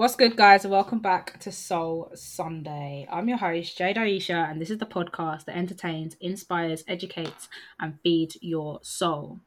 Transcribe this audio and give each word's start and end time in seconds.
What's 0.00 0.16
good, 0.16 0.34
guys, 0.34 0.64
and 0.64 0.72
welcome 0.72 1.00
back 1.00 1.38
to 1.40 1.52
Soul 1.52 2.10
Sunday. 2.14 3.06
I'm 3.12 3.28
your 3.28 3.36
host, 3.36 3.76
Jade 3.76 3.96
Aisha, 3.96 4.50
and 4.50 4.58
this 4.58 4.70
is 4.70 4.78
the 4.78 4.86
podcast 4.86 5.44
that 5.44 5.58
entertains, 5.58 6.16
inspires, 6.22 6.82
educates, 6.88 7.50
and 7.78 8.00
feeds 8.02 8.38
your 8.40 8.78
soul. 8.80 9.40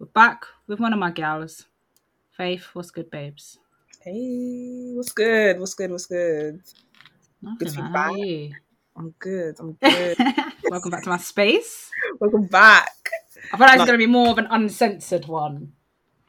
We're 0.00 0.06
back 0.06 0.42
with 0.66 0.80
one 0.80 0.92
of 0.92 0.98
my 0.98 1.12
gals, 1.12 1.66
Faith. 2.36 2.66
What's 2.72 2.90
good, 2.90 3.12
babes? 3.12 3.60
Hey, 4.00 4.90
what's 4.96 5.12
good? 5.12 5.60
What's 5.60 5.74
good? 5.74 5.92
What's 5.92 6.06
good? 6.06 6.60
Nothing, 7.40 7.58
Good 7.58 7.68
to 7.68 7.82
man. 7.82 7.92
How 7.94 8.12
are 8.12 8.18
you? 8.18 8.54
I'm 8.96 9.14
good. 9.20 9.54
I'm 9.60 9.72
good. 9.80 10.16
welcome 10.64 10.90
back 10.90 11.04
to 11.04 11.10
my 11.10 11.18
space. 11.18 11.88
Welcome 12.18 12.46
back. 12.46 12.90
I 13.52 13.56
thought 13.56 13.68
like 13.68 13.78
was 13.78 13.86
going 13.86 14.00
to 14.00 14.04
be 14.04 14.10
more 14.10 14.30
of 14.30 14.38
an 14.38 14.48
uncensored 14.50 15.28
one 15.28 15.74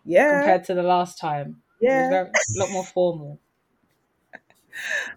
Yeah, 0.05 0.41
compared 0.41 0.63
to 0.65 0.75
the 0.75 0.83
last 0.83 1.17
time. 1.17 1.63
Yeah. 1.81 2.11
a 2.11 2.59
lot 2.59 2.69
more 2.69 2.85
formal. 2.85 3.39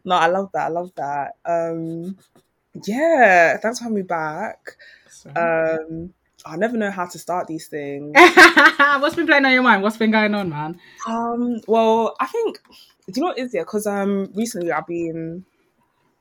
No, 0.05 0.17
I 0.17 0.27
love 0.27 0.51
that. 0.53 0.67
I 0.67 0.69
love 0.69 0.93
that. 0.97 1.37
Um, 1.45 2.17
yeah. 2.87 3.57
Thanks 3.59 3.79
for 3.79 3.85
having 3.85 3.97
me 3.97 4.03
back. 4.03 4.77
So. 5.11 5.31
Um, 5.31 6.13
I 6.45 6.57
never 6.57 6.77
know 6.77 6.91
how 6.91 7.07
to 7.07 7.19
start 7.19 7.49
these 7.49 7.67
things. 7.67 8.13
What's 8.79 9.17
been 9.17 9.27
playing 9.27 9.45
on 9.45 9.53
your 9.53 9.63
mind? 9.63 9.83
What's 9.83 9.97
been 9.97 10.13
going 10.13 10.35
on, 10.35 10.49
man? 10.49 10.79
Um, 11.09 11.61
well, 11.67 12.15
I 12.21 12.27
think 12.27 12.61
do 13.07 13.13
you 13.15 13.23
know 13.23 13.29
what 13.29 13.39
is 13.39 13.55
yeah? 13.55 13.63
Because 13.63 13.87
um, 13.87 14.31
recently 14.35 14.73
I've 14.73 14.87
been 14.87 15.45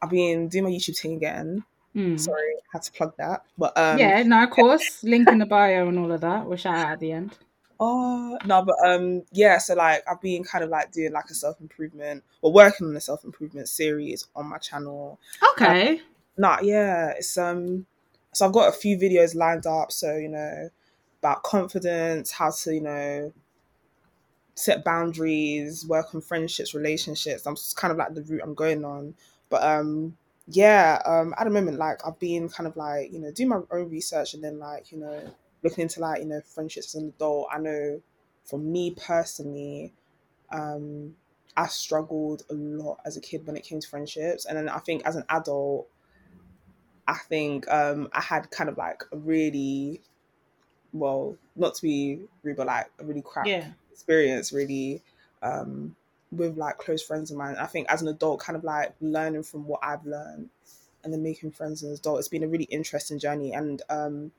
I've 0.01 0.09
been 0.09 0.47
doing 0.47 0.65
my 0.65 0.69
YouTube 0.69 0.99
thing 0.99 1.15
again. 1.15 1.63
Hmm. 1.93 2.17
Sorry, 2.17 2.55
had 2.71 2.83
to 2.83 2.91
plug 2.91 3.13
that. 3.17 3.43
But 3.57 3.77
um, 3.77 3.97
yeah, 3.97 4.21
no, 4.23 4.43
of 4.43 4.49
course. 4.51 5.03
Link 5.03 5.29
in 5.29 5.39
the 5.39 5.45
bio 5.45 5.87
and 5.87 5.97
all 5.97 6.11
of 6.11 6.21
that. 6.21 6.45
We'll 6.45 6.57
shout 6.57 6.75
out 6.75 6.91
at 6.93 6.99
the 6.99 7.11
end. 7.11 7.37
Oh 7.79 8.37
no, 8.45 8.63
but 8.63 8.75
um, 8.85 9.23
yeah. 9.31 9.57
So 9.57 9.75
like, 9.75 10.03
I've 10.09 10.21
been 10.21 10.43
kind 10.43 10.63
of 10.63 10.69
like 10.69 10.91
doing 10.91 11.11
like 11.11 11.29
a 11.29 11.33
self 11.33 11.59
improvement, 11.59 12.23
or 12.41 12.51
working 12.51 12.87
on 12.87 12.95
a 12.95 13.01
self 13.01 13.23
improvement 13.23 13.67
series 13.67 14.27
on 14.35 14.47
my 14.47 14.57
channel. 14.57 15.19
Okay. 15.51 16.01
Nah, 16.37 16.59
yeah, 16.61 17.09
it's 17.17 17.37
um, 17.37 17.85
so 18.33 18.45
I've 18.45 18.53
got 18.53 18.69
a 18.69 18.71
few 18.71 18.97
videos 18.97 19.35
lined 19.35 19.65
up. 19.67 19.91
So 19.91 20.15
you 20.15 20.29
know, 20.29 20.69
about 21.19 21.43
confidence, 21.43 22.31
how 22.31 22.51
to 22.51 22.73
you 22.73 22.81
know 22.81 23.33
set 24.55 24.85
boundaries, 24.85 25.85
work 25.85 26.15
on 26.15 26.21
friendships, 26.21 26.73
relationships. 26.73 27.45
I'm 27.45 27.55
just 27.55 27.75
kind 27.75 27.91
of 27.91 27.97
like 27.97 28.13
the 28.13 28.23
route 28.23 28.41
I'm 28.43 28.53
going 28.53 28.85
on. 28.85 29.13
But 29.49 29.63
um, 29.63 30.17
yeah, 30.47 31.01
um, 31.05 31.33
at 31.37 31.43
the 31.43 31.49
moment, 31.49 31.77
like 31.77 31.99
I've 32.05 32.19
been 32.19 32.49
kind 32.49 32.67
of 32.67 32.77
like 32.77 33.11
you 33.11 33.19
know 33.19 33.31
doing 33.31 33.49
my 33.49 33.59
own 33.71 33.89
research 33.89 34.33
and 34.33 34.43
then 34.43 34.59
like 34.59 34.91
you 34.91 34.99
know 34.99 35.21
looking 35.65 35.83
into 35.83 35.99
like 35.99 36.21
you 36.21 36.27
know 36.27 36.41
friendships 36.41 36.95
as 36.95 37.01
an 37.01 37.09
adult. 37.09 37.49
I 37.51 37.59
know 37.59 38.01
for 38.45 38.59
me 38.59 38.91
personally, 38.95 39.93
um, 40.51 41.17
I 41.57 41.67
struggled 41.67 42.43
a 42.49 42.53
lot 42.53 42.99
as 43.05 43.17
a 43.17 43.21
kid 43.21 43.47
when 43.47 43.57
it 43.57 43.63
came 43.63 43.81
to 43.81 43.87
friendships, 43.89 44.45
and 44.45 44.57
then 44.57 44.69
I 44.69 44.79
think 44.79 45.05
as 45.05 45.17
an 45.17 45.25
adult, 45.29 45.89
I 47.07 47.17
think 47.29 47.67
um, 47.71 48.09
I 48.13 48.21
had 48.21 48.49
kind 48.51 48.69
of 48.69 48.77
like 48.77 49.03
a 49.11 49.17
really 49.17 50.01
well, 50.93 51.37
not 51.55 51.75
to 51.75 51.81
be 51.83 52.21
rude, 52.43 52.57
but 52.57 52.67
like 52.67 52.91
a 52.99 53.05
really 53.05 53.21
crap 53.21 53.51
Yeah. 53.51 53.73
experience 53.91 54.51
really 54.51 55.01
um 55.41 55.95
with 56.31 56.57
like 56.57 56.77
close 56.77 57.01
friends 57.03 57.31
of 57.31 57.37
mine. 57.37 57.55
I 57.57 57.67
think 57.67 57.87
as 57.89 58.01
an 58.01 58.07
adult, 58.09 58.39
kind 58.41 58.57
of 58.57 58.63
like 58.63 58.95
learning 59.01 59.43
from 59.43 59.67
what 59.67 59.79
I've 59.83 60.05
learned 60.05 60.49
and 61.03 61.13
then 61.13 61.23
making 61.23 61.51
friends 61.51 61.83
as 61.83 61.89
an 61.91 61.95
adult, 61.97 62.19
it's 62.19 62.27
been 62.29 62.43
a 62.43 62.47
really 62.47 62.65
interesting 62.65 63.19
journey. 63.19 63.53
And 63.53 63.81
um, 63.89 64.31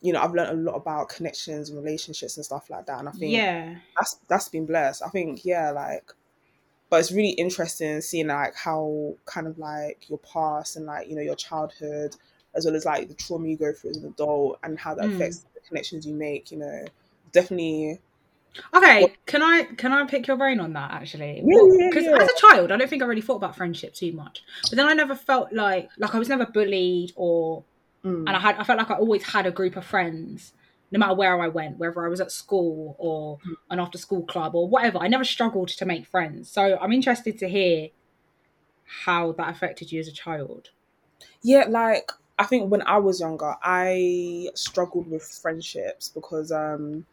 you 0.00 0.12
know, 0.12 0.20
I've 0.22 0.32
learned 0.34 0.50
a 0.50 0.70
lot 0.70 0.76
about 0.76 1.08
connections 1.08 1.70
and 1.70 1.78
relationships 1.82 2.36
and 2.36 2.44
stuff 2.46 2.70
like 2.70 2.86
that. 2.86 3.00
And 3.00 3.08
I 3.08 3.12
think 3.12 3.32
Yeah. 3.32 3.76
that's 3.96 4.16
that's 4.28 4.48
been 4.48 4.66
blessed. 4.66 5.02
I 5.04 5.08
think, 5.08 5.44
yeah, 5.44 5.70
like 5.70 6.12
but 6.90 7.00
it's 7.00 7.12
really 7.12 7.30
interesting 7.32 8.00
seeing 8.00 8.28
like 8.28 8.54
how 8.54 9.14
kind 9.26 9.46
of 9.46 9.58
like 9.58 10.08
your 10.08 10.18
past 10.20 10.76
and 10.76 10.86
like, 10.86 11.08
you 11.08 11.14
know, 11.16 11.20
your 11.22 11.34
childhood 11.34 12.14
as 12.54 12.64
well 12.64 12.74
as 12.74 12.84
like 12.86 13.08
the 13.08 13.14
trauma 13.14 13.46
you 13.46 13.56
go 13.56 13.72
through 13.72 13.90
as 13.90 13.96
an 13.98 14.06
adult 14.06 14.58
and 14.62 14.78
how 14.78 14.94
that 14.94 15.04
Mm. 15.04 15.16
affects 15.16 15.44
the 15.54 15.60
connections 15.68 16.06
you 16.06 16.14
make, 16.14 16.50
you 16.50 16.58
know. 16.58 16.84
Definitely 17.32 18.00
Okay, 18.74 19.02
What- 19.02 19.26
can 19.26 19.42
I 19.42 19.64
can 19.76 19.92
I 19.92 20.04
pick 20.06 20.26
your 20.26 20.36
brain 20.36 20.58
on 20.58 20.72
that 20.72 20.90
actually? 20.90 21.42
Yeah, 21.44 21.60
yeah, 21.78 21.88
Because 21.90 22.04
yeah. 22.04 22.16
as 22.16 22.28
a 22.30 22.34
child, 22.40 22.72
I 22.72 22.76
don't 22.78 22.88
think 22.88 23.02
I 23.02 23.06
really 23.06 23.20
thought 23.20 23.36
about 23.36 23.54
friendship 23.54 23.92
too 23.94 24.12
much. 24.12 24.42
But 24.70 24.76
then 24.76 24.86
I 24.86 24.94
never 24.94 25.14
felt 25.14 25.52
like 25.52 25.90
like 25.98 26.14
I 26.14 26.18
was 26.18 26.28
never 26.28 26.46
bullied 26.46 27.12
or 27.14 27.62
mm, 28.04 28.26
and 28.26 28.36
I 28.36 28.40
had 28.40 28.56
I 28.56 28.64
felt 28.64 28.78
like 28.78 28.90
I 28.90 28.94
always 28.96 29.24
had 29.24 29.46
a 29.46 29.50
group 29.50 29.76
of 29.76 29.84
friends, 29.84 30.52
no 30.90 30.98
matter 30.98 31.14
where 31.14 31.40
I 31.40 31.48
went, 31.48 31.78
whether 31.78 32.04
I 32.04 32.08
was 32.08 32.20
at 32.20 32.32
school 32.32 32.96
or 32.98 33.38
Mm. 33.46 33.56
an 33.70 33.80
after 33.80 33.98
school 33.98 34.24
club 34.24 34.54
or 34.54 34.68
whatever. 34.68 34.98
I 34.98 35.08
never 35.08 35.24
struggled 35.24 35.68
to 35.68 35.86
make 35.86 36.06
friends. 36.06 36.50
So 36.50 36.78
I'm 36.80 36.92
interested 36.92 37.38
to 37.38 37.48
hear 37.48 37.88
how 39.04 39.32
that 39.32 39.50
affected 39.50 39.92
you 39.92 40.00
as 40.00 40.08
a 40.08 40.12
child. 40.12 40.70
Yeah, 41.42 41.64
like 41.68 42.10
I 42.38 42.44
think 42.44 42.70
when 42.70 42.82
I 42.82 42.98
was 42.98 43.20
younger, 43.20 43.54
I 43.62 44.48
struggled 44.54 45.08
with 45.08 45.24
friendships 45.24 46.08
because 46.08 46.52
um 46.52 47.06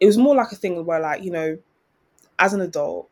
it 0.00 0.06
was 0.06 0.18
more 0.18 0.36
like 0.36 0.52
a 0.52 0.56
thing 0.56 0.84
where 0.86 1.00
like, 1.00 1.24
you 1.24 1.32
know, 1.32 1.58
as 2.40 2.54
an 2.54 2.62
adult, 2.62 3.10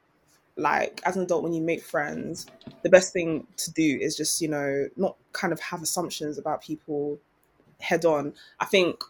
like 0.61 1.01
as 1.05 1.17
an 1.17 1.23
adult 1.23 1.43
when 1.43 1.53
you 1.53 1.63
make 1.63 1.83
friends, 1.83 2.47
the 2.83 2.91
best 2.91 3.13
thing 3.13 3.47
to 3.57 3.73
do 3.73 3.99
is 4.01 4.17
just, 4.17 4.41
you 4.41 4.49
know, 4.49 4.89
not 4.97 5.17
kind 5.33 5.53
of 5.53 5.61
have 5.61 5.83
assumptions 5.83 6.39
about 6.39 6.63
people 6.63 7.19
head 7.81 8.05
on. 8.05 8.35
I 8.61 8.67
think 8.67 9.03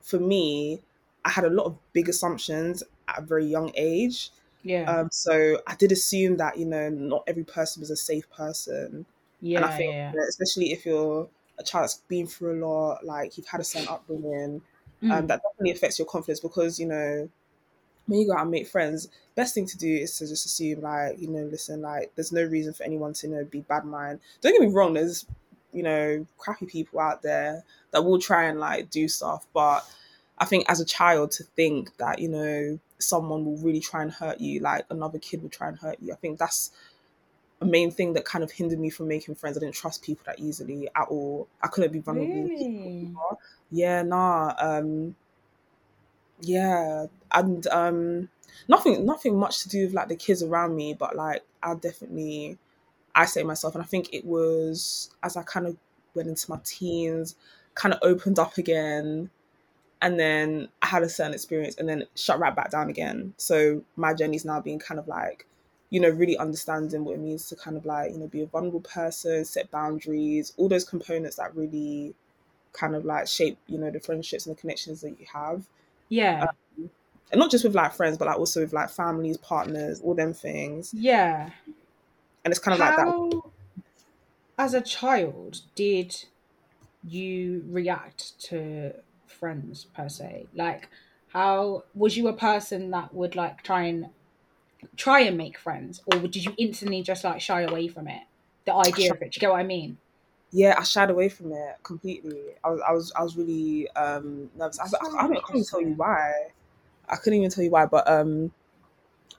for 0.00 0.18
me, 0.18 0.80
I 1.24 1.30
had 1.30 1.44
a 1.44 1.50
lot 1.50 1.64
of 1.66 1.76
big 1.92 2.08
assumptions 2.08 2.82
at 3.08 3.18
a 3.18 3.22
very 3.22 3.44
young 3.46 3.72
age. 3.76 4.30
Yeah. 4.62 4.84
Um, 4.90 5.08
so 5.10 5.60
I 5.66 5.74
did 5.74 5.92
assume 5.92 6.36
that, 6.36 6.56
you 6.58 6.66
know, 6.66 6.88
not 6.88 7.24
every 7.26 7.44
person 7.44 7.80
was 7.80 7.90
a 7.90 7.96
safe 7.96 8.30
person. 8.30 9.04
yeah, 9.40 9.58
and 9.58 9.66
I 9.66 9.76
think, 9.76 9.92
yeah. 9.92 10.12
you 10.12 10.18
know, 10.18 10.24
especially 10.28 10.72
if 10.72 10.86
you're 10.86 11.28
a 11.58 11.62
child 11.64 11.84
that's 11.84 11.96
been 12.08 12.26
through 12.28 12.58
a 12.58 12.64
lot, 12.64 13.04
like 13.04 13.36
you've 13.36 13.46
had 13.48 13.60
a 13.60 13.64
certain 13.64 13.88
upbringing, 13.88 14.62
um, 15.02 15.08
Mm. 15.08 15.26
that 15.26 15.42
definitely 15.42 15.72
affects 15.72 15.98
your 15.98 16.06
confidence 16.06 16.38
because, 16.38 16.78
you 16.78 16.86
know, 16.86 17.28
when 18.06 18.20
you 18.20 18.26
go 18.26 18.34
out 18.34 18.42
and 18.42 18.50
make 18.50 18.66
friends, 18.66 19.08
best 19.34 19.54
thing 19.54 19.66
to 19.66 19.78
do 19.78 19.88
is 19.88 20.16
to 20.18 20.26
just 20.26 20.46
assume, 20.46 20.80
like, 20.80 21.18
you 21.20 21.28
know, 21.28 21.44
listen, 21.44 21.82
like, 21.82 22.12
there's 22.14 22.32
no 22.32 22.44
reason 22.44 22.72
for 22.72 22.82
anyone 22.84 23.12
to, 23.14 23.28
you 23.28 23.34
know, 23.34 23.44
be 23.44 23.60
bad 23.60 23.84
mind. 23.84 24.20
Don't 24.40 24.52
get 24.52 24.60
me 24.60 24.72
wrong, 24.72 24.94
there's, 24.94 25.26
you 25.72 25.82
know, 25.82 26.26
crappy 26.38 26.66
people 26.66 27.00
out 27.00 27.22
there 27.22 27.62
that 27.92 28.04
will 28.04 28.18
try 28.18 28.44
and, 28.44 28.58
like, 28.58 28.90
do 28.90 29.08
stuff. 29.08 29.46
But 29.54 29.84
I 30.38 30.44
think 30.44 30.68
as 30.68 30.80
a 30.80 30.84
child, 30.84 31.30
to 31.32 31.44
think 31.44 31.96
that, 31.98 32.18
you 32.18 32.28
know, 32.28 32.78
someone 32.98 33.44
will 33.44 33.56
really 33.58 33.80
try 33.80 34.02
and 34.02 34.10
hurt 34.12 34.40
you, 34.40 34.60
like 34.60 34.84
another 34.90 35.18
kid 35.18 35.42
will 35.42 35.50
try 35.50 35.68
and 35.68 35.78
hurt 35.78 35.98
you, 36.00 36.12
I 36.12 36.16
think 36.16 36.38
that's 36.38 36.70
a 37.60 37.64
main 37.64 37.90
thing 37.90 38.12
that 38.14 38.24
kind 38.24 38.42
of 38.42 38.50
hindered 38.50 38.80
me 38.80 38.90
from 38.90 39.08
making 39.08 39.36
friends. 39.36 39.56
I 39.56 39.60
didn't 39.60 39.74
trust 39.76 40.02
people 40.02 40.24
that 40.26 40.40
easily 40.40 40.88
at 40.94 41.08
all. 41.08 41.46
I 41.62 41.68
couldn't 41.68 41.92
be 41.92 42.00
vulnerable. 42.00 42.42
Really? 42.42 43.12
yeah 43.70 44.02
nah 44.02 44.54
um 44.58 45.14
yeah 46.42 47.06
and 47.32 47.66
um 47.68 48.28
nothing 48.68 49.06
nothing 49.06 49.38
much 49.38 49.62
to 49.62 49.68
do 49.68 49.84
with 49.84 49.94
like 49.94 50.08
the 50.08 50.16
kids 50.16 50.42
around 50.42 50.74
me 50.76 50.92
but 50.94 51.16
like 51.16 51.42
i 51.62 51.74
definitely 51.74 52.58
isolate 53.14 53.46
myself 53.46 53.74
and 53.74 53.82
i 53.82 53.86
think 53.86 54.12
it 54.12 54.24
was 54.24 55.10
as 55.22 55.36
i 55.36 55.42
kind 55.42 55.66
of 55.66 55.76
went 56.14 56.28
into 56.28 56.50
my 56.50 56.58
teens 56.64 57.36
kind 57.74 57.94
of 57.94 58.00
opened 58.02 58.38
up 58.38 58.58
again 58.58 59.30
and 60.02 60.18
then 60.18 60.68
i 60.82 60.86
had 60.86 61.02
a 61.02 61.08
certain 61.08 61.32
experience 61.34 61.76
and 61.76 61.88
then 61.88 62.04
shut 62.16 62.38
right 62.38 62.56
back 62.56 62.70
down 62.70 62.90
again. 62.90 63.32
So 63.36 63.82
my 63.96 64.12
journey's 64.14 64.44
now 64.44 64.60
being 64.60 64.78
kind 64.78 64.98
of 64.98 65.08
like 65.08 65.46
you 65.90 66.00
know 66.00 66.08
really 66.08 66.36
understanding 66.38 67.04
what 67.04 67.14
it 67.14 67.20
means 67.20 67.48
to 67.48 67.56
kind 67.56 67.76
of 67.76 67.86
like 67.86 68.12
you 68.12 68.18
know 68.18 68.26
be 68.26 68.42
a 68.42 68.46
vulnerable 68.46 68.80
person 68.80 69.44
set 69.44 69.70
boundaries 69.70 70.52
all 70.56 70.68
those 70.68 70.84
components 70.84 71.36
that 71.36 71.54
really 71.54 72.14
kind 72.72 72.96
of 72.96 73.04
like 73.04 73.28
shape 73.28 73.58
you 73.66 73.78
know 73.78 73.90
the 73.90 74.00
friendships 74.00 74.46
and 74.46 74.56
the 74.56 74.60
connections 74.60 75.02
that 75.02 75.20
you 75.20 75.26
have 75.32 75.64
Yeah. 76.12 76.46
Um, 76.78 76.90
and 77.30 77.38
not 77.38 77.50
just 77.50 77.64
with 77.64 77.74
like 77.74 77.94
friends 77.94 78.18
but 78.18 78.26
like 78.26 78.38
also 78.38 78.60
with 78.60 78.74
like 78.74 78.90
families 78.90 79.38
partners 79.38 80.00
all 80.02 80.14
them 80.14 80.34
things 80.34 80.92
yeah. 80.92 81.48
and 82.44 82.52
it's 82.52 82.58
kind 82.58 82.74
of 82.74 82.80
like 82.80 82.96
that 82.96 83.42
as 84.58 84.74
a 84.74 84.80
child, 84.80 85.60
did 85.74 86.24
you 87.06 87.64
react 87.68 88.38
to 88.44 88.92
friends 89.26 89.86
per 89.94 90.08
se? 90.08 90.46
Like, 90.54 90.88
how 91.28 91.84
was 91.94 92.16
you 92.16 92.28
a 92.28 92.32
person 92.32 92.90
that 92.90 93.14
would 93.14 93.34
like 93.34 93.62
try 93.62 93.82
and 93.82 94.10
try 94.96 95.20
and 95.20 95.36
make 95.36 95.58
friends, 95.58 96.02
or 96.06 96.18
did 96.20 96.44
you 96.44 96.54
instantly 96.58 97.02
just 97.02 97.24
like 97.24 97.40
shy 97.40 97.62
away 97.62 97.88
from 97.88 98.08
it? 98.08 98.22
The 98.66 98.74
idea 98.74 99.12
of 99.12 99.22
it. 99.22 99.32
Do 99.32 99.36
you 99.36 99.40
get 99.40 99.50
what 99.50 99.60
I 99.60 99.64
mean? 99.64 99.98
Yeah 100.52 100.74
i 100.78 100.82
shied 100.82 101.10
away 101.10 101.28
from 101.28 101.52
it 101.52 101.76
completely. 101.82 102.38
I 102.62 102.70
was 102.70 102.80
i 102.88 102.92
was 102.92 103.12
i 103.16 103.22
was 103.22 103.36
really 103.36 103.90
um 103.92 104.50
nervous. 104.56 104.78
I, 104.78 104.84
I, 104.84 105.08
I, 105.08 105.24
I 105.24 105.28
couldn't 105.28 105.48
even 105.48 105.64
tell 105.64 105.80
you 105.80 105.94
why. 105.94 106.32
I 107.08 107.16
couldn't 107.16 107.38
even 107.38 107.50
tell 107.50 107.64
you 107.64 107.70
why 107.70 107.86
but 107.86 108.08
um 108.08 108.52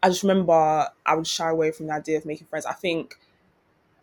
i 0.02 0.10
just 0.10 0.24
remember 0.24 0.88
i 1.06 1.16
would 1.16 1.28
shy 1.28 1.50
away 1.50 1.72
from 1.72 1.88
the 1.88 1.94
idea 1.94 2.18
of 2.18 2.26
making 2.26 2.48
friends. 2.48 2.66
I 2.66 2.74
think 2.74 3.20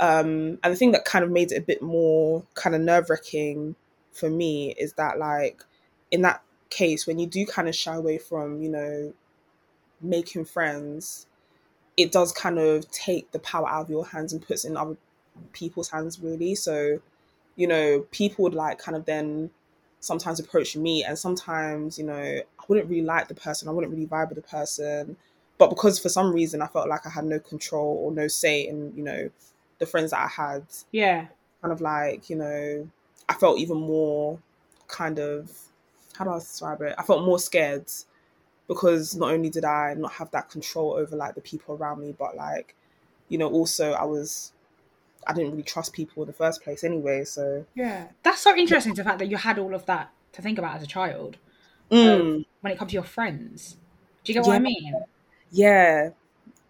um 0.01 0.59
and 0.63 0.73
the 0.73 0.77
thing 0.77 0.93
that 0.93 1.05
kind 1.05 1.25
of 1.25 1.31
made 1.31 1.53
it 1.53 1.57
a 1.59 1.63
bit 1.63 1.83
more 1.83 2.45
kind 2.55 2.75
of 2.75 2.81
nerve-wracking 2.81 3.75
for 4.13 4.31
me 4.31 4.75
is 4.79 4.95
that 4.95 5.19
like 5.19 5.65
in 6.11 6.23
that 6.23 6.43
case 6.71 7.07
when 7.07 7.19
you 7.19 7.27
do 7.27 7.45
kind 7.45 7.69
of 7.69 7.75
shy 7.75 7.95
away 7.95 8.19
from 8.19 8.63
you 8.63 8.71
know 8.71 9.13
making 10.01 10.45
friends 10.45 11.27
it 11.97 12.13
does 12.13 12.33
kind 12.33 12.59
of 12.59 12.91
take 12.91 13.31
the 13.33 13.39
power 13.41 13.69
out 13.69 13.83
of 13.83 13.91
your 13.91 14.07
hands 14.07 14.33
and 14.33 14.47
puts 14.47 14.65
in 14.65 14.77
other 14.77 14.97
people's 15.53 15.91
hands 15.91 16.19
really. 16.21 16.55
So 16.55 17.01
you 17.57 17.67
know 17.67 18.07
people 18.11 18.43
would 18.43 18.55
like 18.55 18.79
kind 18.79 18.97
of 18.97 19.05
then 19.05 19.51
sometimes 20.01 20.41
approach 20.41 20.77
me 20.77 21.05
and 21.05 21.19
sometimes 21.19 21.99
you 21.99 22.05
know 22.05 22.15
i 22.15 22.65
wouldn't 22.69 22.89
really 22.89 23.05
like 23.05 23.29
the 23.29 23.35
person 23.35 23.69
i 23.69 23.71
wouldn't 23.71 23.93
really 23.93 24.07
vibe 24.07 24.31
with 24.31 24.37
the 24.37 24.49
person. 24.49 25.17
But 25.59 25.69
because 25.69 25.99
for 25.99 26.09
some 26.09 26.33
reason 26.33 26.63
i 26.63 26.67
felt 26.67 26.89
like 26.89 27.07
i 27.07 27.11
had 27.11 27.25
no 27.25 27.39
control 27.39 27.99
or 28.03 28.13
no 28.13 28.29
say 28.29 28.63
in 28.67 28.93
you 28.97 29.03
know 29.03 29.31
the 29.79 29.87
friends 29.87 30.11
that 30.13 30.21
i 30.21 30.29
had. 30.29 30.65
Yeah. 30.91 31.27
kind 31.61 31.73
of 31.73 31.81
like 31.81 32.31
you 32.31 32.37
know 32.37 32.89
i 33.29 33.35
felt 33.35 33.59
even 33.59 33.77
more 33.77 34.39
kind 34.89 35.19
of 35.19 35.51
how 36.17 36.25
do 36.25 36.31
i 36.31 36.39
describe 36.39 36.81
it? 36.81 36.95
I 36.99 37.03
felt 37.03 37.25
more 37.25 37.39
scared 37.39 37.91
because 38.69 39.17
not 39.17 39.33
only 39.33 39.51
did 39.51 39.67
i 39.67 39.95
not 39.95 40.13
have 40.13 40.31
that 40.31 40.49
control 40.49 40.95
over 40.95 41.15
like 41.15 41.35
the 41.35 41.41
people 41.43 41.77
around 41.77 42.01
me 42.01 42.15
but 42.19 42.37
like 42.37 42.75
you 43.29 43.37
know 43.37 43.51
also 43.51 43.93
i 43.93 44.05
was 44.05 44.53
i 45.27 45.33
didn't 45.33 45.51
really 45.51 45.63
trust 45.63 45.93
people 45.93 46.23
in 46.23 46.27
the 46.27 46.33
first 46.33 46.63
place 46.63 46.85
anyway 46.85 47.25
so 47.25 47.65
Yeah. 47.75 48.09
That's 48.23 48.41
so 48.41 48.57
interesting 48.57 48.95
the 48.95 49.05
fact 49.05 49.19
that 49.19 49.29
you 49.29 49.37
had 49.37 49.59
all 49.59 49.75
of 49.75 49.87
that 49.87 50.13
to 50.33 50.43
think 50.43 50.59
about 50.59 50.77
as 50.77 50.83
a 50.83 50.87
child 50.87 51.37
Mm, 51.91 52.45
when 52.61 52.73
it 52.73 52.79
comes 52.79 52.91
to 52.93 52.95
your 52.95 53.03
friends. 53.05 53.77
Do 54.25 54.33
you 54.33 54.35
get 54.39 54.47
what 54.47 54.55
I 54.55 54.61
mean? 54.61 55.03
yeah 55.51 56.11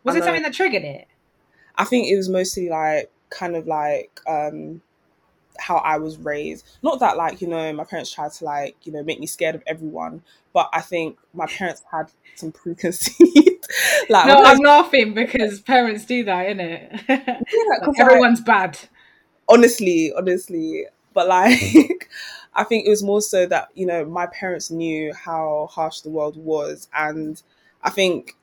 Was 0.05 0.17
it 0.17 0.25
something 0.25 0.43
that 0.43 0.55
triggered 0.55 0.83
it? 0.85 1.09
I 1.77 1.85
think 1.85 2.09
it 2.09 2.17
was 2.17 2.29
mostly 2.29 2.69
like 2.69 3.11
kind 3.31 3.57
of 3.57 3.67
like 3.67 4.21
um 4.27 4.83
how 5.61 5.77
I 5.77 5.99
was 5.99 6.19
raised. 6.19 6.67
Not 6.83 7.01
that 7.01 7.17
like, 7.17 7.41
you 7.41 7.49
know, 7.49 7.73
my 7.73 7.85
parents 7.85 8.11
tried 8.13 8.33
to 8.33 8.45
like, 8.45 8.77
you 8.85 8.93
know, 8.93 9.03
make 9.03 9.21
me 9.21 9.27
scared 9.27 9.55
of 9.55 9.63
everyone, 9.67 10.23
but 10.53 10.69
I 10.73 10.81
think 10.81 11.19
my 11.35 11.47
parents 11.47 11.83
had 11.91 12.11
some 12.35 12.53
preconceived 12.53 13.67
like 14.09 14.27
No, 14.27 14.43
I'm 14.45 14.59
laughing 14.59 15.15
because 15.15 15.61
parents 15.61 16.05
do 16.05 16.25
that, 16.25 16.47
innit? 16.49 17.05
yeah, 17.09 17.87
like, 17.87 18.01
Everyone's 18.01 18.41
bad. 18.41 18.79
honestly, 19.49 20.13
honestly. 20.17 20.87
But 21.13 21.29
like 21.29 22.11
I 22.55 22.65
think 22.65 22.87
it 22.87 22.91
was 22.91 23.03
more 23.03 23.21
so 23.21 23.47
that, 23.47 23.69
you 23.75 23.87
know, 23.87 24.05
my 24.05 24.27
parents 24.27 24.71
knew 24.71 25.13
how 25.15 25.69
harsh 25.71 26.01
the 26.01 26.11
world 26.11 26.37
was 26.37 26.89
and 26.95 27.41
I 27.83 27.91
think 27.91 28.37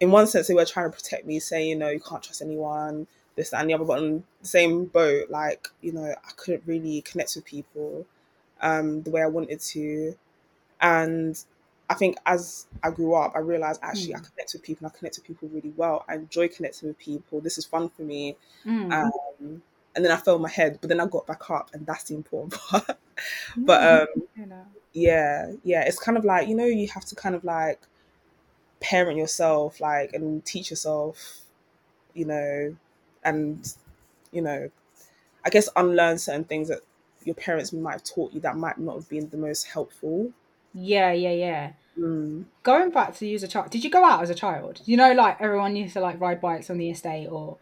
in 0.00 0.10
one 0.10 0.26
sense 0.26 0.48
they 0.48 0.54
were 0.54 0.64
trying 0.64 0.90
to 0.90 0.96
protect 0.96 1.26
me, 1.26 1.38
saying, 1.40 1.68
you 1.70 1.76
know, 1.76 1.88
you 1.90 2.00
can't 2.00 2.22
trust 2.22 2.42
anyone, 2.42 3.06
this, 3.36 3.50
that 3.50 3.60
and 3.62 3.70
the 3.70 3.74
other, 3.74 3.84
but 3.84 3.98
on 3.98 4.24
the 4.40 4.46
same 4.48 4.86
boat, 4.86 5.30
like, 5.30 5.68
you 5.80 5.92
know, 5.92 6.04
I 6.24 6.30
couldn't 6.36 6.64
really 6.66 7.02
connect 7.02 7.36
with 7.36 7.44
people 7.44 8.06
um 8.60 9.02
the 9.02 9.10
way 9.10 9.22
I 9.22 9.26
wanted 9.28 9.60
to. 9.60 10.16
And 10.80 11.42
I 11.90 11.94
think 11.94 12.16
as 12.26 12.66
I 12.82 12.90
grew 12.90 13.14
up, 13.14 13.32
I 13.34 13.40
realized 13.40 13.80
actually 13.82 14.16
I 14.16 14.18
Mm. 14.18 14.26
connect 14.28 14.52
with 14.54 14.62
people 14.62 14.86
and 14.86 14.94
I 14.94 14.98
connect 14.98 15.16
with 15.18 15.26
people 15.26 15.48
really 15.48 15.70
well. 15.76 16.04
I 16.08 16.14
enjoy 16.16 16.48
connecting 16.48 16.88
with 16.88 16.98
people. 16.98 17.40
This 17.40 17.58
is 17.58 17.66
fun 17.66 17.88
for 17.90 18.02
me. 18.02 18.36
Mm. 18.64 19.12
Um, 19.40 19.62
and 19.94 20.04
then 20.04 20.12
I 20.12 20.16
fell 20.16 20.36
on 20.36 20.42
my 20.42 20.48
head, 20.50 20.78
but 20.80 20.88
then 20.88 21.00
I 21.00 21.06
got 21.06 21.26
back 21.26 21.50
up, 21.50 21.70
and 21.74 21.86
that's 21.86 22.04
the 22.04 22.14
important 22.14 22.54
part. 22.60 22.98
but 23.66 23.82
um, 24.18 24.24
You 24.34 24.46
know. 24.46 24.66
yeah, 24.92 25.52
yeah, 25.64 25.82
it's 25.84 25.98
kind 26.00 26.18
of 26.18 26.24
like 26.24 26.48
you 26.48 26.56
know 26.56 26.66
you 26.66 26.88
have 26.88 27.04
to 27.06 27.14
kind 27.14 27.34
of 27.34 27.44
like 27.44 27.82
parent 28.80 29.18
yourself, 29.18 29.80
like 29.80 30.12
and 30.12 30.44
teach 30.44 30.70
yourself, 30.70 31.42
you 32.14 32.24
know, 32.26 32.76
and 33.24 33.72
you 34.30 34.42
know, 34.42 34.70
I 35.44 35.50
guess 35.50 35.68
unlearn 35.76 36.18
certain 36.18 36.44
things 36.44 36.68
that 36.68 36.80
your 37.24 37.34
parents 37.34 37.72
might 37.72 37.92
have 37.92 38.04
taught 38.04 38.32
you 38.32 38.40
that 38.40 38.56
might 38.56 38.78
not 38.78 38.96
have 38.96 39.08
been 39.08 39.28
the 39.28 39.36
most 39.36 39.64
helpful. 39.66 40.30
Yeah, 40.74 41.12
yeah, 41.12 41.32
yeah. 41.32 41.72
Mm. 41.98 42.44
Going 42.62 42.90
back 42.90 43.14
to 43.16 43.26
you 43.26 43.34
as 43.34 43.42
a 43.42 43.48
child, 43.48 43.70
did 43.70 43.84
you 43.84 43.90
go 43.90 44.04
out 44.04 44.22
as 44.22 44.30
a 44.30 44.34
child? 44.34 44.80
You 44.84 44.96
know, 44.96 45.12
like 45.12 45.40
everyone 45.40 45.76
used 45.76 45.94
to 45.94 46.00
like 46.00 46.20
ride 46.20 46.40
bikes 46.40 46.70
on 46.70 46.78
the 46.78 46.90
estate 46.90 47.28
or 47.28 47.58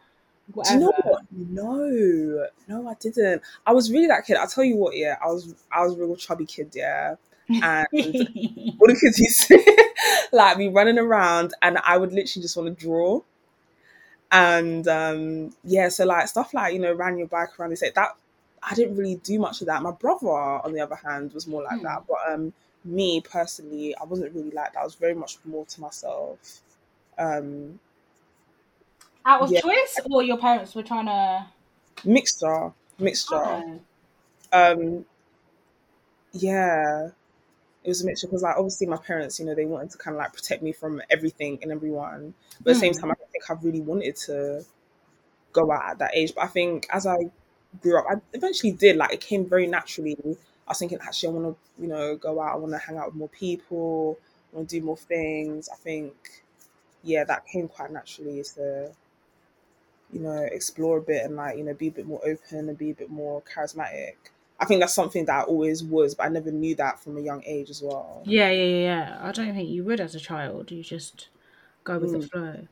whatever. 0.55 0.75
you 0.75 0.81
know 0.81 0.93
what? 1.03 1.23
No, 1.31 2.47
no, 2.69 2.89
I 2.89 2.95
didn't. 3.01 3.43
I 3.67 3.73
was 3.73 3.91
really 3.91 4.07
that 4.07 4.25
kid. 4.25 4.37
I'll 4.37 4.47
tell 4.47 4.65
you 4.65 4.77
what. 4.77 4.97
Yeah, 4.97 5.17
I 5.23 5.27
was. 5.27 5.55
I 5.73 5.83
was 5.83 5.95
a 5.95 5.99
real 5.99 6.17
chubby 6.17 6.47
kid. 6.47 6.71
Yeah, 6.75 7.17
and 7.49 7.87
all 7.93 8.87
the 8.87 8.99
kids 9.01 9.19
used 9.19 9.49
to 9.49 9.89
like 10.33 10.57
be 10.57 10.69
running 10.69 10.99
around 10.99 11.55
and 11.63 11.79
I 11.85 11.99
would 11.99 12.13
literally 12.13 12.43
just 12.43 12.57
want 12.57 12.79
to 12.79 12.85
draw. 12.85 13.21
And 14.33 14.87
um 14.89 15.55
yeah, 15.65 15.89
so 15.89 16.05
like 16.05 16.29
stuff 16.29 16.55
like, 16.55 16.73
you 16.75 16.79
know, 16.81 16.93
ran 16.95 17.19
your 17.19 17.27
bike 17.27 17.59
around 17.59 17.71
the 17.71 17.77
state, 17.77 17.95
that 17.97 18.17
I 18.63 18.75
didn't 18.75 18.97
really 18.97 19.17
do 19.17 19.39
much 19.39 19.61
of 19.61 19.67
that. 19.69 19.83
My 19.83 19.91
brother, 19.93 20.29
on 20.29 20.73
the 20.73 20.81
other 20.81 20.95
hand, 20.97 21.33
was 21.33 21.47
more 21.47 21.63
like 21.63 21.81
Hmm. 21.81 21.83
that. 21.83 22.05
But 22.07 22.19
um 22.33 22.53
me 22.85 23.21
personally, 23.21 23.95
I 23.97 24.05
wasn't 24.05 24.35
really 24.35 24.51
like 24.51 24.75
that. 24.75 24.81
I 24.81 24.85
was 24.85 24.95
very 24.95 25.15
much 25.15 25.39
more 25.45 25.67
to 25.67 25.81
myself. 25.81 26.61
Um 27.19 27.81
out 29.25 29.43
of 29.43 29.55
Yeah. 29.55 29.61
choice, 29.61 29.99
or 30.11 30.23
your 30.23 30.37
parents 30.39 30.75
were 30.75 30.83
trying 30.83 31.07
to. 31.07 31.47
mixture. 32.05 32.73
Mixture. 32.99 33.65
Oh. 33.65 33.81
um 34.53 35.05
yeah 36.33 37.09
it 37.85 37.89
was 37.89 38.03
a 38.03 38.07
mixture 38.07 38.27
because 38.29 38.43
like 38.43 38.57
obviously 38.57 38.87
my 38.87 38.97
parents 38.99 39.41
you 39.41 39.47
know 39.47 39.55
they 39.55 39.67
wanted 39.67 39.91
to 39.91 39.99
kind 39.99 40.17
of 40.17 40.19
like 40.21 40.33
protect 40.35 40.63
me 40.63 40.73
from 40.73 41.03
everything 41.11 41.59
and 41.63 41.73
everyone 41.73 42.35
but 42.65 42.73
at 42.73 42.75
the 42.75 42.75
same 42.77 42.93
Mm. 42.93 43.01
time 43.01 43.11
i 43.13 43.15
think 43.41 43.51
i 43.51 43.55
really 43.63 43.81
wanted 43.81 44.17
to 44.17 44.65
go 45.53 45.71
out 45.73 45.91
at 45.93 45.99
that 45.99 46.11
age 46.15 46.35
but 46.35 46.45
i 46.45 46.49
think 46.49 46.87
as 46.91 47.07
i 47.07 47.17
grew 47.81 47.99
up 47.99 48.07
i 48.11 48.15
eventually 48.35 48.73
did 48.73 48.97
like 48.97 49.13
it 49.13 49.21
came 49.21 49.47
very 49.47 49.67
naturally 49.67 50.17
i 50.25 50.71
was 50.71 50.79
thinking 50.79 50.99
actually 51.03 51.29
i 51.29 51.33
want 51.41 51.57
to 51.77 51.83
you 51.83 51.89
know 51.89 52.17
go 52.17 52.41
out 52.41 52.55
i 52.55 52.57
want 52.57 52.73
to 52.73 52.79
hang 52.79 52.97
out 52.99 53.07
with 53.07 53.15
more 53.17 53.29
people 53.29 54.19
i 54.53 54.57
want 54.57 54.69
to 54.69 54.81
do 54.81 54.85
more 54.85 54.97
things 54.97 55.69
i 55.73 55.77
think 55.77 56.45
yeah 57.05 57.25
that 57.25 57.47
came 57.47 57.69
quite 57.69 57.93
naturally 57.93 58.41
is 58.41 58.53
to 58.55 58.93
you 60.13 60.21
know 60.21 60.43
explore 60.53 60.99
a 60.99 61.03
bit 61.03 61.25
and 61.25 61.37
like 61.37 61.57
you 61.57 61.65
know 61.65 61.75
be 61.75 61.89
a 61.89 61.93
bit 61.93 62.07
more 62.07 62.21
open 62.27 62.69
and 62.69 62.79
be 62.79 62.91
a 62.91 62.95
bit 62.95 63.11
more 63.11 63.43
charismatic 63.43 64.15
I 64.59 64.67
think 64.67 64.81
that's 64.83 64.93
something 64.95 65.25
that 65.25 65.41
I 65.41 65.43
always 65.45 65.83
was, 65.83 66.15
but 66.15 66.27
I 66.27 66.29
never 66.29 66.51
knew 66.53 66.75
that 66.75 67.01
from 67.03 67.17
a 67.17 67.21
young 67.23 67.43
age 67.47 67.71
as 67.71 67.81
well. 67.81 68.27
Yeah, 68.27 68.51
yeah, 68.51 68.65
yeah, 68.65 68.83
yeah. 68.83 69.19
I 69.23 69.33
don't 69.33 69.55
think 69.55 69.69
you 69.69 69.85
would 69.85 70.01
as 70.01 70.15
a 70.15 70.21
child. 70.21 70.71
You 70.71 70.83
just 70.83 71.29
go 71.85 71.99
with 71.99 72.13
the 72.13 72.19
Mm. 72.19 72.31
flow. 72.33 72.69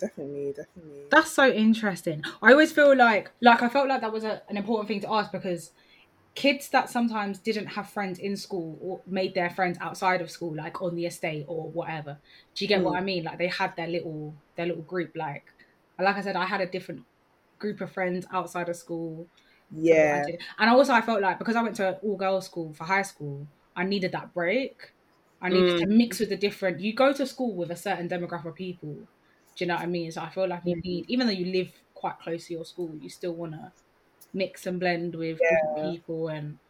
Definitely, 0.00 0.52
definitely. 0.56 1.02
That's 1.10 1.30
so 1.30 1.48
interesting. 1.50 2.22
I 2.42 2.52
always 2.52 2.72
feel 2.72 2.96
like, 2.96 3.30
like 3.40 3.62
I 3.62 3.68
felt 3.68 3.88
like 3.88 4.00
that 4.00 4.12
was 4.12 4.24
a, 4.24 4.42
an 4.48 4.56
important 4.56 4.88
thing 4.88 5.00
to 5.02 5.12
ask 5.12 5.32
because 5.32 5.72
kids 6.34 6.68
that 6.70 6.88
sometimes 6.88 7.38
didn't 7.38 7.66
have 7.66 7.90
friends 7.90 8.18
in 8.18 8.36
school 8.36 8.78
or 8.80 9.02
made 9.06 9.34
their 9.34 9.50
friends 9.50 9.78
outside 9.80 10.20
of 10.20 10.30
school, 10.30 10.54
like 10.54 10.80
on 10.82 10.94
the 10.94 11.06
estate 11.06 11.44
or 11.48 11.68
whatever. 11.70 12.18
Do 12.54 12.64
you 12.64 12.68
get 12.68 12.82
what 12.82 12.94
Mm. 12.94 12.98
I 12.98 13.00
mean? 13.00 13.24
Like 13.24 13.38
they 13.38 13.48
had 13.48 13.76
their 13.76 13.88
little 13.88 14.34
their 14.56 14.66
little 14.66 14.82
group. 14.82 15.12
Like, 15.16 15.44
like 15.98 16.16
I 16.16 16.20
said, 16.22 16.36
I 16.36 16.46
had 16.46 16.60
a 16.60 16.66
different 16.66 17.04
group 17.58 17.80
of 17.80 17.92
friends 17.92 18.26
outside 18.32 18.68
of 18.68 18.76
school. 18.76 19.28
what 19.96 20.12
I 20.12 20.22
yeah. 20.22 20.22
And 20.58 20.70
also, 20.70 20.92
I 20.92 21.00
felt 21.02 21.20
like 21.20 21.38
because 21.38 21.56
I 21.56 21.62
went 21.62 21.76
to 21.76 21.98
all 21.98 22.16
girls 22.16 22.46
school 22.46 22.72
for 22.72 22.84
high 22.84 23.02
school, 23.02 23.46
I 23.76 23.84
needed 23.84 24.12
that 24.12 24.32
break. 24.34 24.92
I 25.42 25.48
needed 25.48 25.76
to 25.78 25.86
mix 25.86 26.20
with 26.20 26.28
the 26.28 26.36
different. 26.36 26.80
You 26.80 26.94
go 26.94 27.12
to 27.12 27.26
school 27.26 27.54
with 27.56 27.70
a 27.70 27.76
certain 27.76 28.08
demographic 28.08 28.46
of 28.46 28.54
people. 28.54 29.08
Do 29.60 29.64
you 29.64 29.68
know 29.68 29.76
what 29.76 29.84
I 29.84 29.86
mean? 29.86 30.10
So 30.12 30.22
I 30.22 30.30
feel 30.30 30.48
like 30.48 30.62
you 30.66 30.76
need, 30.82 31.04
even 31.08 31.28
though 31.28 31.34
you 31.34 31.52
live 31.52 31.72
quite 31.94 32.18
close 32.20 32.46
to 32.46 32.54
your 32.54 32.64
school, 32.64 32.96
you 32.96 33.10
still 33.10 33.34
want 33.36 33.52
to 33.52 33.74
mix 34.32 34.66
and 34.66 34.80
blend 34.80 35.14
with 35.16 35.40
Yeah. 35.40 35.92
people 35.92 36.28
and 36.28 36.60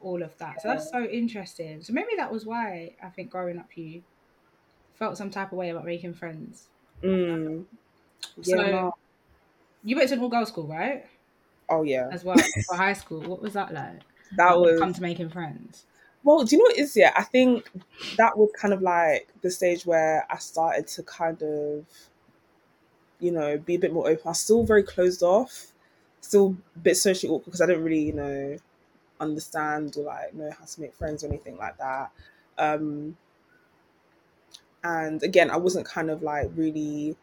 all 0.00 0.22
of 0.22 0.36
that. 0.38 0.62
So 0.62 0.68
that's 0.68 0.90
so 0.90 1.04
interesting. 1.04 1.82
So 1.82 1.92
maybe 1.92 2.12
that 2.18 2.32
was 2.32 2.46
why 2.46 2.96
I 3.02 3.10
think 3.10 3.30
growing 3.30 3.58
up 3.58 3.76
you 3.76 4.04
felt 4.94 5.18
some 5.18 5.30
type 5.30 5.52
of 5.52 5.58
way 5.58 5.70
about 5.70 5.84
making 5.86 6.14
friends. 6.14 6.70
mm. 7.02 7.66
yeah. 8.44 8.56
So 8.56 8.62
no. 8.70 8.92
you 9.82 9.96
went 9.96 10.08
to 10.10 10.14
an 10.16 10.20
all 10.22 10.28
girls 10.28 10.48
school, 10.48 10.68
right? 10.68 11.06
Oh 11.68 11.82
yeah, 11.82 12.10
As 12.10 12.24
well 12.24 12.36
for 12.68 12.76
high 12.76 12.92
school. 12.94 13.22
What 13.22 13.42
was 13.42 13.54
that 13.54 13.72
like? 13.72 14.02
that 14.36 14.58
was 14.58 14.78
come 14.80 14.92
to 14.94 15.02
making 15.02 15.30
friends. 15.30 15.86
well. 16.22 16.44
Do 16.44 16.54
you 16.56 16.62
know 16.62 16.64
what 16.70 16.78
is? 16.78 16.96
Yeah, 16.96 17.12
I 17.16 17.24
think 17.24 17.68
that 18.16 18.36
was 18.36 18.50
kind 18.58 18.74
of 18.74 18.82
like 18.82 19.28
the 19.42 19.50
stage 19.50 19.86
where 19.86 20.26
I 20.30 20.38
started 20.38 20.86
to 20.88 21.02
kind 21.02 21.42
of, 21.42 21.86
you 23.22 23.32
know, 23.32 23.58
be 23.58 23.76
a 23.76 23.78
bit 23.78 23.92
more 23.92 24.08
open. 24.08 24.22
I 24.26 24.30
was 24.30 24.40
still 24.40 24.64
very 24.64 24.82
closed 24.82 25.22
off, 25.22 25.68
still 26.20 26.56
a 26.76 26.78
bit 26.80 26.96
socially 26.96 27.30
awkward 27.30 27.46
because 27.46 27.60
I 27.62 27.66
didn't 27.66 27.84
really, 27.84 28.02
you 28.02 28.12
know, 28.14 28.56
understand 29.20 29.96
or 29.98 30.04
like 30.04 30.34
know 30.34 30.50
how 30.58 30.64
to 30.64 30.80
make 30.80 30.94
friends 30.94 31.24
or 31.24 31.28
anything 31.28 31.56
like 31.58 31.78
that. 31.78 32.10
Um, 32.58 33.16
and 34.84 35.22
again, 35.22 35.50
I 35.50 35.56
wasn't 35.56 35.86
kind 35.86 36.10
of 36.10 36.22
like 36.22 36.50
really 36.54 37.16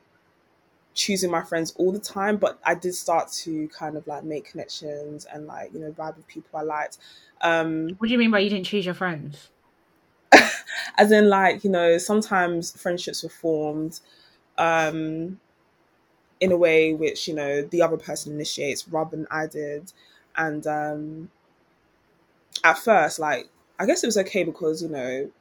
choosing 0.93 1.31
my 1.31 1.41
friends 1.41 1.73
all 1.77 1.91
the 1.91 1.99
time, 1.99 2.37
but 2.37 2.59
I 2.65 2.75
did 2.75 2.93
start 2.95 3.31
to 3.43 3.67
kind 3.69 3.95
of 3.95 4.05
like 4.07 4.23
make 4.23 4.45
connections 4.45 5.25
and 5.25 5.47
like 5.47 5.73
you 5.73 5.79
know 5.79 5.91
vibe 5.91 6.17
with 6.17 6.27
people 6.27 6.59
I 6.59 6.63
liked. 6.63 6.97
Um, 7.41 7.89
What 7.97 8.07
do 8.07 8.13
you 8.13 8.17
mean 8.19 8.31
by 8.31 8.39
you 8.39 8.49
didn't 8.49 8.65
choose 8.65 8.85
your 8.85 8.95
friends? 8.95 9.49
as 10.97 11.11
in 11.11 11.29
like 11.29 11.63
you 11.63 11.69
know 11.69 11.97
sometimes 11.97 12.71
friendships 12.79 13.23
were 13.23 13.29
formed 13.29 13.99
um, 14.57 15.39
in 16.39 16.51
a 16.51 16.57
way 16.57 16.93
which 16.93 17.27
you 17.27 17.33
know 17.33 17.61
the 17.61 17.81
other 17.81 17.97
person 17.97 18.33
initiates 18.33 18.87
rather 18.87 19.17
than 19.17 19.27
I 19.31 19.47
did, 19.47 19.93
and 20.35 20.65
um, 20.67 21.31
at 22.63 22.77
first 22.77 23.19
like 23.19 23.49
I 23.79 23.85
guess 23.85 24.03
it 24.03 24.07
was 24.07 24.17
okay 24.17 24.43
because 24.43 24.83
you 24.83 24.89
know 24.89 25.31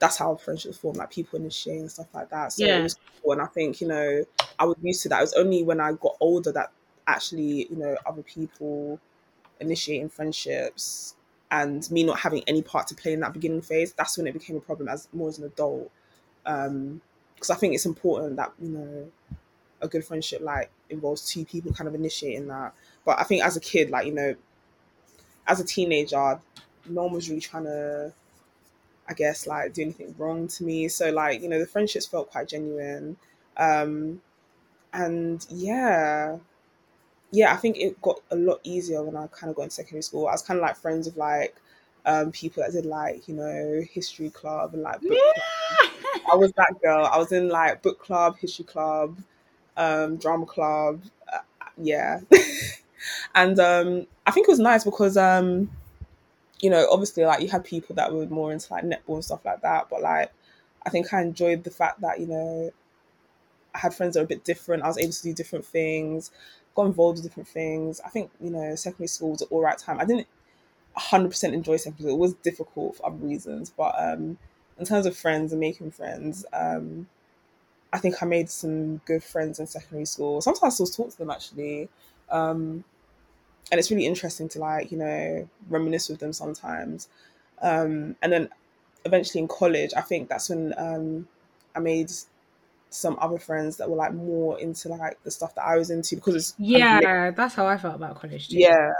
that's 0.00 0.18
how 0.18 0.36
friendships 0.36 0.78
form 0.78 0.96
like 0.96 1.10
people 1.10 1.38
initiate 1.40 1.80
and 1.80 1.90
stuff 1.92 2.08
like 2.14 2.30
that. 2.30 2.52
So 2.52 2.66
Yeah. 2.66 2.78
it 2.78 2.82
was 2.82 2.98
cool, 3.22 3.32
and 3.32 3.42
I 3.42 3.46
think 3.46 3.80
you 3.80 3.88
know 3.88 4.24
I 4.58 4.66
was 4.66 4.76
used 4.82 5.02
to 5.04 5.10
that. 5.10 5.18
It 5.18 5.22
was 5.22 5.34
only 5.34 5.62
when 5.64 5.80
I 5.80 5.92
got 5.94 6.16
older 6.20 6.52
that 6.52 6.72
actually, 7.06 7.68
you 7.70 7.76
know, 7.76 7.96
other 8.06 8.22
people 8.22 9.00
initiating 9.60 10.08
friendships 10.10 11.16
and 11.50 11.90
me 11.90 12.04
not 12.04 12.20
having 12.20 12.42
any 12.48 12.62
part 12.62 12.88
to 12.88 12.94
play 12.96 13.12
in 13.14 13.20
that 13.20 13.32
beginning 13.34 13.62
phase, 13.62 13.92
that's 13.94 14.18
when 14.18 14.26
it 14.26 14.32
became 14.34 14.56
a 14.56 14.60
problem 14.60 14.88
as 14.88 15.08
more 15.12 15.28
as 15.28 15.38
an 15.38 15.44
adult. 15.46 15.90
Um, 16.46 17.02
because 17.34 17.50
I 17.50 17.56
think 17.56 17.74
it's 17.74 17.86
important 17.86 18.36
that 18.36 18.52
you 18.60 18.70
know 18.70 19.12
a 19.82 19.88
good 19.88 20.04
friendship 20.04 20.40
like 20.42 20.70
involves 20.90 21.26
two 21.28 21.44
people 21.44 21.72
kind 21.72 21.88
of 21.88 21.94
initiating 21.94 22.48
that. 22.48 22.74
But 23.04 23.18
I 23.20 23.24
think 23.24 23.44
as 23.44 23.56
a 23.56 23.60
kid, 23.60 23.90
like 23.90 24.06
you 24.06 24.14
know, 24.14 24.34
as 25.46 25.60
a 25.60 25.64
teenager, 25.64 26.40
no 26.88 27.04
one 27.04 27.12
was 27.12 27.28
really 27.28 27.40
trying 27.40 27.64
to, 27.64 28.12
I 29.08 29.14
guess, 29.14 29.46
like 29.46 29.74
do 29.74 29.82
anything 29.82 30.14
wrong 30.18 30.48
to 30.48 30.64
me. 30.64 30.88
So 30.88 31.10
like 31.12 31.42
you 31.42 31.48
know, 31.48 31.58
the 31.58 31.66
friendships 31.66 32.06
felt 32.06 32.30
quite 32.30 32.48
genuine, 32.48 33.16
um, 33.56 34.22
and 34.92 35.46
yeah, 35.50 36.38
yeah, 37.32 37.52
I 37.52 37.56
think 37.56 37.78
it 37.78 38.00
got 38.02 38.20
a 38.30 38.36
lot 38.36 38.60
easier 38.64 39.02
when 39.02 39.16
I 39.16 39.26
kind 39.28 39.50
of 39.50 39.56
got 39.56 39.64
in 39.64 39.70
secondary 39.70 40.02
school. 40.02 40.28
I 40.28 40.32
was 40.32 40.42
kind 40.42 40.58
of 40.58 40.62
like 40.62 40.76
friends 40.76 41.06
with 41.06 41.16
like 41.16 41.56
um, 42.06 42.32
people 42.32 42.62
that 42.62 42.72
did 42.72 42.86
like 42.86 43.28
you 43.28 43.34
know 43.34 43.82
history 43.92 44.30
club 44.30 44.74
and 44.74 44.82
like 44.82 45.00
book 45.02 45.10
club. 45.34 45.90
I 46.32 46.36
was 46.36 46.52
that 46.52 46.74
girl. 46.82 47.06
I 47.06 47.18
was 47.18 47.32
in 47.32 47.48
like 47.48 47.82
book 47.82 47.98
club, 48.00 48.38
history 48.38 48.64
club, 48.64 49.16
um, 49.76 50.16
drama 50.16 50.46
club. 50.46 51.02
Uh, 51.32 51.38
yeah, 51.78 52.20
and 53.34 53.58
um, 53.58 54.06
I 54.26 54.30
think 54.30 54.48
it 54.48 54.50
was 54.50 54.58
nice 54.58 54.84
because 54.84 55.16
um, 55.16 55.70
you 56.60 56.70
know 56.70 56.86
obviously 56.90 57.24
like 57.24 57.42
you 57.42 57.48
had 57.48 57.64
people 57.64 57.96
that 57.96 58.12
were 58.12 58.26
more 58.26 58.52
into 58.52 58.72
like 58.72 58.84
netball 58.84 59.14
and 59.16 59.24
stuff 59.24 59.44
like 59.44 59.62
that, 59.62 59.88
but 59.90 60.02
like 60.02 60.32
I 60.86 60.90
think 60.90 61.12
I 61.12 61.22
enjoyed 61.22 61.64
the 61.64 61.70
fact 61.70 62.00
that 62.00 62.20
you 62.20 62.26
know 62.26 62.70
I 63.74 63.78
had 63.78 63.94
friends 63.94 64.14
that 64.14 64.20
were 64.20 64.24
a 64.24 64.28
bit 64.28 64.44
different. 64.44 64.82
I 64.82 64.88
was 64.88 64.98
able 64.98 65.12
to 65.12 65.22
do 65.22 65.32
different 65.32 65.64
things, 65.64 66.30
got 66.74 66.86
involved 66.86 67.18
with 67.18 67.24
different 67.24 67.48
things. 67.48 68.00
I 68.04 68.08
think 68.08 68.30
you 68.40 68.50
know 68.50 68.74
secondary 68.74 69.08
school 69.08 69.30
was 69.32 69.42
an 69.42 69.48
all 69.50 69.62
right 69.62 69.78
time. 69.78 70.00
I 70.00 70.04
didn't 70.04 70.26
100% 70.96 71.52
enjoy 71.52 71.76
secondary 71.76 72.10
school. 72.10 72.14
It 72.14 72.18
was 72.20 72.34
difficult 72.34 72.96
for 72.96 73.06
other 73.06 73.16
reasons, 73.16 73.70
but 73.70 73.94
um, 73.98 74.38
in 74.78 74.84
terms 74.86 75.06
of 75.06 75.16
friends 75.16 75.52
and 75.52 75.60
making 75.60 75.90
friends, 75.90 76.44
um, 76.52 77.06
I 77.92 77.98
think 77.98 78.22
I 78.22 78.26
made 78.26 78.48
some 78.48 78.98
good 78.98 79.22
friends 79.22 79.58
in 79.60 79.66
secondary 79.66 80.06
school. 80.06 80.40
Sometimes 80.40 80.80
I 80.80 80.84
still 80.84 80.86
talk 80.86 81.12
to 81.12 81.18
them 81.18 81.30
actually. 81.30 81.88
Um, 82.30 82.84
and 83.70 83.78
it's 83.78 83.90
really 83.90 84.06
interesting 84.06 84.48
to 84.50 84.58
like, 84.58 84.90
you 84.90 84.98
know, 84.98 85.48
reminisce 85.68 86.08
with 86.08 86.18
them 86.18 86.32
sometimes. 86.32 87.08
Um, 87.60 88.16
and 88.22 88.32
then 88.32 88.48
eventually 89.04 89.40
in 89.40 89.48
college, 89.48 89.92
I 89.96 90.00
think 90.00 90.28
that's 90.28 90.48
when 90.48 90.74
um, 90.76 91.28
I 91.74 91.80
made 91.80 92.10
some 92.90 93.16
other 93.20 93.38
friends 93.38 93.78
that 93.78 93.88
were 93.88 93.96
like 93.96 94.12
more 94.12 94.58
into 94.60 94.88
like 94.88 95.22
the 95.24 95.30
stuff 95.30 95.54
that 95.54 95.64
I 95.64 95.76
was 95.76 95.90
into 95.90 96.16
because 96.16 96.34
it's 96.34 96.54
yeah, 96.58 97.30
that's 97.30 97.54
how 97.54 97.66
I 97.66 97.78
felt 97.78 97.96
about 97.96 98.20
college 98.20 98.48
too. 98.48 98.58
Yeah, 98.58 98.92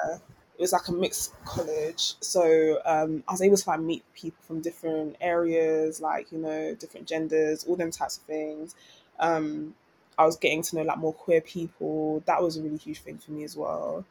was 0.62 0.72
like 0.72 0.88
a 0.88 0.92
mixed 0.92 1.34
college, 1.44 2.14
so 2.20 2.80
um, 2.84 3.22
I 3.28 3.32
was 3.32 3.42
able 3.42 3.56
to 3.56 3.68
like 3.68 3.80
meet 3.80 4.04
people 4.14 4.42
from 4.42 4.60
different 4.60 5.16
areas, 5.20 6.00
like 6.00 6.32
you 6.32 6.38
know, 6.38 6.74
different 6.74 7.06
genders, 7.06 7.64
all 7.64 7.76
them 7.76 7.90
types 7.90 8.18
of 8.18 8.24
things. 8.24 8.74
Um, 9.18 9.74
I 10.18 10.24
was 10.24 10.36
getting 10.36 10.62
to 10.62 10.76
know 10.76 10.82
like 10.82 10.98
more 10.98 11.12
queer 11.12 11.40
people. 11.40 12.22
That 12.26 12.42
was 12.42 12.56
a 12.56 12.62
really 12.62 12.78
huge 12.78 13.00
thing 13.00 13.18
for 13.18 13.32
me 13.32 13.44
as 13.44 13.56
well, 13.56 14.04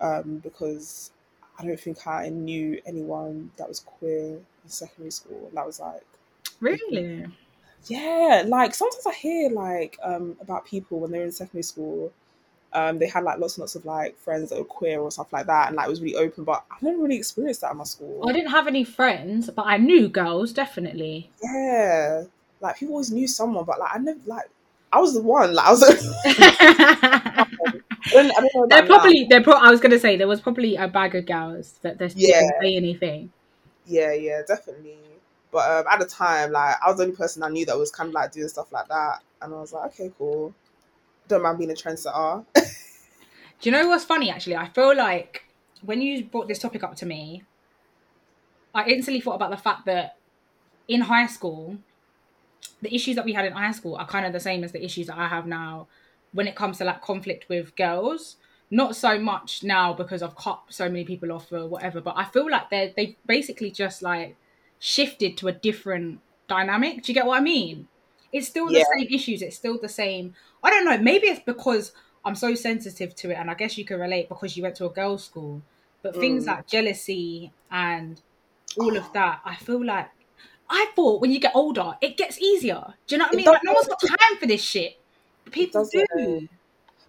um, 0.00 0.38
because 0.38 1.10
I 1.58 1.64
don't 1.64 1.78
think 1.78 2.06
I 2.06 2.28
knew 2.28 2.80
anyone 2.86 3.50
that 3.56 3.68
was 3.68 3.80
queer 3.80 4.36
in 4.36 4.44
secondary 4.66 5.10
school. 5.10 5.50
That 5.54 5.66
was 5.66 5.80
like 5.80 6.06
really, 6.60 7.26
yeah. 7.86 8.44
Like 8.46 8.74
sometimes 8.74 9.06
I 9.06 9.14
hear 9.14 9.50
like 9.50 9.98
um, 10.02 10.36
about 10.40 10.64
people 10.64 11.00
when 11.00 11.10
they're 11.10 11.24
in 11.24 11.32
secondary 11.32 11.62
school 11.62 12.12
um, 12.72 12.98
they 12.98 13.06
had 13.06 13.24
like 13.24 13.38
lots 13.38 13.56
and 13.56 13.62
lots 13.62 13.74
of 13.74 13.84
like 13.84 14.18
friends 14.18 14.50
that 14.50 14.58
were 14.58 14.64
queer 14.64 15.00
or 15.00 15.10
stuff 15.10 15.32
like 15.32 15.46
that, 15.46 15.68
and 15.68 15.76
like 15.76 15.86
it 15.86 15.90
was 15.90 16.02
really 16.02 16.16
open. 16.16 16.44
But 16.44 16.64
I 16.70 16.76
never 16.82 16.98
really 16.98 17.16
experienced 17.16 17.62
that 17.62 17.70
at 17.70 17.76
my 17.76 17.84
school. 17.84 18.28
I 18.28 18.32
didn't 18.32 18.50
have 18.50 18.66
any 18.66 18.84
friends, 18.84 19.48
but 19.50 19.66
I 19.66 19.78
knew 19.78 20.08
girls 20.08 20.52
definitely. 20.52 21.30
Yeah, 21.42 22.24
like 22.60 22.78
people 22.78 22.94
always 22.94 23.10
knew 23.10 23.26
someone, 23.26 23.64
but 23.64 23.78
like 23.78 23.94
I 23.94 23.98
never 23.98 24.20
like 24.26 24.50
I 24.92 25.00
was 25.00 25.14
the 25.14 25.22
one. 25.22 25.54
Like 25.54 25.66
I 25.66 25.70
was. 25.70 25.82
I 28.10 28.12
don't, 28.12 28.30
I 28.38 28.48
don't 28.52 28.68
they're 28.70 28.86
probably 28.86 29.26
they're 29.28 29.42
pro- 29.42 29.54
I 29.54 29.70
was 29.70 29.80
gonna 29.80 29.98
say 29.98 30.16
there 30.16 30.28
was 30.28 30.40
probably 30.40 30.76
a 30.76 30.88
bag 30.88 31.14
of 31.14 31.26
girls 31.26 31.78
that 31.82 31.98
they 31.98 32.08
yeah. 32.16 32.40
didn't 32.40 32.54
say 32.60 32.76
anything. 32.76 33.32
Yeah, 33.86 34.12
yeah, 34.12 34.42
definitely. 34.46 34.98
But 35.50 35.70
um, 35.70 35.84
at 35.90 36.00
the 36.00 36.06
time, 36.06 36.52
like 36.52 36.76
I 36.84 36.88
was 36.88 36.98
the 36.98 37.04
only 37.04 37.16
person 37.16 37.42
I 37.42 37.48
knew 37.48 37.64
that 37.64 37.78
was 37.78 37.90
kind 37.90 38.08
of 38.08 38.14
like 38.14 38.32
doing 38.32 38.48
stuff 38.48 38.70
like 38.72 38.88
that, 38.88 39.20
and 39.40 39.54
I 39.54 39.58
was 39.58 39.72
like, 39.72 39.86
okay, 39.92 40.12
cool 40.18 40.54
don't 41.28 41.42
mind 41.42 41.58
being 41.58 41.70
a 41.70 41.74
trendsetter. 41.74 42.44
Do 42.54 43.70
you 43.70 43.72
know 43.72 43.88
what's 43.88 44.04
funny? 44.04 44.30
Actually, 44.30 44.56
I 44.56 44.68
feel 44.68 44.96
like 44.96 45.44
when 45.82 46.00
you 46.00 46.24
brought 46.24 46.48
this 46.48 46.58
topic 46.58 46.82
up 46.82 46.96
to 46.96 47.06
me, 47.06 47.42
I 48.74 48.84
instantly 48.86 49.20
thought 49.20 49.34
about 49.34 49.50
the 49.50 49.56
fact 49.56 49.86
that 49.86 50.16
in 50.86 51.02
high 51.02 51.26
school, 51.26 51.78
the 52.80 52.94
issues 52.94 53.16
that 53.16 53.24
we 53.24 53.32
had 53.32 53.44
in 53.44 53.52
high 53.52 53.72
school 53.72 53.96
are 53.96 54.06
kind 54.06 54.26
of 54.26 54.32
the 54.32 54.40
same 54.40 54.64
as 54.64 54.72
the 54.72 54.84
issues 54.84 55.08
that 55.08 55.18
I 55.18 55.28
have 55.28 55.46
now 55.46 55.88
when 56.32 56.46
it 56.46 56.54
comes 56.54 56.78
to 56.78 56.84
like 56.84 57.02
conflict 57.02 57.48
with 57.48 57.74
girls. 57.76 58.36
Not 58.70 58.96
so 58.96 59.18
much 59.18 59.64
now 59.64 59.94
because 59.94 60.22
I've 60.22 60.36
cut 60.36 60.60
so 60.68 60.88
many 60.88 61.04
people 61.04 61.32
off 61.32 61.50
or 61.50 61.66
whatever, 61.66 62.00
but 62.00 62.14
I 62.16 62.24
feel 62.24 62.50
like 62.50 62.68
they 62.70 62.92
they 62.94 63.16
basically 63.26 63.70
just 63.70 64.02
like 64.02 64.36
shifted 64.78 65.36
to 65.38 65.48
a 65.48 65.52
different 65.52 66.20
dynamic. 66.48 67.02
Do 67.02 67.10
you 67.10 67.14
get 67.14 67.26
what 67.26 67.38
I 67.38 67.42
mean? 67.42 67.88
It's 68.32 68.48
still 68.48 68.66
the 68.66 68.78
yeah. 68.78 68.84
same 68.96 69.08
issues. 69.10 69.42
It's 69.42 69.56
still 69.56 69.78
the 69.78 69.88
same. 69.88 70.34
I 70.62 70.70
don't 70.70 70.84
know. 70.84 70.98
Maybe 70.98 71.28
it's 71.28 71.40
because 71.44 71.92
I'm 72.24 72.34
so 72.34 72.54
sensitive 72.54 73.14
to 73.16 73.30
it, 73.30 73.34
and 73.34 73.50
I 73.50 73.54
guess 73.54 73.78
you 73.78 73.84
can 73.84 74.00
relate 74.00 74.28
because 74.28 74.56
you 74.56 74.62
went 74.62 74.76
to 74.76 74.86
a 74.86 74.90
girls' 74.90 75.24
school. 75.24 75.62
But 76.02 76.14
mm. 76.14 76.20
things 76.20 76.46
like 76.46 76.66
jealousy 76.66 77.52
and 77.70 78.20
all 78.78 78.96
of 78.96 79.12
that, 79.14 79.40
I 79.44 79.56
feel 79.56 79.84
like 79.84 80.08
I 80.70 80.86
thought 80.94 81.20
when 81.20 81.30
you 81.30 81.40
get 81.40 81.52
older, 81.54 81.96
it 82.00 82.16
gets 82.16 82.38
easier. 82.38 82.84
Do 83.06 83.14
you 83.14 83.18
know 83.18 83.24
what 83.24 83.34
I 83.34 83.36
mean? 83.36 83.46
Like, 83.46 83.64
no 83.64 83.72
one's 83.72 83.88
got 83.88 84.00
time 84.00 84.38
for 84.38 84.46
this 84.46 84.62
shit. 84.62 84.98
People 85.50 85.86
do. 85.86 86.48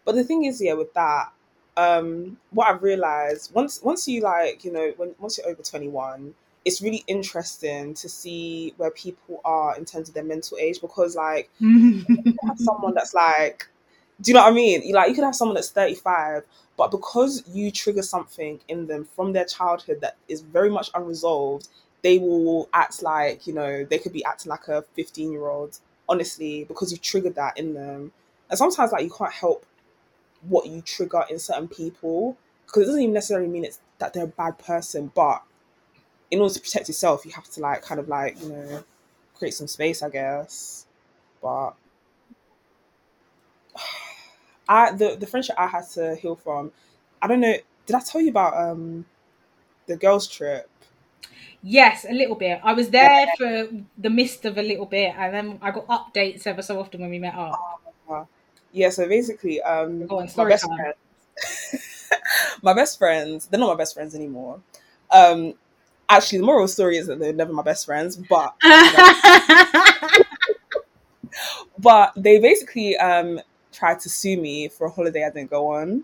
But 0.05 0.15
the 0.15 0.23
thing 0.23 0.45
is, 0.45 0.61
yeah, 0.61 0.73
with 0.73 0.93
that, 0.93 1.31
um, 1.75 2.37
what 2.51 2.67
I've 2.67 2.81
realized 2.81 3.53
once 3.53 3.81
once 3.83 4.07
you 4.07 4.21
like, 4.21 4.63
you 4.63 4.71
know, 4.71 4.93
when 4.97 5.13
once 5.19 5.37
you're 5.37 5.47
over 5.47 5.61
twenty 5.61 5.87
one, 5.87 6.33
it's 6.65 6.81
really 6.81 7.03
interesting 7.07 7.93
to 7.95 8.09
see 8.09 8.73
where 8.77 8.91
people 8.91 9.41
are 9.45 9.77
in 9.77 9.85
terms 9.85 10.09
of 10.09 10.15
their 10.15 10.23
mental 10.23 10.57
age 10.59 10.81
because 10.81 11.15
like 11.15 11.49
you 11.59 12.05
have 12.47 12.59
someone 12.59 12.93
that's 12.93 13.13
like 13.13 13.67
do 14.21 14.31
you 14.31 14.35
know 14.35 14.41
what 14.43 14.51
I 14.51 14.55
mean? 14.55 14.91
Like 14.91 15.09
you 15.09 15.15
could 15.15 15.23
have 15.23 15.35
someone 15.35 15.55
that's 15.55 15.71
35, 15.71 16.43
but 16.77 16.91
because 16.91 17.43
you 17.47 17.71
trigger 17.71 18.01
something 18.01 18.59
in 18.67 18.87
them 18.87 19.05
from 19.05 19.31
their 19.31 19.45
childhood 19.45 20.01
that 20.01 20.17
is 20.27 20.41
very 20.41 20.69
much 20.69 20.91
unresolved, 20.93 21.69
they 22.01 22.17
will 22.17 22.67
act 22.73 23.01
like, 23.01 23.47
you 23.47 23.53
know, 23.53 23.85
they 23.85 23.97
could 23.97 24.11
be 24.13 24.23
acting 24.25 24.49
like 24.49 24.67
a 24.67 24.83
15 24.93 25.31
year 25.31 25.47
old, 25.47 25.79
honestly, 26.07 26.65
because 26.65 26.91
you 26.91 26.97
triggered 26.97 27.35
that 27.35 27.57
in 27.57 27.73
them. 27.73 28.11
And 28.49 28.57
sometimes 28.57 28.91
like 28.91 29.03
you 29.03 29.11
can't 29.11 29.31
help 29.31 29.65
what 30.41 30.65
you 30.67 30.81
trigger 30.81 31.23
in 31.29 31.39
certain 31.39 31.67
people 31.67 32.37
because 32.65 32.83
it 32.83 32.85
doesn't 32.87 33.01
even 33.01 33.13
necessarily 33.13 33.47
mean 33.47 33.65
it's 33.65 33.79
that 33.99 34.13
they're 34.13 34.25
a 34.25 34.27
bad 34.27 34.57
person, 34.59 35.11
but 35.15 35.43
in 36.31 36.39
order 36.39 36.53
to 36.53 36.59
protect 36.59 36.87
yourself, 36.87 37.25
you 37.25 37.31
have 37.31 37.49
to 37.51 37.61
like 37.61 37.81
kind 37.81 37.99
of 37.99 38.07
like 38.07 38.41
you 38.41 38.49
know 38.49 38.83
create 39.35 39.53
some 39.53 39.67
space, 39.67 40.03
I 40.03 40.09
guess. 40.09 40.85
But 41.41 41.71
I 44.69 44.91
the 44.91 45.15
the 45.19 45.27
friendship 45.27 45.55
I 45.57 45.67
had 45.67 45.87
to 45.91 46.15
heal 46.15 46.35
from, 46.35 46.71
I 47.21 47.27
don't 47.27 47.39
know. 47.39 47.55
Did 47.85 47.95
I 47.95 47.99
tell 48.01 48.21
you 48.21 48.29
about 48.29 48.55
um 48.55 49.05
the 49.87 49.95
girls' 49.95 50.27
trip? 50.27 50.69
Yes, 51.61 52.05
a 52.09 52.13
little 52.13 52.35
bit. 52.35 52.61
I 52.63 52.71
was 52.73 52.89
there 52.89 53.25
yeah. 53.25 53.35
for 53.37 53.69
the 53.97 54.09
mist 54.09 54.45
of 54.45 54.57
a 54.57 54.61
little 54.61 54.85
bit, 54.85 55.13
and 55.17 55.33
then 55.33 55.59
I 55.61 55.71
got 55.71 55.87
updates 55.87 56.47
ever 56.47 56.61
so 56.61 56.79
often 56.79 57.01
when 57.01 57.09
we 57.09 57.19
met 57.19 57.35
up. 57.35 57.59
Uh, 58.09 58.23
yeah, 58.71 58.89
so 58.89 59.07
basically, 59.07 59.61
um, 59.61 60.03
on, 60.09 60.29
my 60.37 60.47
best 60.47 60.65
friends, 60.65 62.11
my 62.61 62.73
best 62.73 62.97
friends, 62.97 63.47
they're 63.47 63.59
not 63.59 63.67
my 63.67 63.75
best 63.75 63.93
friends 63.93 64.15
anymore. 64.15 64.61
Um, 65.11 65.55
actually, 66.09 66.39
the 66.39 66.45
moral 66.45 66.67
story 66.67 66.97
is 66.97 67.07
that 67.07 67.19
they're 67.19 67.33
never 67.33 67.53
my 67.53 67.63
best 67.63 67.85
friends, 67.85 68.17
but 68.17 68.55
but 71.77 72.11
they 72.15 72.39
basically 72.39 72.97
um, 72.97 73.39
tried 73.71 73.99
to 74.01 74.09
sue 74.09 74.37
me 74.37 74.67
for 74.67 74.87
a 74.87 74.89
holiday 74.89 75.23
I 75.25 75.29
didn't 75.29 75.49
go 75.49 75.67
on. 75.73 76.03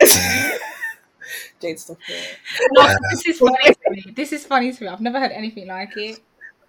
Jade, 1.60 1.78
stop 1.78 1.98
it. 2.08 2.38
No, 2.72 2.86
this 3.10 3.26
is 3.26 3.38
funny 3.38 3.56
to 3.74 3.90
me. 3.90 4.04
This 4.14 4.32
is 4.32 4.44
funny 4.46 4.72
to 4.72 4.82
me. 4.84 4.88
I've 4.88 5.00
never 5.00 5.18
heard 5.20 5.32
anything 5.32 5.66
like 5.66 5.96
it. 5.96 6.20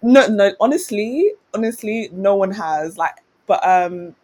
No, 0.02 0.26
no. 0.26 0.52
Honestly, 0.60 1.32
honestly, 1.54 2.08
no 2.12 2.34
one 2.36 2.50
has. 2.52 2.96
Like, 2.96 3.16
but 3.46 3.66
um, 3.66 4.14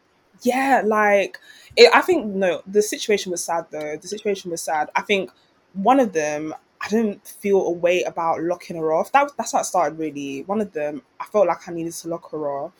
yeah, 0.43 0.83
like 0.85 1.39
it, 1.77 1.91
I 1.95 2.01
think 2.03 2.27
no. 2.27 2.62
The 2.67 2.83
situation 2.83 3.33
was 3.33 3.45
sad 3.45 3.67
though. 3.71 3.97
The 3.97 4.09
situation 4.09 4.51
was 4.51 4.62
sad. 4.62 4.91
I 4.95 5.03
think 5.03 5.31
one 5.75 6.01
of 6.01 6.12
them 6.12 6.55
I 6.83 6.89
didn't 6.89 7.27
feel 7.27 7.65
a 7.65 7.71
way 7.71 8.03
about 8.03 8.43
locking 8.43 8.77
her 8.77 8.93
off. 8.93 9.12
That 9.12 9.31
that's 9.37 9.53
how 9.53 9.61
it 9.61 9.65
started 9.65 9.99
really. 9.99 10.43
One 10.43 10.61
of 10.61 10.73
them, 10.73 11.03
I 11.21 11.25
felt 11.27 11.47
like 11.47 11.69
I 11.69 11.73
needed 11.73 11.93
to 11.93 12.09
lock 12.09 12.31
her 12.33 12.49
off, 12.49 12.73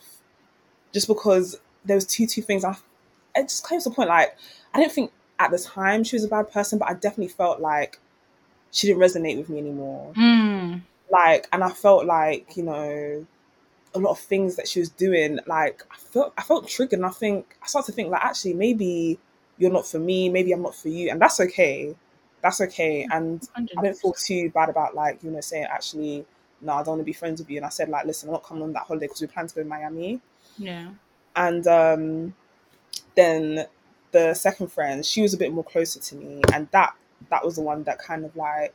just 0.92 1.06
because 1.06 1.59
there 1.85 1.94
was 1.94 2.04
two 2.04 2.26
two 2.26 2.42
things. 2.42 2.64
I 2.64 2.76
it 3.37 3.49
just 3.49 3.66
came 3.66 3.80
to 3.80 3.88
the 3.88 3.94
point 3.94 4.09
like 4.09 4.37
I 4.75 4.78
didn't 4.78 4.92
think 4.92 5.12
at 5.38 5.50
the 5.50 5.59
time 5.59 6.02
she 6.04 6.16
was 6.16 6.25
a 6.25 6.28
bad 6.28 6.50
person, 6.50 6.78
but 6.78 6.88
I 6.88 6.94
definitely 6.94 7.28
felt 7.28 7.61
like 7.61 8.00
she 8.73 8.88
didn't 8.88 9.02
resonate 9.02 9.37
with 9.37 9.49
me 9.49 9.59
anymore. 9.59 10.12
Mm. 10.14 10.82
Like, 11.11 11.47
and 11.52 11.62
I 11.62 11.71
felt 11.71 12.04
like 12.04 12.56
you 12.56 12.64
know 12.64 13.26
a 13.94 13.99
lot 13.99 14.11
of 14.11 14.18
things 14.18 14.56
that 14.56 14.66
she 14.66 14.80
was 14.80 14.88
doing. 14.88 15.38
Like, 15.47 15.85
I 15.92 15.97
felt 15.97 16.32
I 16.37 16.42
felt 16.42 16.66
triggered, 16.66 16.99
and 16.99 17.06
I 17.06 17.11
think 17.11 17.56
I 17.62 17.66
started 17.66 17.92
to 17.92 17.92
think 17.92 18.11
like 18.11 18.25
actually 18.25 18.54
maybe 18.54 19.21
you're 19.59 19.71
not 19.71 19.87
for 19.87 20.00
me, 20.00 20.28
maybe 20.28 20.52
I'm 20.52 20.62
not 20.62 20.75
for 20.75 20.88
you, 20.88 21.11
and 21.11 21.21
that's 21.21 21.38
okay. 21.38 21.94
That's 22.42 22.61
okay, 22.61 23.06
and 23.11 23.49
I 23.56 23.62
didn't 23.82 23.99
feel 23.99 24.12
too 24.12 24.50
bad 24.50 24.68
about 24.68 24.94
like 24.94 25.22
you 25.22 25.30
know 25.30 25.40
saying 25.40 25.66
actually 25.70 26.26
no, 26.62 26.75
I 26.75 26.78
don't 26.78 26.88
want 26.88 27.00
to 27.00 27.04
be 27.04 27.12
friends 27.12 27.40
with 27.40 27.50
you. 27.50 27.56
And 27.58 27.66
I 27.66 27.70
said 27.70 27.88
like, 27.88 28.06
listen, 28.06 28.28
I'm 28.28 28.34
not 28.34 28.44
coming 28.44 28.62
on 28.62 28.72
that 28.72 28.84
holiday 28.84 29.06
because 29.06 29.20
we 29.20 29.26
plan 29.26 29.46
to 29.49 29.54
go 29.54 29.62
to 29.62 29.68
Miami. 29.68 30.20
Yeah. 30.56 30.90
And 31.34 31.66
um, 31.66 32.34
then 33.16 33.66
the 34.12 34.34
second 34.34 34.70
friend, 34.70 35.04
she 35.04 35.22
was 35.22 35.34
a 35.34 35.37
bit 35.37 35.52
more 35.52 35.64
closer 35.64 35.99
to 35.99 36.14
me, 36.14 36.42
and 36.52 36.68
that 36.70 36.94
that 37.30 37.44
was 37.44 37.56
the 37.56 37.62
one 37.62 37.82
that 37.84 37.99
kind 37.99 38.25
of 38.25 38.34
like 38.37 38.75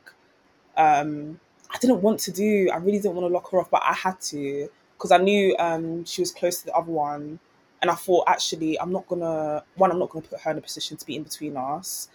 um, 0.76 1.40
I 1.74 1.78
didn't 1.80 2.02
want 2.02 2.20
to 2.22 2.32
do. 2.32 2.70
I 2.72 2.78
really 2.78 3.00
didn't 3.00 3.16
want 3.16 3.28
to 3.28 3.34
lock 3.34 3.52
her 3.52 3.60
off, 3.60 3.70
but 3.70 3.84
I 3.86 3.94
had 3.94 4.20
to 4.22 4.70
because 4.98 5.12
I 5.12 5.18
knew 5.18 5.56
um, 5.60 6.04
she 6.06 6.22
was 6.22 6.32
close 6.32 6.60
to 6.60 6.66
the 6.66 6.74
other 6.74 6.92
one, 6.92 7.40
and 7.82 7.92
I 7.92 7.96
thought 7.96 8.26
actually 8.28 8.80
I'm 8.80 8.92
not 8.92 9.08
gonna 9.08 9.64
one 9.76 9.92
I'm 9.92 10.00
not 10.00 10.10
gonna 10.10 10.26
put 10.26 10.42
her 10.42 10.52
in 10.52 10.58
a 10.58 10.62
position 10.62 10.98
to 10.98 11.06
be 11.06 11.16
in 11.16 11.24
between 11.24 11.56
us, 11.56 12.10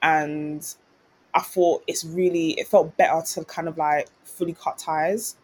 and 0.00 0.66
I 1.34 1.40
thought 1.40 1.82
it's 1.86 2.04
really 2.04 2.50
it 2.52 2.68
felt 2.68 2.96
better 2.96 3.22
to 3.34 3.44
kind 3.44 3.68
of 3.68 3.78
like 3.78 4.08
fully 4.24 4.54
cut 4.54 4.78
ties, 4.78 5.36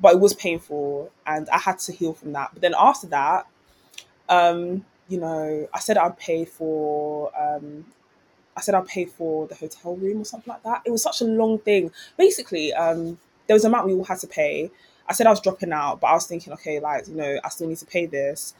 but 0.00 0.14
it 0.14 0.20
was 0.20 0.34
painful, 0.34 1.10
and 1.26 1.48
I 1.50 1.58
had 1.58 1.78
to 1.80 1.92
heal 1.92 2.14
from 2.14 2.32
that. 2.34 2.50
But 2.52 2.62
then 2.62 2.74
after 2.78 3.06
that, 3.08 3.46
um, 4.28 4.84
you 5.08 5.18
know, 5.18 5.68
I 5.74 5.78
said 5.80 5.98
I'd 5.98 6.18
pay 6.18 6.44
for 6.44 7.32
um, 7.38 7.86
I 8.56 8.60
said 8.60 8.74
I'd 8.74 8.86
pay 8.86 9.06
for 9.06 9.46
the 9.46 9.54
hotel 9.54 9.96
room 9.96 10.20
or 10.20 10.24
something 10.24 10.52
like 10.52 10.62
that. 10.64 10.82
It 10.84 10.90
was 10.90 11.02
such 11.02 11.20
a 11.20 11.24
long 11.24 11.58
thing. 11.58 11.92
Basically, 12.16 12.72
um, 12.74 13.18
there 13.46 13.54
was 13.54 13.64
an 13.64 13.72
amount 13.72 13.86
we 13.86 13.94
all 13.94 14.04
had 14.04 14.18
to 14.20 14.26
pay. 14.26 14.70
I 15.08 15.12
said 15.12 15.26
I 15.26 15.30
was 15.30 15.40
dropping 15.40 15.72
out, 15.72 16.00
but 16.00 16.08
I 16.08 16.14
was 16.14 16.26
thinking, 16.26 16.52
okay, 16.54 16.78
like, 16.78 17.08
you 17.08 17.14
know, 17.14 17.40
I 17.42 17.48
still 17.48 17.68
need 17.68 17.78
to 17.78 17.86
pay 17.86 18.06
this. 18.06 18.54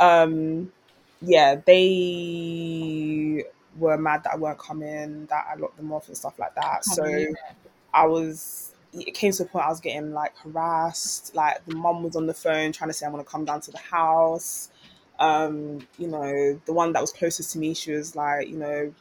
Um, 0.00 0.72
yeah, 1.20 1.56
they 1.66 3.44
were 3.78 3.96
mad 3.96 4.24
that 4.24 4.34
I 4.34 4.36
weren't 4.36 4.58
coming, 4.58 5.26
that 5.26 5.46
I 5.50 5.54
locked 5.56 5.76
them 5.76 5.92
off 5.92 6.08
and 6.08 6.16
stuff 6.16 6.38
like 6.38 6.54
that. 6.54 6.84
So. 6.84 7.26
I 7.94 8.06
was, 8.06 8.74
it 8.92 9.14
came 9.14 9.30
to 9.30 9.44
a 9.44 9.46
point 9.46 9.66
I 9.66 9.68
was 9.68 9.78
getting 9.78 10.12
like 10.12 10.36
harassed. 10.38 11.32
Like 11.34 11.64
the 11.64 11.76
mum 11.76 12.02
was 12.02 12.16
on 12.16 12.26
the 12.26 12.34
phone 12.34 12.72
trying 12.72 12.90
to 12.90 12.92
say, 12.92 13.06
I 13.06 13.08
want 13.08 13.24
to 13.24 13.30
come 13.30 13.44
down 13.44 13.60
to 13.60 13.70
the 13.70 13.78
house. 13.78 14.68
Um, 15.20 15.86
you 15.96 16.08
know, 16.08 16.60
the 16.66 16.72
one 16.72 16.92
that 16.94 17.00
was 17.00 17.12
closest 17.12 17.52
to 17.52 17.58
me, 17.60 17.72
she 17.72 17.92
was 17.92 18.16
like, 18.16 18.48
you 18.48 18.56
know, 18.56 18.92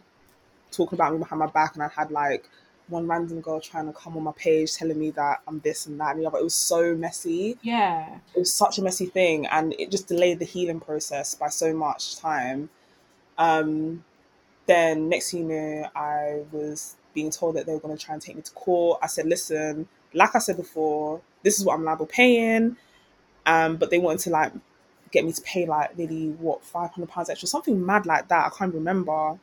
talking 0.72 0.96
about 0.96 1.12
me 1.12 1.18
behind 1.18 1.40
my 1.40 1.48
back, 1.48 1.74
and 1.74 1.82
I 1.82 1.88
had 1.88 2.12
like 2.12 2.48
one 2.88 3.08
random 3.08 3.42
girl 3.42 3.60
trying 3.60 3.88
to 3.88 3.94
come 3.94 4.16
on 4.16 4.24
my 4.24 4.32
page 4.34 4.76
telling 4.76 5.00
me 5.00 5.10
that 5.10 5.42
I'm 5.48 5.60
this 5.62 5.88
and 5.88 6.00
that 6.00 6.12
and 6.12 6.22
the 6.22 6.28
other. 6.28 6.38
It 6.38 6.44
was 6.44 6.54
so 6.54 6.96
messy. 6.96 7.58
Yeah. 7.64 8.20
It 8.36 8.40
was 8.40 8.54
such 8.54 8.78
a 8.78 8.84
messy 8.84 9.08
thing, 9.08 9.48
and 9.48 9.74
it 9.80 9.90
just 9.90 10.08
delayed 10.08 10.38
the 10.38 10.46
healing 10.46 10.80
process 10.80 11.34
by 11.34 11.50
so 11.50 11.74
much 11.74 12.18
time. 12.18 12.70
Um, 13.40 14.04
then 14.66 15.10
next 15.10 15.32
thing 15.32 15.50
you 15.50 15.56
know, 15.56 15.90
I 15.96 16.44
was 16.52 16.96
being 17.14 17.30
told 17.32 17.56
that 17.56 17.66
they 17.66 17.74
were 17.74 17.80
going 17.80 17.96
to 17.96 18.04
try 18.04 18.14
and 18.14 18.22
take 18.22 18.36
me 18.36 18.42
to 18.42 18.52
court. 18.54 19.00
I 19.02 19.08
said, 19.08 19.26
listen, 19.26 19.88
like 20.14 20.36
I 20.36 20.40
said 20.40 20.58
before, 20.58 21.22
this 21.44 21.60
is 21.60 21.66
what 21.66 21.76
I'm 21.76 21.84
liable 21.84 22.06
paying. 22.06 22.78
Um, 23.46 23.78
but 23.78 23.90
they 23.90 24.00
wanted 24.00 24.20
to 24.22 24.30
like 24.30 24.54
get 25.12 25.26
me 25.26 25.32
to 25.34 25.42
pay 25.42 25.66
like 25.66 25.98
nearly 25.98 26.30
what 26.30 26.64
five 26.64 26.92
hundred 26.92 27.10
pounds 27.10 27.30
extra, 27.30 27.48
something 27.48 27.86
mad 27.86 28.06
like 28.06 28.30
that. 28.30 28.46
I 28.48 28.50
can't 28.58 28.74
remember. 28.74 29.38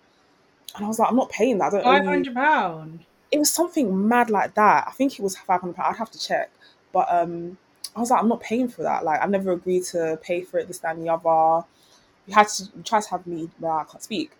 And 0.74 0.85
I 0.85 0.88
was 0.88 0.98
like, 0.98 1.11
I'm 1.11 1.16
not 1.16 1.30
paying 1.30 1.59
that. 1.59 1.66
I 1.66 1.70
don't 1.70 1.83
Five 1.85 2.04
hundred 2.06 2.35
pound. 2.35 3.00
it 3.30 3.38
was 3.38 3.52
something 3.52 4.09
mad 4.09 4.30
like 4.30 4.54
that. 4.54 4.87
I 4.88 4.92
think 4.92 5.18
it 5.18 5.22
was 5.22 5.37
five 5.37 5.61
hundred 5.61 5.76
pounds. 5.76 5.94
I'd 5.94 5.98
have 5.98 6.11
to 6.12 6.18
check, 6.18 6.50
but 6.92 7.12
um, 7.12 7.59
I 7.94 8.00
was 8.00 8.11
like, 8.11 8.20
I'm 8.22 8.28
not 8.28 8.40
paying 8.40 8.68
for 8.68 8.83
that. 8.83 9.04
Like, 9.04 9.20
I 9.22 9.26
never 9.26 9.52
agreed 9.52 9.85
to 9.87 10.18
pay 10.22 10.42
for 10.42 10.59
it. 10.59 10.66
This, 10.68 10.78
that, 10.78 10.96
and 10.96 11.04
the 11.04 11.12
other. 11.12 11.66
You 12.26 12.35
had 12.35 12.48
to 12.48 12.68
tried 12.85 13.02
to 13.02 13.11
have 13.11 13.26
me. 13.26 13.50
Well, 13.59 13.72
I 13.78 13.85
can't 13.85 14.02
speak. 14.02 14.30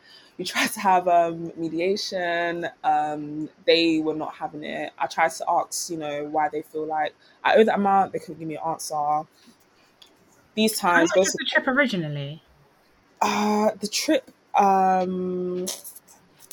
You 0.40 0.46
tried 0.46 0.68
to 0.72 0.81
have 0.81 1.07
um, 1.07 1.53
mediation. 1.55 2.66
Um, 2.83 3.50
they 3.66 3.98
were 3.98 4.14
not 4.14 4.33
having 4.35 4.64
it. 4.64 4.90
I 4.98 5.07
tried 5.07 5.33
to 5.33 5.44
ask, 5.46 5.90
you 5.90 5.98
know, 5.98 6.24
why 6.24 6.48
they 6.48 6.62
feel 6.62 6.87
like 6.87 7.14
I 7.44 7.57
owe 7.57 7.64
that 7.64 7.74
amount. 7.74 8.12
They 8.14 8.20
couldn't 8.20 8.38
give 8.38 8.48
me 8.48 8.57
an 8.57 8.62
answer. 8.66 9.22
These 10.55 10.79
How 10.92 11.00
times, 11.03 11.11
much 11.11 11.16
was 11.16 11.33
the 11.33 11.44
trip 11.44 11.66
originally? 11.66 12.42
uh, 13.20 13.72
the 13.81 13.87
trip. 13.87 14.31
Um, 14.55 15.66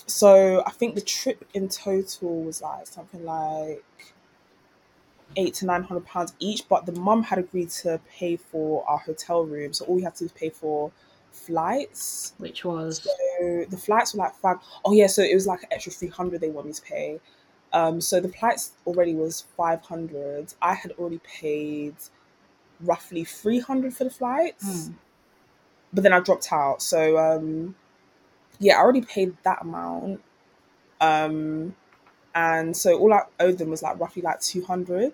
so 0.06 0.64
I 0.66 0.72
think 0.72 0.96
the 0.96 1.02
trip 1.02 1.46
in 1.54 1.70
total 1.70 2.44
was 2.44 2.62
like 2.62 2.88
something 2.88 3.24
like 3.24 3.84
eight 5.38 5.54
to 5.56 5.66
nine 5.66 5.84
hundred 5.84 6.06
pounds 6.06 6.34
each. 6.40 6.68
But 6.68 6.86
the 6.86 6.92
mum 6.94 7.24
had 7.24 7.40
agreed 7.40 7.70
to 7.82 8.02
pay 8.10 8.36
for 8.36 8.84
our 8.90 8.98
hotel 8.98 9.46
room, 9.46 9.74
so 9.74 9.86
all 9.86 9.96
we 9.96 10.04
had 10.04 10.16
to 10.16 10.20
do 10.20 10.26
was 10.26 10.32
pay 10.34 10.50
for 10.50 10.92
flights. 11.38 12.34
Which 12.38 12.66
was 12.66 13.04
So 13.04 13.66
the 13.70 13.78
flights 13.78 14.14
were 14.14 14.20
like 14.20 14.36
five. 14.36 14.58
Oh 14.86 14.94
yeah, 14.94 15.08
so 15.08 15.22
it 15.22 15.34
was 15.34 15.48
like 15.48 15.64
an 15.64 15.70
extra 15.72 15.92
three 15.92 16.10
hundred 16.10 16.42
they 16.42 16.50
want 16.50 16.68
me 16.68 16.74
to 16.74 16.82
pay. 16.82 17.20
Um, 17.74 18.02
so 18.02 18.20
the 18.20 18.30
flights 18.30 18.72
already 18.86 19.14
was 19.16 19.42
five 19.58 19.82
hundred. 19.82 20.54
I 20.62 20.74
had 20.74 20.92
already 20.94 21.20
paid 21.24 21.96
roughly 22.82 23.24
three 23.24 23.60
hundred 23.60 23.94
for 23.96 24.04
the 24.06 24.10
flights 24.12 24.88
Hmm. 24.88 24.94
but 25.94 26.04
then 26.04 26.14
I 26.14 26.20
dropped 26.20 26.52
out. 26.52 26.82
So 26.82 27.18
um, 27.18 27.76
yeah, 28.60 28.76
I 28.78 28.80
already 28.80 29.02
paid 29.02 29.36
that 29.44 29.62
amount, 29.62 30.22
um, 31.02 31.76
and 32.36 32.76
so 32.78 32.98
all 33.00 33.14
I 33.14 33.24
owed 33.40 33.58
them 33.58 33.70
was 33.70 33.84
like 33.84 34.00
roughly 34.00 34.22
like 34.24 34.42
two 34.42 34.64
hundred, 34.64 35.14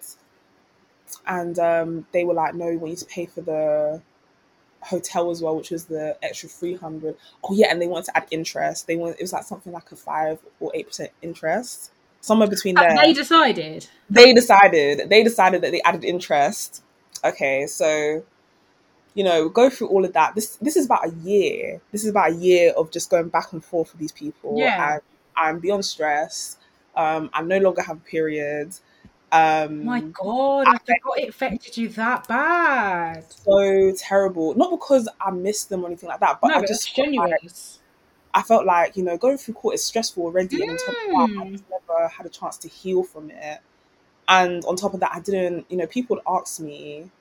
and 1.28 1.58
um, 1.60 2.06
they 2.12 2.24
were 2.24 2.34
like, 2.34 2.56
"No, 2.56 2.68
we 2.68 2.78
want 2.78 2.92
you 2.92 2.98
to 2.98 3.06
pay 3.06 3.26
for 3.26 3.42
the 3.42 4.02
hotel 4.86 5.32
as 5.32 5.42
well, 5.42 5.56
which 5.56 5.72
was 5.72 5.86
the 5.86 6.18
extra 6.22 6.50
three 6.50 6.76
hundred. 6.76 7.16
Oh 7.44 7.54
yeah, 7.54 7.68
and 7.72 7.82
they 7.82 7.88
wanted 7.88 8.06
to 8.06 8.18
add 8.18 8.28
interest. 8.32 8.88
They 8.88 8.96
want 8.96 9.18
it 9.20 9.22
was 9.22 9.34
like 9.34 9.44
something 9.44 9.74
like 9.74 9.92
a 9.92 9.96
five 9.96 10.40
or 10.60 10.72
eight 10.74 10.88
percent 10.88 11.12
interest, 11.22 11.92
somewhere 12.22 12.48
between 12.48 12.76
there 12.76 12.96
they 13.06 13.14
decided. 13.14 13.88
they 14.10 14.34
decided 14.34 15.10
they 15.10 15.24
decided 15.24 15.62
that 15.62 15.72
they 15.72 15.82
added 15.82 16.04
interest 16.04 16.82
okay 17.26 17.66
so 17.68 18.24
you 19.14 19.24
know 19.24 19.48
go 19.50 19.70
through 19.70 19.88
all 19.88 20.04
of 20.04 20.14
that 20.14 20.34
this 20.36 20.56
this 20.58 20.76
is 20.76 20.86
about 20.86 21.06
a 21.08 21.12
year 21.24 21.80
this 21.92 22.04
is 22.04 22.10
about 22.10 22.32
a 22.32 22.36
year 22.36 22.72
of 22.76 22.92
just 22.92 23.10
going 23.10 23.30
back 23.30 23.54
and 23.54 23.64
forth 23.64 23.92
with 23.92 24.00
these 24.00 24.12
people 24.12 24.56
Yeah. 24.58 24.94
and 24.94 25.02
i'm 25.38 25.60
beyond 25.60 25.86
stress 25.86 26.58
um 26.96 27.30
i 27.34 27.42
no 27.42 27.60
longer 27.60 27.82
have 27.82 27.98
a 27.98 28.02
period 28.02 28.74
um 29.34 29.86
My 29.86 30.00
God, 30.02 30.68
I 30.68 30.78
forgot 30.78 31.18
it 31.18 31.30
affected 31.30 31.76
you 31.78 31.90
that 31.90 32.28
bad. 32.28 33.26
so 33.32 33.92
terrible 33.98 34.54
not 34.56 34.70
because 34.72 35.10
i 35.20 35.32
missed 35.32 35.70
them 35.70 35.84
or 35.84 35.88
anything 35.88 36.08
like 36.10 36.20
that 36.20 36.40
but 36.40 36.50
no, 36.50 36.56
i 36.56 36.62
just 36.62 36.88
it's 36.88 36.96
felt 36.96 37.08
like- 37.08 37.30
genuine. 37.42 37.54
I 38.36 38.42
felt 38.42 38.66
like, 38.66 38.98
you 38.98 39.04
know, 39.04 39.16
going 39.16 39.38
through 39.38 39.54
court 39.54 39.76
is 39.76 39.84
stressful 39.84 40.24
already. 40.24 40.60
And 40.64 40.72
on 40.72 40.78
top 40.78 40.88
of 40.90 40.96
that, 40.96 41.14
I 41.20 41.28
Mm. 41.44 41.52
just 41.52 41.64
never 41.70 42.08
had 42.08 42.26
a 42.26 42.30
chance 42.30 42.58
to 42.58 42.68
heal 42.68 43.04
from 43.04 43.30
it. 43.30 43.60
And 44.28 44.66
on 44.66 44.76
top 44.76 44.96
of 44.96 45.00
that, 45.02 45.12
I 45.14 45.20
didn't, 45.20 45.68
you 45.70 45.78
know, 45.78 45.86
people 45.86 46.16
would 46.16 46.24
ask 46.28 46.60
me, 46.60 47.12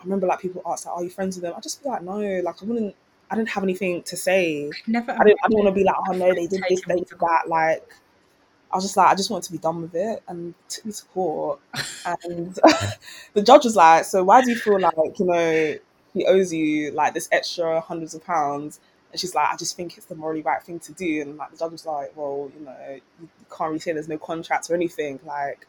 I 0.00 0.02
remember 0.02 0.26
like 0.26 0.40
people 0.40 0.62
asked, 0.66 0.86
like, 0.86 0.96
are 0.96 1.04
you 1.04 1.10
friends 1.10 1.36
with 1.36 1.44
them? 1.44 1.54
I 1.56 1.60
just 1.60 1.84
be 1.84 1.88
like, 1.88 2.02
no, 2.02 2.18
like 2.18 2.60
I 2.60 2.64
wouldn't, 2.66 2.96
I 3.30 3.36
didn't 3.36 3.50
have 3.50 3.62
anything 3.62 4.02
to 4.02 4.16
say. 4.16 4.72
Never. 4.88 5.12
I 5.12 5.22
didn't, 5.22 5.38
I 5.44 5.48
didn't 5.48 5.62
want 5.64 5.68
to 5.68 5.78
be 5.80 5.84
like, 5.84 5.94
oh 6.08 6.12
no, 6.14 6.34
they 6.34 6.48
did 6.48 6.64
this, 6.68 6.80
they 6.88 6.96
did 6.96 7.10
that. 7.20 7.42
Like, 7.46 7.88
I 8.72 8.76
was 8.76 8.84
just 8.84 8.96
like, 8.96 9.08
I 9.08 9.14
just 9.14 9.30
wanted 9.30 9.46
to 9.46 9.52
be 9.52 9.58
done 9.58 9.82
with 9.82 9.94
it. 9.94 10.22
And 10.28 10.54
took 10.68 10.84
me 10.86 10.92
to 10.92 11.04
court. 11.06 11.60
And 12.24 12.54
the 13.34 13.42
judge 13.42 13.64
was 13.64 13.76
like, 13.76 14.04
so 14.04 14.24
why 14.24 14.42
do 14.42 14.50
you 14.50 14.56
feel 14.56 14.80
like, 14.80 14.94
you 15.18 15.26
know, 15.26 15.74
he 16.12 16.26
owes 16.26 16.52
you 16.52 16.90
like 16.92 17.14
this 17.14 17.28
extra 17.32 17.80
hundreds 17.80 18.14
of 18.14 18.24
pounds? 18.24 18.80
And 19.12 19.20
she's 19.20 19.34
like, 19.34 19.48
I 19.52 19.56
just 19.56 19.76
think 19.76 19.96
it's 19.96 20.06
the 20.06 20.14
morally 20.14 20.42
right 20.42 20.62
thing 20.62 20.80
to 20.80 20.92
do. 20.92 21.22
And 21.22 21.36
like 21.36 21.52
the 21.52 21.56
judge 21.56 21.72
was 21.72 21.86
like, 21.86 22.12
well, 22.16 22.50
you 22.58 22.64
know, 22.64 23.00
you 23.20 23.28
can't 23.56 23.68
really 23.68 23.78
say 23.78 23.92
there's 23.92 24.08
no 24.08 24.18
contract 24.18 24.68
or 24.68 24.74
anything. 24.74 25.20
Like, 25.24 25.66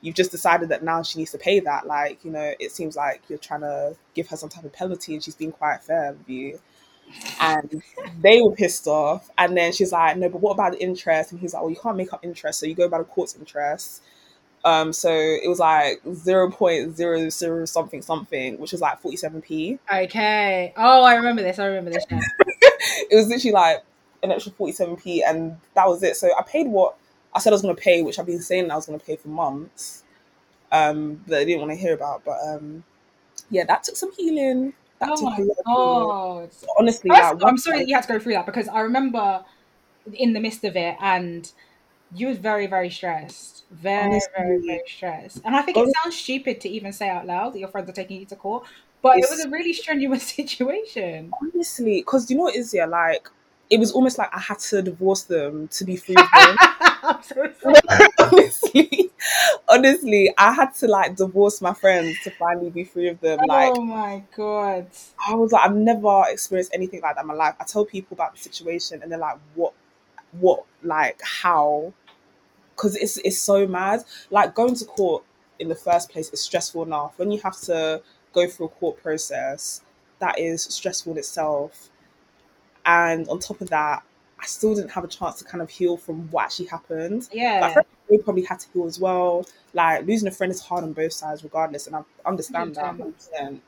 you've 0.00 0.14
just 0.14 0.30
decided 0.30 0.68
that 0.70 0.82
now 0.82 1.02
she 1.02 1.18
needs 1.18 1.30
to 1.32 1.38
pay 1.38 1.60
that. 1.60 1.86
Like, 1.86 2.24
you 2.24 2.30
know, 2.30 2.52
it 2.58 2.72
seems 2.72 2.96
like 2.96 3.22
you're 3.28 3.38
trying 3.38 3.60
to 3.60 3.96
give 4.14 4.28
her 4.28 4.36
some 4.36 4.48
type 4.48 4.64
of 4.64 4.72
penalty, 4.72 5.14
and 5.14 5.22
she's 5.22 5.34
being 5.34 5.52
quite 5.52 5.82
fair 5.82 6.12
with 6.12 6.28
you. 6.28 6.60
And 7.40 7.82
they 8.20 8.40
were 8.40 8.52
pissed 8.52 8.86
off. 8.86 9.30
And 9.38 9.56
then 9.56 9.72
she's 9.72 9.92
like, 9.92 10.16
no, 10.16 10.28
but 10.28 10.40
what 10.40 10.52
about 10.52 10.72
the 10.72 10.82
interest? 10.82 11.32
And 11.32 11.40
he's 11.40 11.54
like, 11.54 11.62
well, 11.62 11.70
you 11.70 11.76
can't 11.76 11.96
make 11.96 12.12
up 12.12 12.24
interest, 12.24 12.60
so 12.60 12.66
you 12.66 12.74
go 12.74 12.88
by 12.88 12.98
the 12.98 13.04
court's 13.04 13.36
interest. 13.36 14.02
Um, 14.64 14.92
so 14.92 15.10
it 15.10 15.48
was 15.48 15.58
like 15.58 16.02
zero 16.12 16.50
point 16.50 16.96
zero 16.96 17.28
zero 17.30 17.64
something 17.64 18.02
something, 18.02 18.58
which 18.58 18.72
was 18.72 18.80
like 18.80 19.00
forty 19.00 19.16
seven 19.16 19.40
p. 19.40 19.78
Okay. 19.92 20.74
Oh, 20.76 21.02
I 21.02 21.14
remember 21.14 21.42
this. 21.42 21.58
I 21.58 21.66
remember 21.66 21.90
this. 21.90 22.04
Now. 22.10 22.20
It 23.10 23.16
was 23.16 23.28
literally 23.28 23.52
like 23.52 23.84
an 24.22 24.30
extra 24.32 24.52
forty 24.52 24.72
seven 24.72 24.96
p, 24.96 25.22
and 25.22 25.56
that 25.74 25.88
was 25.88 26.02
it. 26.02 26.16
So 26.16 26.28
I 26.38 26.42
paid 26.42 26.66
what 26.66 26.96
I 27.34 27.38
said 27.38 27.52
I 27.52 27.54
was 27.54 27.62
going 27.62 27.74
to 27.74 27.80
pay, 27.80 28.02
which 28.02 28.18
I've 28.18 28.26
been 28.26 28.40
saying 28.40 28.70
I 28.70 28.76
was 28.76 28.86
going 28.86 28.98
to 28.98 29.04
pay 29.04 29.16
for 29.16 29.28
months. 29.28 30.04
Um, 30.72 31.22
that 31.26 31.40
I 31.40 31.44
didn't 31.44 31.60
want 31.60 31.72
to 31.72 31.76
hear 31.76 31.94
about, 31.94 32.24
but 32.24 32.38
um, 32.46 32.84
yeah, 33.50 33.64
that 33.64 33.82
took 33.82 33.96
some 33.96 34.12
healing. 34.12 34.74
That 35.00 35.10
Oh 35.10 35.22
my 35.22 35.38
a 35.38 35.42
lot 35.42 35.56
of 35.58 35.66
healing. 35.72 36.14
god. 36.14 36.50
Honestly, 36.78 37.10
First, 37.10 37.34
like, 37.40 37.42
I'm 37.42 37.56
sorry 37.58 37.78
that 37.80 37.88
you 37.88 37.94
had 37.94 38.02
to 38.02 38.12
go 38.12 38.18
through 38.18 38.34
that 38.34 38.46
because 38.46 38.68
I 38.68 38.80
remember 38.80 39.44
in 40.12 40.32
the 40.32 40.40
midst 40.40 40.64
of 40.64 40.76
it 40.76 40.96
and 41.00 41.50
you 42.14 42.28
was 42.28 42.38
very, 42.38 42.66
very 42.66 42.90
stressed. 42.90 43.64
Very, 43.70 44.20
very, 44.36 44.58
Honestly. 44.58 44.66
very 44.66 44.82
stressed. 44.86 45.42
And 45.44 45.56
I 45.56 45.62
think 45.62 45.78
it 45.78 45.88
sounds 46.02 46.16
stupid 46.16 46.60
to 46.62 46.68
even 46.68 46.92
say 46.92 47.08
out 47.08 47.26
loud 47.26 47.54
that 47.54 47.58
your 47.60 47.68
friends 47.68 47.88
are 47.90 47.94
taking 47.94 48.20
you 48.20 48.26
to 48.26 48.36
court, 48.36 48.66
but 49.02 49.18
it 49.18 49.28
was 49.30 49.40
a 49.44 49.48
really 49.50 49.72
strenuous 49.72 50.24
situation. 50.36 51.36
honestly, 51.40 52.00
because 52.00 52.30
you 52.30 52.36
know 52.36 52.44
what 52.44 52.54
is 52.56 52.72
yeah, 52.74 52.86
like 52.86 53.28
it 53.70 53.78
was 53.78 53.92
almost 53.92 54.18
like 54.18 54.34
I 54.34 54.40
had 54.40 54.58
to 54.60 54.82
divorce 54.82 55.22
them 55.22 55.68
to 55.68 55.84
be 55.84 55.96
free 55.96 56.16
of 56.16 56.32
them. 56.32 56.58
I'm 57.02 57.22
so 57.22 57.52
sorry. 57.62 58.08
honestly, 58.18 59.09
honestly, 59.68 60.32
I 60.36 60.52
had 60.52 60.74
to 60.76 60.86
like 60.88 61.16
divorce 61.16 61.60
my 61.60 61.74
friends 61.74 62.18
to 62.24 62.30
finally 62.30 62.70
be 62.70 62.84
free 62.84 63.08
of 63.08 63.20
them. 63.20 63.40
Like 63.46 63.72
oh 63.74 63.82
my 63.82 64.22
god. 64.36 64.88
I 65.26 65.34
was 65.34 65.52
like, 65.52 65.68
I've 65.68 65.76
never 65.76 66.24
experienced 66.28 66.72
anything 66.74 67.00
like 67.02 67.16
that 67.16 67.22
in 67.22 67.26
my 67.28 67.34
life. 67.34 67.54
I 67.60 67.64
tell 67.64 67.84
people 67.84 68.14
about 68.14 68.34
the 68.34 68.38
situation, 68.40 69.02
and 69.02 69.10
they're 69.10 69.18
like, 69.18 69.38
"What? 69.54 69.74
What? 70.32 70.64
Like 70.82 71.20
how?" 71.22 71.92
Because 72.74 72.96
it's 72.96 73.18
it's 73.18 73.38
so 73.38 73.66
mad. 73.66 74.04
Like 74.30 74.54
going 74.54 74.74
to 74.76 74.84
court 74.84 75.24
in 75.58 75.68
the 75.68 75.74
first 75.74 76.10
place 76.10 76.30
is 76.30 76.40
stressful 76.40 76.82
enough. 76.82 77.18
When 77.18 77.30
you 77.30 77.40
have 77.40 77.60
to 77.62 78.02
go 78.32 78.48
through 78.48 78.66
a 78.66 78.70
court 78.70 79.02
process, 79.02 79.82
that 80.18 80.38
is 80.38 80.62
stressful 80.64 81.12
in 81.12 81.18
itself. 81.18 81.90
And 82.86 83.28
on 83.28 83.38
top 83.38 83.60
of 83.60 83.68
that, 83.70 84.02
I 84.40 84.46
still 84.46 84.74
didn't 84.74 84.90
have 84.90 85.04
a 85.04 85.08
chance 85.08 85.38
to 85.38 85.44
kind 85.44 85.62
of 85.62 85.68
heal 85.68 85.96
from 85.96 86.30
what 86.30 86.44
actually 86.44 86.66
happened. 86.66 87.28
Yeah. 87.32 87.72
Like, 87.76 87.86
they 88.08 88.18
probably 88.18 88.44
had 88.44 88.58
to 88.60 88.68
heal 88.72 88.86
as 88.86 88.98
well. 88.98 89.46
Like 89.72 90.06
losing 90.06 90.28
a 90.28 90.30
friend 90.30 90.50
is 90.50 90.60
hard 90.60 90.82
on 90.82 90.92
both 90.92 91.12
sides, 91.12 91.44
regardless, 91.44 91.86
and 91.86 91.96
I 91.96 92.02
understand 92.26 92.74
that 92.74 92.96
100%. 92.96 93.14
100%. 93.32 93.60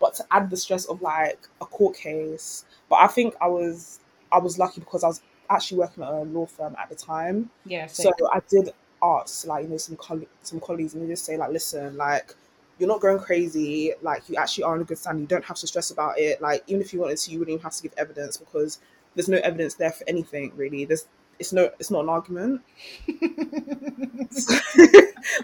But 0.00 0.14
to 0.14 0.24
add 0.30 0.48
the 0.48 0.56
stress 0.56 0.86
of 0.86 1.02
like 1.02 1.38
a 1.60 1.66
court 1.66 1.96
case, 1.96 2.64
but 2.88 2.96
I 2.96 3.06
think 3.06 3.34
I 3.40 3.48
was 3.48 4.00
I 4.32 4.38
was 4.38 4.58
lucky 4.58 4.80
because 4.80 5.04
I 5.04 5.08
was 5.08 5.20
actually 5.50 5.78
working 5.78 6.02
at 6.02 6.10
a 6.10 6.22
law 6.22 6.46
firm 6.46 6.74
at 6.80 6.88
the 6.88 6.94
time, 6.94 7.50
yeah. 7.66 7.86
So, 7.86 8.10
so 8.18 8.30
I 8.32 8.40
did 8.48 8.72
ask 9.02 9.46
like 9.46 9.64
you 9.64 9.70
know 9.70 9.76
some 9.76 9.96
coll- 9.96 10.26
some 10.42 10.60
colleagues 10.60 10.94
and 10.94 11.02
they 11.02 11.08
just 11.08 11.24
say 11.24 11.36
like, 11.36 11.50
listen, 11.50 11.96
like 11.98 12.34
you're 12.78 12.88
not 12.88 13.00
going 13.00 13.18
crazy. 13.18 13.92
Like 14.00 14.26
you 14.30 14.36
actually 14.36 14.64
are 14.64 14.74
in 14.76 14.80
a 14.80 14.84
good 14.84 14.96
standing. 14.96 15.22
You 15.22 15.28
don't 15.28 15.44
have 15.44 15.58
to 15.58 15.66
stress 15.66 15.90
about 15.90 16.18
it. 16.18 16.40
Like 16.40 16.62
even 16.66 16.80
if 16.80 16.94
you 16.94 17.00
wanted 17.00 17.18
to, 17.18 17.30
you 17.30 17.38
wouldn't 17.38 17.54
even 17.54 17.62
have 17.62 17.74
to 17.74 17.82
give 17.82 17.92
evidence 17.98 18.38
because 18.38 18.78
there's 19.20 19.28
no 19.28 19.38
evidence 19.44 19.74
there 19.74 19.90
for 19.90 20.08
anything 20.08 20.50
really. 20.56 20.86
There's 20.86 21.06
it's 21.38 21.52
no 21.52 21.70
it's 21.78 21.90
not 21.90 22.04
an 22.04 22.08
argument. 22.08 22.62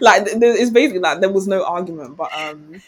like 0.01 0.25
th- 0.25 0.39
th- 0.39 0.59
it's 0.59 0.71
basically 0.71 0.99
like 0.99 1.19
there 1.21 1.31
was 1.31 1.47
no 1.47 1.63
argument, 1.63 2.17
but 2.17 2.33
um, 2.33 2.81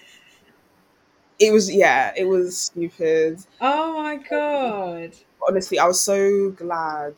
it 1.37 1.53
was 1.53 1.71
yeah, 1.71 2.11
it 2.17 2.25
was 2.25 2.57
stupid. 2.57 3.39
oh 3.61 4.01
my 4.01 4.15
god. 4.15 5.15
Honestly, 5.47 5.77
I 5.77 5.85
was 5.85 6.01
so 6.01 6.49
glad 6.51 7.13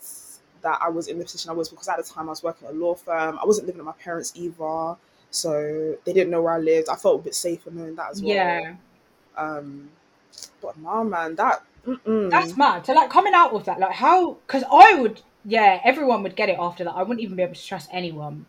that 0.61 0.79
I 0.81 0.89
was 0.89 1.07
in 1.07 1.17
the 1.17 1.23
position 1.23 1.49
I 1.49 1.53
was 1.53 1.69
because 1.69 1.87
at 1.87 1.97
the 1.97 2.03
time 2.03 2.27
I 2.27 2.31
was 2.31 2.43
working 2.43 2.67
at 2.67 2.73
a 2.73 2.77
law 2.77 2.93
firm. 2.93 3.39
I 3.41 3.45
wasn't 3.45 3.67
living 3.67 3.79
at 3.79 3.85
my 3.85 3.93
parents 3.93 4.33
either, 4.35 4.95
so 5.29 5.97
they 6.05 6.11
didn't 6.13 6.29
know 6.29 6.41
where 6.41 6.53
I 6.53 6.59
lived. 6.59 6.89
I 6.89 6.95
felt 6.97 7.21
a 7.21 7.23
bit 7.23 7.35
safer 7.35 7.71
knowing 7.71 7.95
that 7.95 8.11
as 8.11 8.21
well. 8.21 8.35
Yeah. 8.35 8.75
Um, 9.37 9.89
but 10.61 10.77
nah, 10.77 11.03
man, 11.03 11.35
that 11.35 11.63
mm-mm. 11.85 12.29
That's 12.29 12.57
mad. 12.57 12.85
So 12.85 12.93
like 12.93 13.09
coming 13.09 13.33
out 13.33 13.53
with 13.53 13.65
that, 13.65 13.79
like 13.79 13.93
how? 13.93 14.37
Because 14.47 14.63
I 14.71 14.95
would, 14.95 15.21
yeah, 15.45 15.79
everyone 15.83 16.23
would 16.23 16.35
get 16.35 16.49
it 16.49 16.57
after 16.59 16.83
that. 16.83 16.91
I 16.91 17.03
wouldn't 17.03 17.21
even 17.21 17.35
be 17.35 17.43
able 17.43 17.55
to 17.55 17.65
trust 17.65 17.89
anyone. 17.91 18.45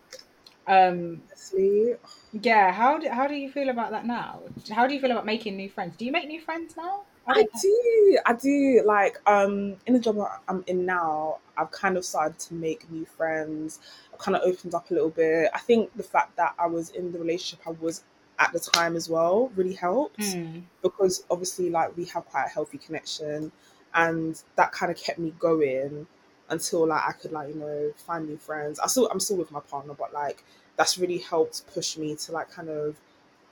Um, 0.67 1.23
honestly, 1.29 1.95
yeah. 2.33 2.73
How 2.73 2.99
do 2.99 3.09
how 3.09 3.27
do 3.27 3.35
you 3.35 3.51
feel 3.51 3.69
about 3.69 3.91
that 3.91 4.07
now? 4.07 4.41
How 4.71 4.87
do 4.87 4.95
you 4.95 5.01
feel 5.01 5.11
about 5.11 5.27
making 5.27 5.57
new 5.57 5.69
friends? 5.69 5.97
Do 5.97 6.05
you 6.05 6.13
make 6.13 6.29
new 6.29 6.41
friends 6.41 6.77
now? 6.77 7.03
I 7.27 7.35
don't 7.35 7.51
do. 7.61 8.19
I 8.27 8.33
do. 8.35 8.83
Like, 8.85 9.21
um, 9.27 9.77
in 9.87 9.95
the 9.95 10.01
job 10.01 10.19
I- 10.19 10.39
I'm 10.49 10.65
in 10.67 10.85
now, 10.87 11.39
I've 11.57 11.71
kind 11.71 11.97
of 11.97 12.05
started 12.05 12.39
to 12.41 12.55
make 12.55 12.91
new 12.91 13.05
friends. 13.07 13.79
I've 14.13 14.19
kind 14.19 14.37
of 14.37 14.43
opened 14.43 14.75
up 14.75 14.91
a 14.91 14.95
little 14.95 15.11
bit. 15.11 15.51
I 15.55 15.59
think 15.59 15.95
the 15.97 16.03
fact 16.03 16.37
that 16.37 16.55
I 16.59 16.67
was 16.67 16.91
in 16.91 17.13
the 17.13 17.19
relationship 17.19 17.67
I 17.67 17.71
was 17.71 18.03
at 18.43 18.53
the 18.53 18.61
time 18.61 18.97
as 19.01 19.07
well 19.09 19.37
really 19.57 19.75
helped 19.87 20.21
Mm. 20.21 20.63
because 20.83 21.15
obviously, 21.31 21.71
like, 21.71 21.97
we 21.97 22.05
have 22.07 22.25
quite 22.33 22.47
a 22.47 22.49
healthy 22.57 22.79
connection, 22.87 23.53
and 23.95 24.43
that 24.57 24.73
kind 24.73 24.91
of 24.93 24.99
kept 24.99 25.19
me 25.19 25.31
going 25.39 26.07
until 26.49 26.87
like 26.87 27.03
I 27.11 27.13
could 27.13 27.33
like 27.33 27.49
you 27.49 27.55
know 27.65 27.93
find 28.07 28.29
new 28.29 28.37
friends. 28.37 28.79
I 28.81 28.87
still 28.89 29.07
I'm 29.13 29.21
still 29.21 29.37
with 29.43 29.51
my 29.53 29.61
partner, 29.61 29.95
but 29.95 30.13
like 30.13 30.39
that's 30.77 30.99
really 30.99 31.19
helped 31.19 31.57
push 31.75 31.97
me 31.97 32.09
to 32.17 32.33
like 32.33 32.51
kind 32.51 32.69
of 32.69 32.97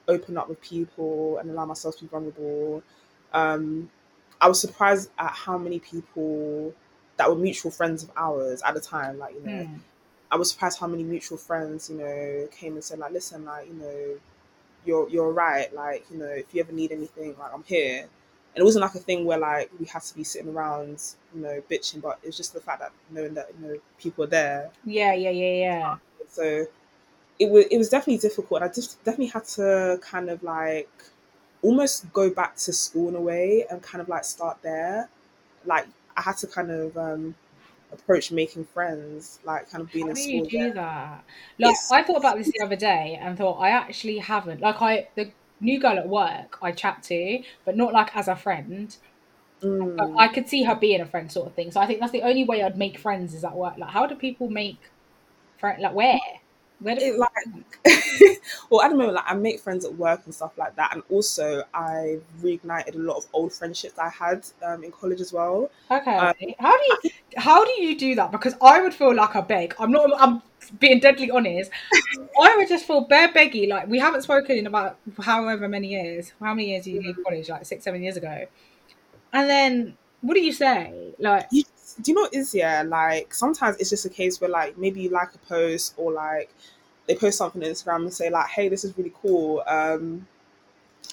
open 0.09 0.37
up 0.37 0.49
with 0.49 0.61
people 0.61 1.39
and 1.39 1.51
allow 1.51 1.65
myself 1.67 1.97
to 1.99 2.03
be 2.05 2.09
vulnerable. 2.09 2.83
Um, 3.33 3.91
I 4.41 4.49
was 4.49 4.61
surprised 4.61 5.11
at 5.19 5.31
how 5.33 5.57
many 5.59 5.79
people 5.79 6.75
that 7.17 7.29
were 7.29 7.37
mutual 7.37 7.71
friends 7.71 8.03
of 8.03 8.11
ours 8.17 8.61
at 8.67 8.75
the 8.75 8.81
time. 8.81 9.19
Like, 9.19 9.35
you 9.35 9.41
know, 9.43 9.53
Mm. 9.65 9.81
I 10.33 10.37
was 10.37 10.51
surprised 10.51 10.79
how 10.79 10.87
many 10.87 11.05
mutual 11.05 11.37
friends, 11.39 11.91
you 11.91 11.97
know, 11.99 12.49
came 12.51 12.73
and 12.75 12.83
said, 12.85 12.99
like, 12.99 13.13
listen, 13.13 13.45
like, 13.45 13.67
you 13.69 13.75
know, 13.75 14.19
you're 14.85 15.09
you're 15.09 15.33
right. 15.33 15.73
Like, 15.75 16.05
you 16.11 16.19
know, 16.19 16.27
if 16.27 16.55
you 16.55 16.61
ever 16.61 16.73
need 16.73 16.93
anything, 16.93 17.37
like, 17.39 17.53
I'm 17.55 17.65
here. 17.65 18.07
And 18.53 18.63
it 18.63 18.65
wasn't 18.65 18.83
like 18.83 18.95
a 18.97 18.99
thing 18.99 19.25
where 19.25 19.39
like 19.39 19.71
we 19.79 19.87
had 19.87 20.03
to 20.03 20.15
be 20.15 20.25
sitting 20.25 20.53
around, 20.53 21.01
you 21.35 21.41
know, 21.41 21.63
bitching, 21.71 22.03
but 22.03 22.19
it's 22.25 22.37
just 22.37 22.53
the 22.53 22.61
fact 22.61 22.81
that 22.81 22.91
knowing 23.11 23.35
that 23.35 23.49
you 23.61 23.67
know 23.67 23.79
people 23.99 24.25
are 24.25 24.27
there. 24.27 24.71
Yeah, 24.85 25.15
yeah, 25.15 25.31
yeah, 25.31 25.53
yeah. 25.53 25.97
So 26.29 26.67
it 27.39 27.49
was 27.49 27.67
it 27.71 27.79
was 27.79 27.89
definitely 27.89 28.19
difficult. 28.19 28.63
I 28.63 28.69
just 28.69 29.03
definitely 29.05 29.29
had 29.29 29.45
to 29.57 30.01
kind 30.03 30.29
of 30.31 30.43
like 30.43 30.91
almost 31.63 32.13
go 32.13 32.31
back 32.31 32.57
to 32.57 32.73
school 32.73 33.09
in 33.09 33.15
a 33.15 33.21
way 33.21 33.67
and 33.71 33.83
kind 33.83 34.03
of 34.03 34.09
like 34.09 34.25
start 34.25 34.59
there. 34.63 35.09
Like 35.65 35.87
I 36.17 36.23
had 36.23 36.37
to 36.39 36.47
kind 36.47 36.71
of 36.71 36.97
um 36.97 37.35
approach 37.93 38.31
making 38.33 38.65
friends, 38.65 39.41
like 39.45 39.71
kind 39.71 39.83
of 39.83 39.93
being 39.93 40.07
How 40.07 40.11
in 40.11 40.15
do 40.15 40.23
you 40.23 40.45
school. 40.45 40.61
do 40.61 40.73
that? 40.75 41.25
Like 41.59 41.71
It's- 41.71 41.91
I 41.93 42.03
thought 42.03 42.17
about 42.19 42.37
this 42.39 42.51
the 42.53 42.65
other 42.65 42.77
day 42.77 43.19
and 43.21 43.37
thought 43.37 43.55
I 43.61 43.71
actually 43.71 44.19
haven't. 44.19 44.61
Like 44.61 44.81
I 44.83 45.09
the 45.15 45.31
new 45.61 45.79
girl 45.81 45.99
at 45.99 46.09
work 46.09 46.59
I 46.63 46.73
chat 46.73 47.03
to, 47.05 47.43
but 47.65 47.77
not 47.77 47.93
like 47.93 48.17
as 48.17 48.29
a 48.29 48.37
friend. 48.37 48.97
Mm. 49.63 50.19
I 50.19 50.29
could 50.29 50.49
see 50.49 50.63
her 50.63 50.75
being 50.75 51.01
a 51.03 51.07
friend 51.07 51.31
sort 51.31 51.47
of 51.49 51.55
thing. 51.55 51.71
So 51.71 51.81
I 51.81 51.87
think 51.87 52.01
that's 52.01 52.13
the 52.13 52.23
only 52.23 52.45
way 52.45 52.63
I'd 52.63 52.79
make 52.79 52.99
friends 52.99 53.35
is 53.35 53.45
at 53.45 53.55
work. 53.55 53.77
Like 53.77 53.91
how 53.91 54.07
do 54.07 54.15
people 54.15 54.49
make 54.49 54.79
friends 55.59 55.83
like 55.83 55.95
where? 55.95 56.19
It 56.83 57.19
like 57.19 57.31
well 58.71 58.83
at 58.83 58.91
the 58.91 58.97
moment 58.97 59.15
like 59.15 59.25
I 59.27 59.35
make 59.35 59.61
friends 59.61 59.85
at 59.85 59.95
work 59.95 60.23
and 60.25 60.35
stuff 60.35 60.57
like 60.57 60.77
that 60.77 60.95
and 60.95 61.03
also 61.11 61.63
I 61.75 62.19
reignited 62.43 62.95
a 62.95 62.99
lot 62.99 63.19
of 63.19 63.27
old 63.33 63.53
friendships 63.53 63.99
I 63.99 64.09
had 64.09 64.47
um, 64.65 64.83
in 64.85 64.91
college 64.91 65.21
as 65.21 65.33
well 65.33 65.71
Okay. 65.91 66.17
Um, 66.17 66.35
how 66.59 66.77
do 66.77 66.85
you 66.85 67.11
how 67.37 67.65
do 67.65 67.83
you 67.83 67.99
do 67.99 68.15
that? 68.15 68.31
Because 68.31 68.55
I 68.63 68.81
would 68.81 68.95
feel 68.95 69.15
like 69.15 69.35
a 69.35 69.43
beg. 69.43 69.75
I'm 69.79 69.91
not 69.91 70.11
I'm 70.19 70.43
being 70.79 71.01
deadly 71.01 71.31
honest. 71.31 71.71
I 72.41 72.57
would 72.57 72.69
just 72.69 72.87
feel 72.87 73.03
bare 73.03 73.29
beggy. 73.29 73.69
Like 73.69 73.89
we 73.89 73.99
haven't 73.99 74.23
spoken 74.23 74.57
in 74.57 74.67
about 74.67 74.99
however 75.21 75.69
many 75.69 75.89
years. 75.89 76.33
How 76.41 76.55
many 76.55 76.71
years 76.71 76.85
did 76.85 76.93
you 76.93 77.03
leave 77.03 77.19
college? 77.25 77.49
Like 77.49 77.65
six, 77.67 77.85
seven 77.85 78.03
years 78.03 78.17
ago. 78.17 78.47
And 79.33 79.49
then 79.49 79.97
what 80.21 80.35
do 80.35 80.41
you 80.41 80.53
say? 80.53 81.15
Like 81.19 81.47
you, 81.51 81.65
do 82.03 82.11
you 82.11 82.15
know 82.15 82.23
what 82.23 82.35
is 82.35 82.55
yeah 82.55 82.83
like 82.87 83.33
sometimes 83.35 83.77
it's 83.79 83.91
just 83.91 84.05
a 84.07 84.11
case 84.11 84.41
where 84.41 84.51
like 84.51 84.77
maybe 84.79 85.01
you 85.03 85.11
like 85.11 85.35
a 85.35 85.39
post 85.39 85.95
or 85.97 86.13
like 86.13 86.51
they 87.07 87.15
post 87.15 87.39
something 87.39 87.63
on 87.63 87.69
Instagram 87.71 87.97
and 88.03 88.15
say 88.15 88.31
like 88.31 88.49
hey 88.49 88.69
this 88.69 88.85
is 88.85 88.97
really 88.97 89.13
cool 89.23 89.63
um 89.67 90.27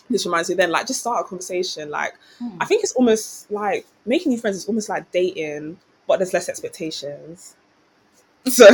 this 0.10 0.26
reminds 0.26 0.50
me 0.50 0.56
then 0.56 0.72
like 0.72 0.88
just 0.88 1.00
start 1.02 1.26
a 1.26 1.28
conversation 1.28 1.90
like 1.90 2.14
hmm, 2.40 2.58
I 2.62 2.66
think 2.66 2.84
it's 2.84 2.94
almost 2.94 3.50
like 3.52 3.86
making 4.06 4.32
new 4.32 4.38
friends 4.38 4.58
is 4.58 4.66
almost 4.68 4.90
like 4.90 5.12
dating 5.12 5.80
but 6.08 6.18
there's 6.18 6.34
less 6.34 6.48
expectations 6.50 7.56
so 8.48 8.66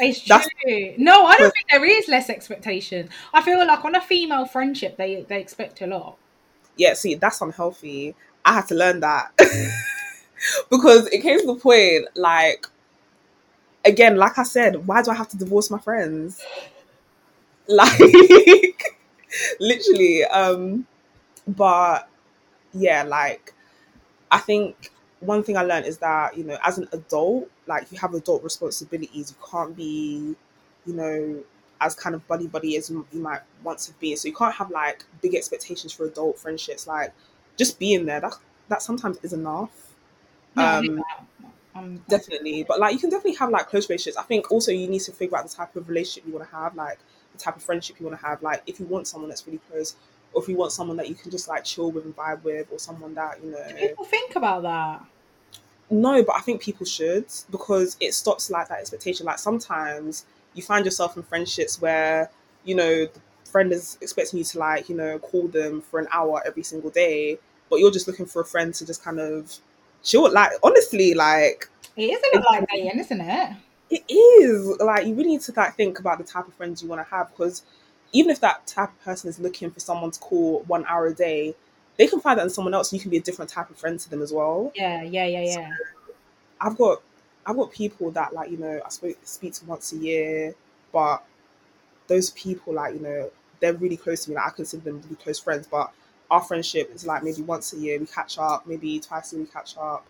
it's 0.00 0.24
that's- 0.28 0.48
true. 0.62 0.94
No, 0.98 1.24
I 1.26 1.36
don't 1.36 1.52
think 1.52 1.66
there 1.70 1.84
is 1.84 2.06
less 2.06 2.30
expectation. 2.30 3.08
I 3.32 3.42
feel 3.42 3.58
like 3.58 3.84
on 3.84 3.96
a 3.96 4.00
female 4.00 4.46
friendship 4.46 4.96
they 4.96 5.22
they 5.28 5.40
expect 5.40 5.80
a 5.82 5.86
lot. 5.86 6.16
yeah, 6.76 6.94
see, 6.94 7.14
that's 7.16 7.40
unhealthy. 7.40 8.14
I 8.44 8.52
had 8.52 8.68
to 8.68 8.74
learn 8.76 9.00
that 9.00 9.32
because 10.70 11.06
it 11.08 11.22
came 11.22 11.40
to 11.40 11.46
the 11.46 11.56
point, 11.56 12.06
like, 12.16 12.66
again, 13.84 14.16
like 14.16 14.38
I 14.38 14.42
said, 14.42 14.86
why 14.86 15.02
do 15.02 15.10
I 15.10 15.14
have 15.14 15.28
to 15.28 15.36
divorce 15.36 15.70
my 15.70 15.78
friends? 15.78 16.40
Like, 17.66 17.98
literally. 19.60 20.24
Um, 20.24 20.86
but 21.48 22.08
yeah, 22.74 23.04
like, 23.04 23.54
I 24.30 24.38
think 24.38 24.92
one 25.20 25.42
thing 25.44 25.56
I 25.56 25.62
learned 25.62 25.86
is 25.86 25.98
that 25.98 26.36
you 26.38 26.44
know, 26.44 26.58
as 26.64 26.78
an 26.78 26.88
adult, 26.92 27.50
like, 27.66 27.92
you 27.92 27.98
have 27.98 28.14
adult 28.14 28.44
responsibilities. 28.44 29.34
You 29.36 29.46
can't 29.50 29.76
be, 29.76 30.36
you 30.86 30.94
know, 30.94 31.44
as 31.80 31.94
kind 31.94 32.14
of 32.14 32.26
buddy 32.28 32.46
buddy 32.48 32.76
as 32.76 32.90
you 32.90 33.06
might 33.12 33.42
want 33.64 33.80
to 33.80 33.92
be. 33.94 34.16
So 34.16 34.28
you 34.28 34.34
can't 34.34 34.54
have 34.54 34.70
like 34.70 35.04
big 35.22 35.34
expectations 35.34 35.92
for 35.92 36.06
adult 36.06 36.38
friendships. 36.38 36.86
Like 36.86 37.12
just 37.58 37.78
being 37.78 38.06
there, 38.06 38.20
that 38.20 38.34
that 38.68 38.82
sometimes 38.82 39.18
is 39.22 39.32
enough. 39.34 39.83
No, 40.56 40.62
I 40.64 40.80
hear 40.82 40.90
Um, 40.90 40.96
that. 40.96 41.26
Um, 41.76 42.00
Definitely, 42.08 42.62
but 42.62 42.78
like 42.78 42.92
you 42.94 43.00
can 43.00 43.10
definitely 43.10 43.34
have 43.36 43.50
like 43.50 43.68
close 43.68 43.88
relationships. 43.88 44.16
I 44.16 44.22
think 44.22 44.52
also 44.52 44.70
you 44.70 44.86
need 44.86 45.00
to 45.00 45.12
figure 45.12 45.36
out 45.36 45.48
the 45.48 45.54
type 45.54 45.74
of 45.74 45.88
relationship 45.88 46.24
you 46.26 46.32
want 46.32 46.48
to 46.48 46.54
have, 46.54 46.76
like 46.76 46.98
the 47.32 47.38
type 47.38 47.56
of 47.56 47.62
friendship 47.64 47.98
you 47.98 48.06
want 48.06 48.20
to 48.20 48.24
have. 48.24 48.42
Like 48.42 48.62
if 48.66 48.78
you 48.78 48.86
want 48.86 49.08
someone 49.08 49.28
that's 49.28 49.44
really 49.44 49.58
close, 49.70 49.96
or 50.32 50.40
if 50.42 50.48
you 50.48 50.56
want 50.56 50.70
someone 50.70 50.96
that 50.98 51.08
you 51.08 51.16
can 51.16 51.32
just 51.32 51.48
like 51.48 51.64
chill 51.64 51.90
with 51.90 52.04
and 52.04 52.14
vibe 52.14 52.44
with, 52.44 52.68
or 52.70 52.78
someone 52.78 53.12
that 53.14 53.42
you 53.42 53.50
know. 53.50 53.58
Do 53.68 53.74
people 53.74 54.04
think 54.04 54.36
about 54.36 54.62
that? 54.62 55.04
No, 55.90 56.22
but 56.22 56.36
I 56.36 56.40
think 56.40 56.62
people 56.62 56.86
should 56.86 57.26
because 57.50 57.96
it 58.00 58.14
stops 58.14 58.50
like 58.50 58.68
that 58.68 58.78
expectation. 58.78 59.26
Like 59.26 59.40
sometimes 59.40 60.24
you 60.54 60.62
find 60.62 60.84
yourself 60.84 61.16
in 61.16 61.24
friendships 61.24 61.80
where 61.80 62.30
you 62.64 62.76
know 62.76 63.06
the 63.06 63.20
friend 63.50 63.72
is 63.72 63.98
expecting 64.00 64.38
you 64.38 64.44
to 64.44 64.58
like 64.60 64.88
you 64.88 64.96
know 64.96 65.18
call 65.18 65.48
them 65.48 65.80
for 65.80 65.98
an 65.98 66.06
hour 66.12 66.40
every 66.46 66.62
single 66.62 66.90
day, 66.90 67.38
but 67.68 67.80
you're 67.80 67.90
just 67.90 68.06
looking 68.06 68.26
for 68.26 68.42
a 68.42 68.44
friend 68.44 68.72
to 68.74 68.86
just 68.86 69.02
kind 69.02 69.18
of 69.18 69.58
chill. 70.04 70.30
Like 70.32 70.52
honestly, 70.62 71.14
like 71.14 71.68
it 71.96 72.02
is 72.02 72.20
a 72.20 72.36
little 72.36 72.52
like 72.52 72.68
dating, 72.68 73.00
isn't 73.00 73.20
it? 73.20 73.56
It 73.90 74.04
is 74.08 74.78
like 74.80 75.06
you 75.06 75.14
really 75.14 75.30
need 75.30 75.40
to 75.42 75.52
like 75.56 75.74
think 75.74 75.98
about 75.98 76.18
the 76.18 76.24
type 76.24 76.46
of 76.46 76.54
friends 76.54 76.82
you 76.82 76.88
want 76.88 77.04
to 77.04 77.14
have 77.14 77.30
because 77.30 77.62
even 78.12 78.30
if 78.30 78.40
that 78.40 78.66
type 78.66 78.90
of 78.90 79.00
person 79.02 79.28
is 79.28 79.40
looking 79.40 79.70
for 79.70 79.80
someone 79.80 80.10
to 80.12 80.20
call 80.20 80.60
one 80.66 80.84
hour 80.88 81.06
a 81.06 81.14
day, 81.14 81.54
they 81.96 82.06
can 82.06 82.20
find 82.20 82.38
that 82.38 82.44
in 82.44 82.50
someone 82.50 82.74
else. 82.74 82.92
You 82.92 83.00
can 83.00 83.10
be 83.10 83.16
a 83.16 83.22
different 83.22 83.50
type 83.50 83.70
of 83.70 83.76
friend 83.76 83.98
to 83.98 84.10
them 84.10 84.22
as 84.22 84.32
well. 84.32 84.72
Yeah, 84.74 85.02
yeah, 85.02 85.26
yeah, 85.26 85.40
yeah. 85.42 85.70
So 85.76 86.14
I've 86.60 86.76
got 86.76 87.02
I've 87.46 87.56
got 87.56 87.72
people 87.72 88.10
that 88.12 88.32
like 88.32 88.50
you 88.50 88.58
know 88.58 88.80
I 88.84 88.88
speak 88.88 89.18
speak 89.24 89.54
to 89.54 89.64
once 89.66 89.92
a 89.92 89.96
year, 89.96 90.54
but 90.92 91.24
those 92.06 92.30
people 92.30 92.74
like 92.74 92.94
you 92.94 93.00
know 93.00 93.30
they're 93.60 93.74
really 93.74 93.96
close 93.96 94.24
to 94.24 94.30
me. 94.30 94.36
Like 94.36 94.46
I 94.46 94.50
consider 94.50 94.84
them 94.84 95.02
really 95.02 95.16
close 95.16 95.38
friends, 95.38 95.66
but 95.66 95.92
our 96.34 96.40
friendship 96.40 96.90
is 96.92 97.06
like 97.06 97.22
maybe 97.22 97.42
once 97.42 97.72
a 97.72 97.76
year 97.76 97.98
we 97.98 98.06
catch 98.06 98.38
up, 98.38 98.66
maybe 98.66 98.98
twice 98.98 99.32
a 99.32 99.36
year 99.36 99.44
we 99.44 99.50
catch 99.50 99.76
up, 99.76 100.04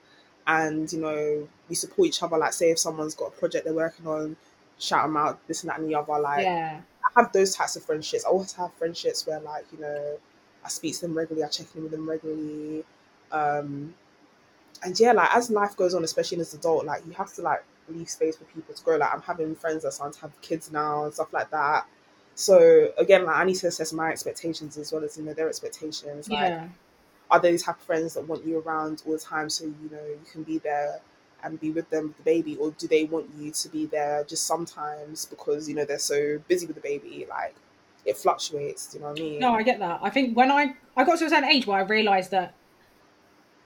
and 0.47 0.91
you 0.93 1.01
know 1.01 1.49
we 1.69 1.75
support 1.75 2.09
each 2.09 2.23
other. 2.23 2.39
Like 2.39 2.55
say 2.55 2.71
if 2.71 2.79
someone's 2.79 3.15
got 3.15 3.27
a 3.27 3.31
project 3.33 3.65
they're 3.65 3.75
working 3.75 4.07
on, 4.07 4.37
shout 4.79 5.05
them 5.05 5.17
out, 5.17 5.47
this 5.47 5.63
and 5.63 5.71
that 5.71 5.79
and 5.79 5.89
the 5.89 5.95
other. 5.95 6.19
Like 6.19 6.45
yeah. 6.45 6.81
I 7.05 7.21
have 7.21 7.33
those 7.33 7.55
types 7.55 7.77
of 7.77 7.85
friendships. 7.85 8.25
I 8.25 8.31
also 8.31 8.63
have 8.63 8.73
friendships 8.75 9.27
where 9.27 9.41
like 9.41 9.67
you 9.73 9.81
know 9.81 10.17
I 10.65 10.69
speak 10.69 10.95
to 10.95 11.03
them 11.03 11.17
regularly, 11.17 11.45
I 11.45 11.49
check 11.49 11.67
in 11.75 11.83
with 11.83 11.93
them 11.93 12.09
regularly. 12.09 12.85
Um, 13.31 13.95
and 14.83 14.99
yeah, 14.99 15.13
like 15.13 15.35
as 15.37 15.51
life 15.51 15.77
goes 15.77 15.95
on, 15.95 16.05
especially 16.05 16.41
as 16.41 16.55
an 16.55 16.61
adult, 16.61 16.87
like 16.87 17.05
you 17.07 17.13
have 17.13 17.33
to 17.35 17.43
like 17.43 17.63
leave 17.89 18.09
space 18.09 18.37
for 18.37 18.45
people 18.45 18.75
to 18.75 18.83
grow. 18.83 18.97
Like 18.97 19.13
I'm 19.13 19.23
having 19.23 19.55
friends 19.55 19.83
that 19.83 20.13
to 20.13 20.21
have 20.21 20.41
kids 20.41 20.73
now 20.73 21.05
and 21.05 21.13
stuff 21.13 21.33
like 21.35 21.51
that. 21.51 21.87
So 22.35 22.93
again, 22.99 23.25
like 23.25 23.37
I 23.37 23.45
need 23.45 23.57
to 23.57 23.69
assess 23.69 23.93
my 23.93 24.11
expectations 24.11 24.77
as 24.77 24.93
well 24.93 25.05
as 25.05 25.17
you 25.17 25.25
know 25.25 25.35
their 25.35 25.49
expectations. 25.49 26.29
Like, 26.29 26.51
yeah. 26.51 26.69
are 27.31 27.41
the 27.41 27.57
type 27.59 27.77
of 27.77 27.83
friends 27.83 28.15
that 28.15 28.27
want 28.27 28.45
you 28.45 28.59
around 28.61 29.03
all 29.07 29.13
the 29.13 29.19
time 29.19 29.49
so 29.49 29.65
you 29.65 29.91
know 29.91 30.05
you 30.05 30.21
can 30.31 30.43
be 30.43 30.59
there 30.59 31.01
and 31.45 31.61
be 31.61 31.71
with 31.71 31.89
them 31.91 32.09
with 32.09 32.17
the 32.17 32.23
baby, 32.23 32.57
or 32.57 32.71
do 32.73 32.89
they 32.89 33.05
want 33.05 33.27
you 33.39 33.51
to 33.51 33.69
be 33.69 33.87
there 33.87 34.25
just 34.25 34.47
sometimes 34.47 35.27
because 35.27 35.69
you 35.69 35.75
know 35.75 35.85
they're 35.85 35.99
so 35.99 36.39
busy 36.49 36.67
with 36.67 36.77
the 36.77 36.83
baby? 36.83 37.27
Like 37.29 37.55
it 38.05 38.17
fluctuates. 38.17 38.89
Do 38.89 38.99
you 38.99 39.03
know 39.03 39.11
what 39.11 39.21
I 39.21 39.23
mean? 39.23 39.41
No, 39.41 39.55
I 39.55 39.63
get 39.63 39.79
that. 39.79 40.01
I 40.03 40.11
think 40.11 40.37
when 40.37 40.51
I 40.51 40.75
I 40.97 41.05
got 41.05 41.19
to 41.19 41.27
a 41.27 41.29
certain 41.29 41.45
age 41.49 41.67
where 41.67 41.79
I 41.79 41.83
realised 41.83 42.31
that 42.33 42.55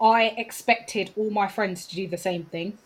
I 0.00 0.35
expected 0.37 1.12
all 1.16 1.31
my 1.31 1.48
friends 1.48 1.87
to 1.87 1.96
do 1.96 2.07
the 2.07 2.18
same 2.18 2.44
thing. 2.44 2.78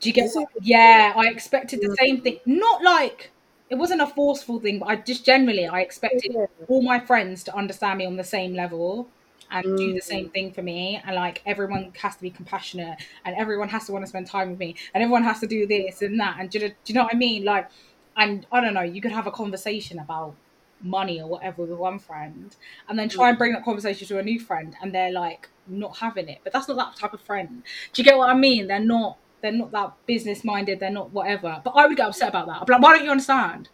Do 0.00 0.08
you 0.08 0.12
get? 0.12 0.30
Yeah, 0.62 1.12
I 1.16 1.28
expected 1.28 1.80
the 1.80 1.96
same 1.98 2.20
thing. 2.20 2.38
Not 2.46 2.82
like 2.82 3.32
it 3.70 3.76
wasn't 3.76 4.00
a 4.00 4.06
forceful 4.06 4.60
thing, 4.60 4.78
but 4.78 4.88
I 4.88 4.96
just 4.96 5.24
generally 5.24 5.66
I 5.66 5.80
expected 5.80 6.34
all 6.68 6.82
my 6.82 7.00
friends 7.00 7.44
to 7.44 7.54
understand 7.54 7.98
me 7.98 8.06
on 8.06 8.16
the 8.16 8.24
same 8.24 8.54
level 8.54 9.08
and 9.50 9.64
mm. 9.64 9.76
do 9.76 9.92
the 9.94 10.00
same 10.00 10.28
mm. 10.28 10.32
thing 10.32 10.52
for 10.52 10.62
me. 10.62 11.00
And 11.04 11.16
like 11.16 11.42
everyone 11.46 11.92
has 12.00 12.16
to 12.16 12.22
be 12.22 12.30
compassionate, 12.30 12.98
and 13.24 13.36
everyone 13.36 13.68
has 13.68 13.86
to 13.86 13.92
want 13.92 14.04
to 14.04 14.08
spend 14.08 14.26
time 14.26 14.50
with 14.50 14.58
me, 14.58 14.74
and 14.94 15.02
everyone 15.02 15.24
has 15.24 15.40
to 15.40 15.46
do 15.46 15.66
this 15.66 16.02
and 16.02 16.18
that. 16.20 16.36
And 16.38 16.50
do 16.50 16.58
you, 16.58 16.68
do 16.68 16.74
you 16.86 16.94
know 16.94 17.04
what 17.04 17.14
I 17.14 17.18
mean? 17.18 17.44
Like, 17.44 17.68
and 18.16 18.46
I 18.50 18.60
don't 18.60 18.74
know, 18.74 18.82
you 18.82 19.00
could 19.00 19.12
have 19.12 19.26
a 19.26 19.30
conversation 19.30 19.98
about 19.98 20.34
money 20.80 21.20
or 21.20 21.28
whatever 21.28 21.62
with 21.62 21.78
one 21.78 21.98
friend, 21.98 22.54
and 22.88 22.98
then 22.98 23.08
try 23.08 23.28
and 23.28 23.38
bring 23.38 23.52
that 23.52 23.64
conversation 23.64 24.06
to 24.08 24.18
a 24.18 24.22
new 24.22 24.40
friend, 24.40 24.76
and 24.80 24.94
they're 24.94 25.12
like 25.12 25.48
not 25.66 25.98
having 25.98 26.28
it. 26.28 26.40
But 26.44 26.52
that's 26.52 26.68
not 26.68 26.76
that 26.76 26.96
type 26.96 27.12
of 27.12 27.20
friend. 27.20 27.62
Do 27.92 28.02
you 28.02 28.04
get 28.04 28.16
what 28.16 28.30
I 28.30 28.34
mean? 28.34 28.66
They're 28.66 28.80
not. 28.80 29.18
They're 29.40 29.52
not 29.52 29.70
that 29.72 29.92
business 30.06 30.44
minded. 30.44 30.80
They're 30.80 30.90
not 30.90 31.12
whatever. 31.12 31.60
But 31.64 31.70
I 31.70 31.86
would 31.86 31.96
get 31.96 32.08
upset 32.08 32.30
about 32.30 32.46
that. 32.46 32.60
I'd 32.60 32.66
be 32.66 32.72
like, 32.72 32.82
why 32.82 32.96
don't 32.96 33.04
you 33.04 33.10
understand? 33.10 33.68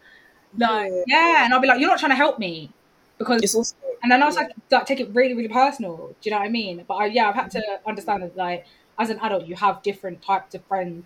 Like, 0.57 0.91
yeah, 1.07 1.31
yeah. 1.33 1.45
and 1.45 1.53
I'd 1.53 1.61
be 1.61 1.67
like, 1.67 1.79
you're 1.79 1.89
not 1.89 1.99
trying 1.99 2.11
to 2.11 2.15
help 2.15 2.39
me 2.39 2.71
because 3.17 3.55
also, 3.55 3.75
and 4.03 4.11
then 4.11 4.21
I 4.21 4.25
was 4.25 4.35
like, 4.35 4.51
like 4.71 4.85
take 4.85 4.99
it 4.99 5.09
really 5.13 5.33
really 5.33 5.49
personal. 5.49 6.15
Do 6.21 6.29
you 6.29 6.31
know 6.31 6.39
what 6.39 6.47
I 6.47 6.49
mean? 6.49 6.83
But 6.87 6.95
I, 6.95 7.05
yeah, 7.07 7.29
I've 7.29 7.35
had 7.35 7.51
to 7.51 7.59
mm-hmm. 7.59 7.89
understand 7.89 8.23
that 8.23 8.35
like 8.35 8.65
as 8.99 9.09
an 9.09 9.19
adult, 9.21 9.45
you 9.45 9.55
have 9.55 9.81
different 9.83 10.21
types 10.21 10.55
of 10.55 10.63
friends, 10.65 11.05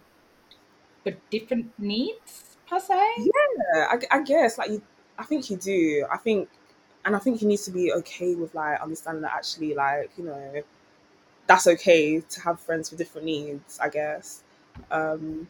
but 1.03 1.17
different 1.29 1.71
needs 1.77 2.57
per 2.67 2.79
se. 2.79 2.95
Yeah, 3.17 3.87
I, 3.89 3.99
I 4.11 4.23
guess 4.23 4.57
like 4.57 4.71
you, 4.71 4.81
I 5.17 5.23
think 5.23 5.49
you 5.49 5.57
do. 5.57 6.05
I 6.11 6.17
think, 6.17 6.49
and 7.05 7.15
I 7.15 7.19
think 7.19 7.41
you 7.41 7.47
need 7.47 7.59
to 7.59 7.71
be 7.71 7.93
okay 7.93 8.35
with 8.35 8.53
like 8.55 8.81
understanding 8.81 9.21
that 9.21 9.33
actually 9.33 9.73
like 9.73 10.11
you 10.17 10.25
know 10.25 10.61
that's 11.47 11.67
okay 11.67 12.19
to 12.21 12.41
have 12.41 12.59
friends 12.59 12.91
with 12.91 12.97
different 12.97 13.25
needs. 13.25 13.79
I 13.81 13.89
guess. 13.89 14.43
Um, 14.91 15.49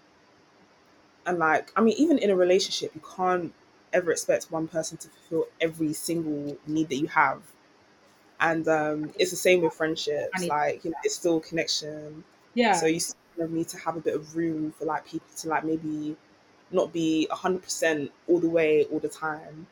and 1.25 1.39
like, 1.39 1.71
I 1.75 1.81
mean, 1.81 1.95
even 1.97 2.17
in 2.17 2.29
a 2.29 2.35
relationship, 2.35 2.91
you 2.95 3.01
can't 3.15 3.53
ever 3.93 4.11
expect 4.11 4.51
one 4.51 4.67
person 4.67 4.97
to 4.97 5.09
fulfill 5.09 5.47
every 5.61 5.93
single 5.93 6.57
need 6.67 6.89
that 6.89 6.95
you 6.95 7.07
have. 7.07 7.41
And 8.39 8.67
um, 8.67 9.13
it's 9.19 9.31
the 9.31 9.37
same 9.37 9.61
with 9.61 9.73
friendships. 9.73 10.47
Like, 10.47 10.83
you 10.85 10.91
know, 10.91 10.97
it's 11.03 11.15
still 11.15 11.39
connection. 11.39 12.23
Yeah. 12.53 12.73
So 12.73 12.85
you 12.85 12.99
still 12.99 13.47
need 13.49 13.67
to 13.69 13.77
have 13.77 13.97
a 13.97 13.99
bit 13.99 14.15
of 14.15 14.35
room 14.35 14.71
for 14.71 14.85
like 14.85 15.05
people 15.05 15.27
to 15.37 15.49
like 15.49 15.65
maybe 15.65 16.15
not 16.71 16.93
be 16.93 17.27
hundred 17.31 17.63
percent 17.63 18.11
all 18.27 18.39
the 18.39 18.49
way 18.49 18.85
all 18.85 18.99
the 18.99 19.09
time. 19.09 19.67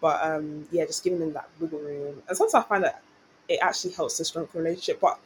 But 0.00 0.22
um, 0.22 0.68
yeah, 0.70 0.84
just 0.84 1.02
giving 1.02 1.18
them 1.20 1.32
that 1.32 1.48
wiggle 1.58 1.78
room. 1.78 2.22
And 2.28 2.36
sometimes 2.36 2.64
I 2.64 2.68
find 2.68 2.84
that 2.84 3.02
it 3.48 3.58
actually 3.62 3.94
helps 3.94 4.16
to 4.18 4.24
strengthen 4.24 4.62
relationship. 4.62 5.00
But 5.00 5.18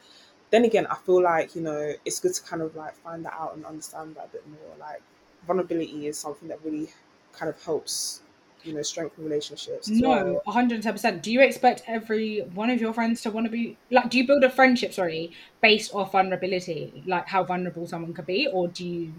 then 0.55 0.65
again, 0.65 0.87
I 0.87 0.95
feel 0.95 1.21
like 1.21 1.55
you 1.55 1.61
know 1.61 1.93
it's 2.05 2.19
good 2.19 2.33
to 2.33 2.43
kind 2.43 2.61
of 2.61 2.75
like 2.75 2.95
find 2.95 3.25
that 3.25 3.33
out 3.33 3.55
and 3.55 3.65
understand 3.65 4.15
that 4.15 4.25
a 4.25 4.29
bit 4.29 4.47
more. 4.47 4.75
Like 4.79 5.01
vulnerability 5.45 6.07
is 6.07 6.17
something 6.17 6.47
that 6.47 6.63
really 6.63 6.87
kind 7.33 7.49
of 7.49 7.61
helps 7.63 8.21
you 8.63 8.73
know 8.73 8.81
strengthen 8.81 9.23
relationships. 9.23 9.89
No, 9.89 10.41
one 10.43 10.53
hundred 10.53 10.81
ten 10.81 10.93
percent. 10.93 11.21
Do 11.21 11.31
you 11.31 11.41
expect 11.41 11.83
every 11.87 12.39
one 12.53 12.69
of 12.69 12.79
your 12.79 12.93
friends 12.93 13.21
to 13.23 13.31
want 13.31 13.45
to 13.45 13.51
be 13.51 13.77
like? 13.91 14.09
Do 14.09 14.17
you 14.17 14.25
build 14.25 14.43
a 14.43 14.49
friendship, 14.49 14.93
sorry, 14.93 15.31
based 15.61 15.93
off 15.93 16.13
vulnerability, 16.13 17.03
like 17.05 17.27
how 17.27 17.43
vulnerable 17.43 17.85
someone 17.85 18.13
could 18.13 18.25
be, 18.25 18.47
or 18.47 18.69
do 18.69 18.87
you? 18.87 19.13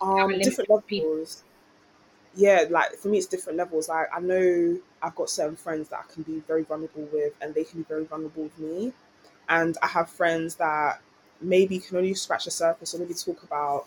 Um, 0.00 0.38
different 0.38 0.70
levels. 0.70 0.84
People? 0.86 1.26
Yeah, 2.36 2.64
like 2.70 2.92
for 2.92 3.08
me, 3.08 3.18
it's 3.18 3.26
different 3.26 3.58
levels. 3.58 3.88
Like 3.88 4.08
I 4.14 4.20
know 4.20 4.78
I've 5.02 5.16
got 5.16 5.30
certain 5.30 5.56
friends 5.56 5.88
that 5.88 6.04
I 6.08 6.12
can 6.12 6.22
be 6.22 6.40
very 6.40 6.62
vulnerable 6.62 7.08
with, 7.12 7.32
and 7.40 7.54
they 7.54 7.64
can 7.64 7.80
be 7.80 7.84
very 7.84 8.04
vulnerable 8.04 8.44
with 8.44 8.58
me. 8.58 8.92
And 9.48 9.76
I 9.82 9.86
have 9.88 10.08
friends 10.08 10.56
that 10.56 11.00
maybe 11.40 11.78
can 11.78 11.96
only 11.96 12.14
scratch 12.14 12.46
the 12.46 12.50
surface 12.50 12.94
or 12.94 12.98
maybe 12.98 13.14
talk 13.14 13.42
about 13.42 13.86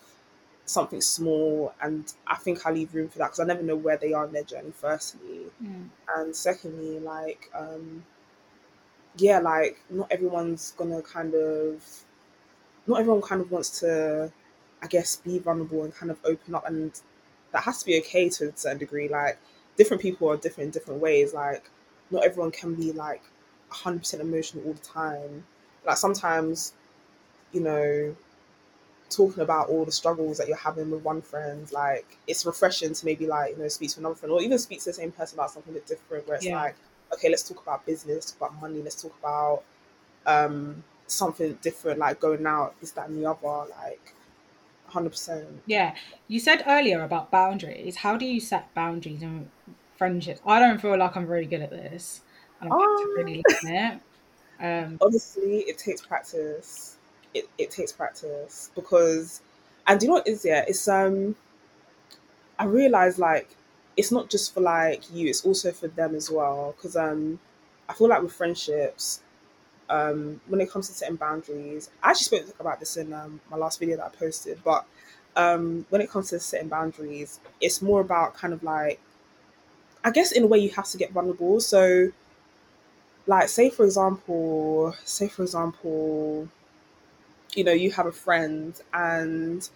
something 0.66 1.02
small 1.02 1.74
and 1.82 2.14
i 2.28 2.36
think 2.36 2.64
i 2.64 2.70
leave 2.70 2.94
room 2.94 3.10
for 3.10 3.18
that 3.18 3.26
because 3.26 3.40
i 3.40 3.44
never 3.44 3.64
know 3.64 3.76
where 3.76 3.98
they 3.98 4.14
are 4.14 4.26
in 4.26 4.32
their 4.32 4.44
journey 4.44 4.72
firstly. 4.72 5.48
Mm. 5.64 5.90
and 6.16 6.36
secondly 6.36 7.00
like 7.00 7.50
um 7.56 8.04
yeah 9.18 9.40
like 9.40 9.80
not 9.90 10.06
everyone's 10.12 10.76
gonna 10.78 11.02
kind 11.02 11.34
of 11.34 11.84
not 12.86 13.00
everyone 13.00 13.24
kind 13.24 13.42
of 13.42 13.50
wants 13.50 13.80
to 13.80 14.32
i 14.84 14.86
guess 14.86 15.16
be 15.16 15.40
vulnerable 15.40 15.84
and 15.84 15.96
kind 15.96 16.12
of 16.12 16.20
open 16.24 16.54
up 16.54 16.68
and 16.68 17.02
that 17.52 17.64
has 17.64 17.80
to 17.80 17.86
be 17.86 18.00
okay 18.00 18.30
to 18.30 18.50
a 18.50 18.58
certain 18.58 18.78
degree. 18.78 19.08
Like 19.08 19.38
different 19.78 20.02
people 20.02 20.30
are 20.30 20.38
different 20.38 20.68
in 20.68 20.72
different 20.72 21.02
ways. 21.02 21.34
Like 21.34 21.70
not 22.12 22.24
everyone 22.24 22.52
can 22.52 22.76
be 22.76 22.92
like 22.92 23.24
100% 23.72 24.20
emotional 24.20 24.64
all 24.66 24.74
the 24.74 24.80
time 24.80 25.44
like 25.86 25.98
sometimes 25.98 26.74
you 27.52 27.62
know 27.62 28.16
talking 29.10 29.42
about 29.42 29.70
all 29.70 29.86
the 29.86 29.92
struggles 29.92 30.38
that 30.38 30.48
you're 30.48 30.58
having 30.58 30.90
with 30.92 31.04
one 31.04 31.22
friend, 31.22 31.72
like 31.72 32.18
it's 32.28 32.46
refreshing 32.46 32.94
to 32.94 33.06
maybe 33.06 33.26
like, 33.28 33.52
you 33.52 33.58
know, 33.58 33.68
speak 33.68 33.90
to 33.92 34.00
another 34.00 34.16
friend 34.16 34.32
or 34.32 34.42
even 34.42 34.58
speak 34.60 34.80
to 34.80 34.86
the 34.86 34.94
same 34.94 35.12
person 35.12 35.38
about 35.38 35.52
something 35.52 35.74
a 35.74 35.76
bit 35.76 35.88
different 35.88 36.28
where 36.28 36.38
it's 36.38 36.46
yeah. 36.46 36.62
like, 36.62 36.76
okay, 37.14 37.30
let's 37.30 37.44
talk 37.44 37.62
about 37.62 37.86
business, 37.86 38.32
talk 38.32 38.38
about 38.50 38.62
money, 38.62 38.82
let's 38.82 39.02
talk 39.02 39.16
about 39.20 39.64
um 40.26 40.84
something 41.08 41.58
different, 41.62 42.00
like 42.00 42.20
going 42.20 42.46
out, 42.46 42.80
this, 42.80 42.92
that 42.92 43.10
and 43.10 43.18
the 43.18 43.30
other, 43.30 43.70
like 43.82 44.14
hundred 44.88 45.10
percent. 45.10 45.48
Yeah. 45.66 45.96
You 46.28 46.40
said 46.40 46.64
earlier 46.68 47.04
about 47.04 47.32
boundaries. 47.32 47.98
How 47.98 48.18
do 48.18 48.26
you 48.26 48.40
set 48.40 48.74
boundaries 48.74 49.22
in 49.22 49.50
friendships? 49.98 50.42
I 50.46 50.60
don't 50.60 50.80
feel 50.80 50.98
like 50.98 51.16
I'm 51.16 51.28
very 51.28 51.46
good 51.46 51.62
at 51.62 51.72
this. 51.72 52.22
And 52.62 52.72
I'm 52.72 52.80
um, 52.80 53.14
really 53.16 53.44
learn 53.64 53.76
it. 53.76 54.02
Um, 54.62 54.98
honestly, 55.02 55.60
it 55.62 55.78
takes 55.78 56.02
practice. 56.02 56.98
It, 57.34 57.50
it 57.58 57.72
takes 57.72 57.92
practice 57.92 58.72
because 58.76 59.42
and 59.88 60.00
do 60.00 60.06
you 60.06 60.10
know 60.10 60.16
what 60.16 60.28
is 60.28 60.44
yeah? 60.46 60.66
It's 60.68 60.88
um 60.88 61.36
i 62.58 62.66
realize 62.66 63.18
like 63.20 63.56
it's 63.98 64.12
not 64.12 64.30
just 64.30 64.54
for 64.54 64.62
like 64.62 65.04
you 65.14 65.28
it's 65.28 65.46
also 65.46 65.72
for 65.72 65.88
them 65.88 66.16
as 66.16 66.30
well. 66.30 66.74
Because 66.76 66.96
um 66.96 67.40
i 67.88 67.94
feel 67.94 68.08
like 68.10 68.22
with 68.22 68.34
friendships 68.34 69.22
um 69.90 70.42
when 70.48 70.62
it 70.62 70.72
comes 70.72 70.88
to 70.90 70.94
setting 70.94 71.16
boundaries 71.18 71.90
i 72.04 72.12
actually 72.12 72.40
spoke 72.40 72.60
about 72.60 72.80
this 72.80 72.98
in 72.98 73.14
um, 73.14 73.42
my 73.52 73.58
last 73.58 73.80
video 73.80 73.98
that 73.98 74.06
i 74.06 74.10
posted 74.18 74.60
but 74.64 74.86
um 75.36 75.86
when 75.90 76.02
it 76.02 76.10
comes 76.10 76.30
to 76.30 76.40
setting 76.40 76.70
boundaries 76.70 77.40
it's 77.62 77.82
more 77.82 78.02
about 78.02 78.36
kind 78.36 78.54
of 78.54 78.64
like 78.64 79.00
i 80.04 80.12
guess 80.12 80.32
in 80.32 80.44
a 80.44 80.48
way 80.48 80.58
you 80.60 80.70
have 80.70 80.86
to 80.88 80.98
get 80.98 81.12
vulnerable. 81.12 81.60
So 81.60 82.12
like 83.28 83.50
say 83.50 83.70
for 83.70 83.86
example, 83.86 84.96
say 85.06 85.28
for 85.28 85.44
example, 85.44 86.48
you 87.56 87.64
know, 87.64 87.72
you 87.72 87.92
have 87.92 88.06
a 88.06 88.12
friend 88.12 88.80
and 88.94 89.68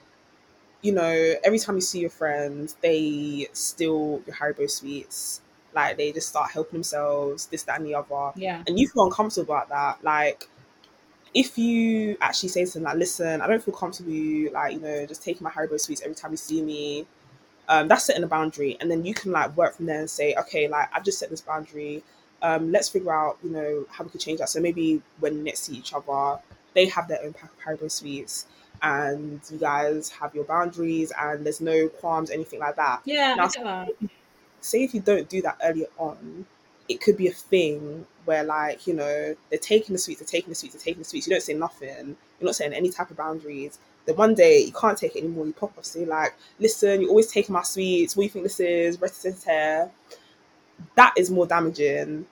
you 0.82 0.92
know, 0.92 1.36
every 1.44 1.60
time 1.60 1.76
you 1.76 1.82
see 1.82 2.00
your 2.00 2.10
friend, 2.10 2.74
they 2.82 3.48
steal 3.54 4.22
your 4.28 4.36
Haribo 4.36 4.70
sweets. 4.70 5.42
Like 5.74 5.98
they 5.98 6.12
just 6.12 6.28
start 6.28 6.52
helping 6.52 6.74
themselves, 6.74 7.48
this, 7.48 7.64
that, 7.64 7.80
and 7.80 7.88
the 7.88 7.96
other. 7.96 8.34
Yeah. 8.36 8.62
And 8.68 8.78
you 8.78 8.88
feel 8.88 9.06
uncomfortable 9.06 9.54
about 9.56 9.70
that. 9.70 10.04
Like 10.04 10.50
if 11.34 11.58
you 11.58 12.18
actually 12.22 12.50
say 12.50 12.66
to 12.66 12.74
them 12.74 12.84
like, 12.84 12.98
listen, 12.98 13.42
I 13.42 13.48
don't 13.48 13.64
feel 13.64 13.74
comfortable 13.74 14.12
you 14.12 14.52
like, 14.52 14.74
you 14.74 14.82
know, 14.82 15.06
just 15.06 15.24
taking 15.24 15.44
my 15.44 15.50
Haribo 15.50 15.80
sweets 15.80 16.02
every 16.02 16.16
time 16.16 16.32
you 16.32 16.38
see 16.38 16.62
me. 16.62 17.08
Um, 17.70 17.88
that's 17.88 18.04
setting 18.04 18.24
a 18.24 18.28
boundary. 18.28 18.78
And 18.82 18.92
then 18.92 19.06
you 19.06 19.14
can 19.14 19.32
like 19.32 19.56
work 19.56 19.76
from 19.76 19.86
there 19.86 20.00
and 20.00 20.10
say, 20.10 20.36
okay, 20.36 20.68
like 20.68 20.90
I've 20.94 21.06
just 21.06 21.18
set 21.18 21.30
this 21.30 21.42
boundary. 21.42 22.04
Um, 22.44 22.72
let's 22.72 22.90
figure 22.90 23.14
out, 23.14 23.38
you 23.42 23.50
know, 23.50 23.86
how 23.90 24.04
we 24.04 24.12
could 24.12 24.22
change 24.22 24.40
that. 24.40 24.50
So 24.50 24.60
maybe 24.60 25.02
when 25.20 25.44
next 25.44 25.62
see 25.62 25.76
each 25.76 25.94
other, 25.94 26.40
they 26.74 26.88
have 26.88 27.08
their 27.08 27.24
own 27.24 27.34
pack 27.34 27.52
of 27.52 27.80
Haribo 27.80 27.90
sweets 27.90 28.46
and 28.82 29.40
you 29.50 29.58
guys 29.58 30.10
have 30.10 30.36
your 30.36 30.44
boundaries 30.44 31.12
and 31.18 31.46
there's 31.46 31.62
no 31.62 31.88
qualms, 31.88 32.30
anything 32.30 32.60
like 32.60 32.76
that. 32.76 33.02
Yeah. 33.06 33.36
Now, 33.36 33.88
say 34.60 34.84
if 34.84 34.94
you 34.94 35.00
don't 35.00 35.30
do 35.30 35.42
that 35.42 35.58
earlier 35.64 35.88
on, 35.98 36.46
it 36.90 37.00
could 37.00 37.16
be 37.16 37.28
a 37.28 37.32
thing 37.32 38.06
where 38.26 38.44
like, 38.44 38.86
you 38.88 38.94
know, 38.94 39.36
they're 39.50 39.60
taking 39.60 39.94
the 39.94 40.00
sweets, 40.00 40.20
they're 40.20 40.28
taking 40.28 40.50
the 40.50 40.56
sweets, 40.56 40.76
they're 40.76 40.84
taking 40.84 41.02
the 41.02 41.08
sweets. 41.08 41.28
You 41.28 41.32
don't 41.32 41.42
say 41.42 41.54
nothing. 41.54 42.18
You're 42.40 42.46
not 42.46 42.56
setting 42.56 42.74
any 42.74 42.90
type 42.90 43.10
of 43.10 43.18
boundaries. 43.18 43.80
Then 44.06 44.18
one 44.18 44.34
day 44.36 44.66
you 44.66 44.74
can't 44.74 44.98
take 44.98 45.16
it 45.16 45.20
anymore. 45.20 45.46
You 45.46 45.54
pop 45.54 45.78
off, 45.78 45.86
say 45.86 46.06
like, 46.06 46.34
listen, 46.60 47.00
you're 47.00 47.10
always 47.10 47.32
taking 47.32 47.54
my 47.54 47.64
sweets. 47.64 48.18
What 48.18 48.24
do 48.24 48.26
you 48.26 48.30
think 48.32 48.44
this 48.44 48.60
is? 48.60 49.44
Hair. 49.46 49.92
That 50.96 51.14
is 51.16 51.32
more 51.32 51.48
damaging. 51.48 52.26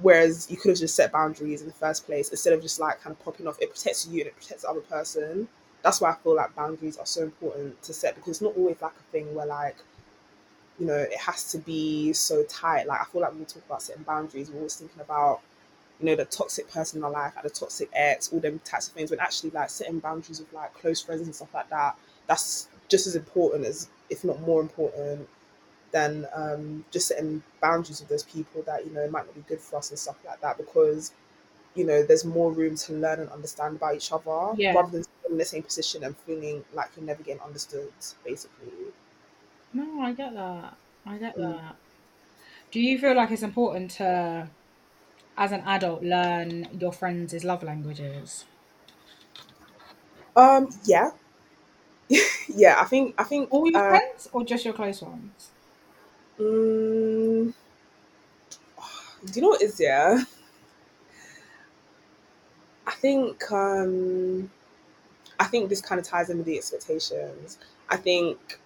Whereas 0.00 0.48
you 0.50 0.56
could 0.56 0.70
have 0.70 0.78
just 0.78 0.94
set 0.94 1.12
boundaries 1.12 1.60
in 1.60 1.66
the 1.66 1.74
first 1.74 2.06
place 2.06 2.28
instead 2.30 2.52
of 2.52 2.62
just 2.62 2.78
like 2.78 3.00
kind 3.00 3.14
of 3.14 3.24
popping 3.24 3.48
off. 3.48 3.58
It 3.60 3.70
protects 3.70 4.06
you 4.06 4.20
and 4.20 4.28
it 4.28 4.36
protects 4.36 4.62
the 4.62 4.70
other 4.70 4.80
person. 4.80 5.48
That's 5.82 6.00
why 6.00 6.10
I 6.10 6.14
feel 6.16 6.36
like 6.36 6.54
boundaries 6.54 6.96
are 6.96 7.06
so 7.06 7.22
important 7.22 7.82
to 7.82 7.92
set 7.92 8.14
because 8.14 8.30
it's 8.30 8.40
not 8.40 8.56
always 8.56 8.76
like 8.80 8.92
a 8.92 9.12
thing 9.12 9.34
where 9.34 9.46
like 9.46 9.76
you 10.78 10.86
know, 10.86 10.94
it 10.96 11.18
has 11.18 11.50
to 11.52 11.58
be 11.58 12.12
so 12.12 12.44
tight. 12.44 12.86
Like 12.86 13.00
I 13.00 13.04
feel 13.04 13.20
like 13.20 13.30
when 13.30 13.40
we 13.40 13.44
talk 13.46 13.64
about 13.66 13.82
setting 13.82 14.02
boundaries, 14.02 14.50
we're 14.50 14.58
always 14.58 14.76
thinking 14.76 15.00
about, 15.00 15.40
you 16.00 16.06
know, 16.06 16.14
the 16.14 16.24
toxic 16.24 16.70
person 16.70 16.98
in 16.98 17.04
our 17.04 17.10
life, 17.10 17.32
like 17.34 17.44
the 17.44 17.50
toxic 17.50 17.88
ex, 17.92 18.32
all 18.32 18.40
them 18.40 18.60
types 18.64 18.88
of 18.88 18.94
things. 18.94 19.10
When 19.10 19.20
actually 19.20 19.50
like 19.50 19.70
setting 19.70 19.98
boundaries 19.98 20.38
with 20.40 20.52
like 20.52 20.72
close 20.74 21.00
friends 21.00 21.22
and 21.22 21.34
stuff 21.34 21.52
like 21.52 21.68
that, 21.70 21.96
that's 22.26 22.68
just 22.88 23.06
as 23.06 23.16
important 23.16 23.64
as, 23.66 23.88
if 24.08 24.24
not 24.24 24.40
more 24.42 24.60
important, 24.60 25.28
than 25.92 26.26
um, 26.34 26.84
just 26.90 27.08
setting 27.08 27.42
boundaries 27.60 28.00
with 28.00 28.08
those 28.08 28.24
people 28.24 28.62
that 28.62 28.84
you 28.86 28.92
know 28.92 29.02
it 29.02 29.10
might 29.10 29.26
not 29.26 29.34
be 29.34 29.42
good 29.42 29.60
for 29.60 29.76
us 29.76 29.90
and 29.90 29.98
stuff 29.98 30.24
like 30.24 30.40
that. 30.40 30.58
Because 30.58 31.12
you 31.74 31.84
know, 31.84 32.02
there's 32.02 32.24
more 32.24 32.52
room 32.52 32.74
to 32.76 32.92
learn 32.94 33.20
and 33.20 33.30
understand 33.30 33.76
about 33.76 33.94
each 33.96 34.12
other 34.12 34.56
Yeah. 34.56 34.74
rather 34.74 34.90
than 34.90 35.04
in 35.30 35.38
the 35.38 35.44
same 35.44 35.62
position 35.62 36.04
and 36.04 36.16
feeling 36.18 36.64
like 36.74 36.90
you're 36.96 37.04
never 37.04 37.22
getting 37.22 37.42
understood, 37.42 37.92
basically. 38.24 38.72
No, 39.72 40.00
I 40.02 40.12
get 40.12 40.34
that. 40.34 40.78
I 41.06 41.16
get 41.18 41.36
Mm. 41.36 41.58
that. 41.58 41.80
Do 42.70 42.80
you 42.80 42.98
feel 42.98 43.14
like 43.16 43.30
it's 43.30 43.42
important 43.42 43.92
to, 43.92 44.56
as 45.36 45.52
an 45.52 45.62
adult, 45.62 46.02
learn 46.04 46.78
your 46.80 46.92
friends' 46.92 47.44
love 47.44 47.62
languages? 47.64 48.46
Um, 50.36 50.68
yeah, 50.84 51.10
yeah. 52.48 52.76
I 52.80 52.84
think 52.84 53.14
I 53.18 53.24
think 53.24 53.50
All 53.50 53.70
your 53.70 53.82
uh, 53.82 54.00
friends 54.00 54.26
or 54.32 54.42
just 54.44 54.64
your 54.64 54.72
close 54.74 55.02
ones? 55.02 55.52
Mm, 56.38 57.52
do 59.24 59.32
you 59.34 59.42
know 59.42 59.48
what 59.48 59.62
is 59.62 59.80
yeah? 59.80 60.24
I 62.86 62.92
think 62.92 63.50
um, 63.52 64.50
I 65.38 65.44
think 65.44 65.68
this 65.68 65.80
kind 65.80 66.00
of 66.00 66.06
ties 66.06 66.30
in 66.30 66.38
with 66.38 66.46
the 66.46 66.56
expectations. 66.56 67.58
I 67.88 67.96
think, 67.96 68.58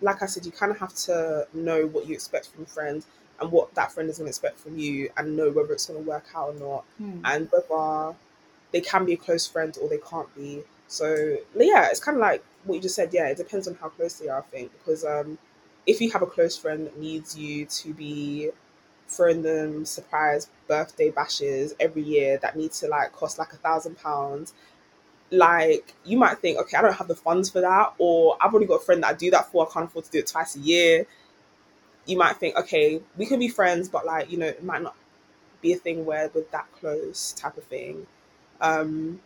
like 0.00 0.22
I 0.22 0.26
said, 0.26 0.46
you 0.46 0.52
kind 0.52 0.72
of 0.72 0.78
have 0.78 0.94
to 0.94 1.46
know 1.52 1.86
what 1.86 2.06
you 2.06 2.14
expect 2.14 2.48
from 2.48 2.64
a 2.64 2.66
friend 2.66 3.04
and 3.40 3.50
what 3.50 3.74
that 3.74 3.92
friend 3.92 4.08
is 4.08 4.18
going 4.18 4.26
to 4.26 4.30
expect 4.30 4.60
from 4.60 4.78
you, 4.78 5.10
and 5.16 5.36
know 5.36 5.50
whether 5.50 5.72
it's 5.72 5.86
going 5.86 6.02
to 6.02 6.08
work 6.08 6.26
out 6.34 6.54
or 6.54 6.54
not, 6.54 6.84
Hmm. 6.98 7.20
and 7.24 7.48
whether 7.50 8.14
they 8.72 8.80
can 8.80 9.04
be 9.04 9.14
a 9.14 9.16
close 9.16 9.46
friend 9.46 9.76
or 9.80 9.88
they 9.88 9.98
can't 9.98 10.32
be. 10.36 10.62
So 10.88 11.38
yeah, 11.56 11.88
it's 11.90 12.00
kind 12.00 12.16
of 12.16 12.20
like 12.20 12.44
what 12.64 12.76
you 12.76 12.80
just 12.80 12.94
said. 12.94 13.12
Yeah, 13.12 13.26
it 13.28 13.36
depends 13.36 13.66
on 13.66 13.74
how 13.74 13.88
close 13.88 14.14
they 14.14 14.28
are. 14.28 14.38
I 14.38 14.42
think 14.42 14.72
because 14.78 15.04
um, 15.04 15.38
if 15.86 16.00
you 16.00 16.10
have 16.10 16.22
a 16.22 16.26
close 16.26 16.56
friend 16.56 16.86
that 16.86 16.98
needs 16.98 17.36
you 17.36 17.66
to 17.66 17.92
be 17.94 18.50
throwing 19.08 19.42
them 19.42 19.84
surprise 19.84 20.48
birthday 20.66 21.10
bashes 21.10 21.74
every 21.78 22.02
year 22.02 22.38
that 22.38 22.56
need 22.56 22.72
to 22.72 22.88
like 22.88 23.12
cost 23.12 23.38
like 23.38 23.52
a 23.52 23.56
thousand 23.56 23.96
pounds, 23.98 24.54
like 25.30 25.94
you 26.04 26.16
might 26.16 26.38
think, 26.38 26.58
okay, 26.58 26.76
I 26.76 26.82
don't 26.82 26.94
have 26.94 27.08
the 27.08 27.14
funds 27.14 27.50
for 27.50 27.60
that, 27.60 27.94
or 27.98 28.36
I've 28.40 28.52
already 28.52 28.66
got 28.66 28.76
a 28.82 28.84
friend 28.84 29.02
that 29.02 29.08
I 29.08 29.14
do 29.14 29.30
that 29.32 29.50
for. 29.50 29.66
I 29.68 29.72
can't 29.72 29.86
afford 29.86 30.06
to 30.06 30.10
do 30.10 30.18
it 30.18 30.26
twice 30.26 30.56
a 30.56 30.60
year. 30.60 31.06
You 32.06 32.18
might 32.18 32.36
think, 32.36 32.56
okay, 32.56 33.00
we 33.16 33.26
can 33.26 33.38
be 33.38 33.48
friends, 33.48 33.88
but 33.88 34.06
like 34.06 34.30
you 34.30 34.38
know, 34.38 34.46
it 34.46 34.64
might 34.64 34.82
not 34.82 34.96
be 35.60 35.72
a 35.72 35.76
thing 35.76 36.04
where 36.04 36.30
we're 36.34 36.44
that 36.52 36.70
close 36.72 37.32
type 37.32 37.56
of 37.56 37.64
thing. 37.64 38.06
Um, 38.60 39.20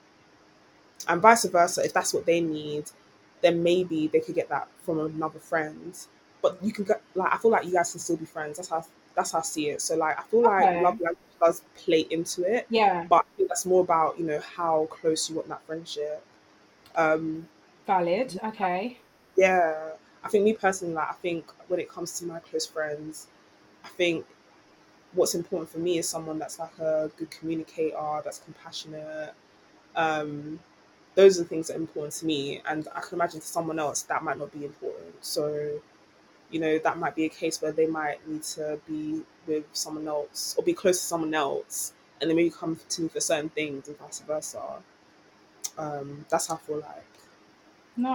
and 1.08 1.20
vice 1.22 1.44
versa, 1.44 1.84
if 1.84 1.92
that's 1.92 2.14
what 2.14 2.26
they 2.26 2.40
need, 2.40 2.90
then 3.42 3.62
maybe 3.62 4.08
they 4.08 4.20
could 4.20 4.34
get 4.34 4.48
that 4.48 4.68
from 4.84 5.00
another 5.00 5.38
friend. 5.38 5.96
But 6.42 6.62
you 6.62 6.72
can 6.72 6.84
get 6.84 7.02
like 7.14 7.32
I 7.32 7.38
feel 7.38 7.50
like 7.50 7.64
you 7.66 7.72
guys 7.72 7.90
can 7.92 8.00
still 8.00 8.16
be 8.16 8.26
friends. 8.26 8.56
That's 8.58 8.68
how 8.68 8.84
that's 9.14 9.32
how 9.32 9.40
I 9.40 9.42
see 9.42 9.70
it. 9.70 9.82
So 9.82 9.96
like 9.96 10.18
I 10.18 10.22
feel 10.22 10.42
Okay. 10.44 10.44
like 10.44 10.70
love 10.74 11.00
language 11.00 11.18
does 11.40 11.62
play 11.76 12.06
into 12.10 12.42
it, 12.44 12.68
Yeah, 12.70 13.08
but 13.08 13.24
I 13.26 13.36
think 13.36 13.48
that's 13.48 13.66
more 13.66 13.82
about 13.82 14.18
you 14.18 14.26
know 14.26 14.40
how 14.40 14.86
close 14.90 15.28
you 15.28 15.36
want 15.36 15.48
that 15.48 15.62
friendship. 15.62 16.24
Um, 16.96 17.48
valid. 17.86 18.38
Okay. 18.44 19.00
yeah, 19.36 19.92
I 20.22 20.28
think 20.28 20.44
me 20.44 20.52
personally, 20.54 20.94
like 20.94 21.08
I 21.08 21.14
think 21.14 21.50
when 21.68 21.80
it 21.80 21.88
comes 21.88 22.18
to 22.18 22.26
my 22.26 22.40
close 22.40 22.66
friends, 22.66 23.28
I 23.84 23.88
think 23.88 24.26
what's 25.12 25.34
important 25.34 25.70
for 25.70 25.78
me 25.78 25.98
is 25.98 26.08
someone 26.08 26.38
that's 26.38 26.58
like 26.58 26.78
a 26.78 27.10
good 27.18 27.30
communicator, 27.30 28.22
that's 28.24 28.40
compassionate. 28.40 29.34
Um, 29.96 30.60
those 31.14 31.38
are 31.40 31.44
the 31.44 31.50
things 31.50 31.68
that 31.68 31.74
are 31.76 31.80
important 31.80 32.14
to 32.16 32.26
me, 32.26 32.62
and 32.66 32.88
I 32.94 33.00
can 33.00 33.16
imagine 33.16 33.40
to 33.40 33.46
someone 33.46 33.78
else 33.78 34.02
that 34.04 34.24
might 34.24 34.38
not 34.38 34.52
be 34.52 34.64
important. 34.64 35.24
So, 35.24 35.82
you 36.50 36.60
know, 36.60 36.78
that 36.78 36.98
might 36.98 37.14
be 37.14 37.24
a 37.24 37.28
case 37.28 37.60
where 37.62 37.72
they 37.72 37.86
might 37.86 38.26
need 38.28 38.42
to 38.42 38.80
be 38.88 39.22
with 39.46 39.64
someone 39.72 40.08
else 40.08 40.54
or 40.58 40.64
be 40.64 40.72
close 40.72 40.98
to 41.00 41.06
someone 41.06 41.34
else, 41.34 41.92
and 42.20 42.30
then 42.30 42.36
maybe 42.36 42.50
come 42.50 42.78
to 42.88 43.02
me 43.02 43.08
for 43.08 43.20
certain 43.20 43.48
things, 43.50 43.88
and 43.88 43.98
vice 43.98 44.20
versa. 44.20 44.62
Um, 45.78 46.26
that's 46.28 46.48
how 46.48 46.54
I 46.54 46.58
feel 46.58 46.80
like 46.80 47.04
No, 47.96 48.10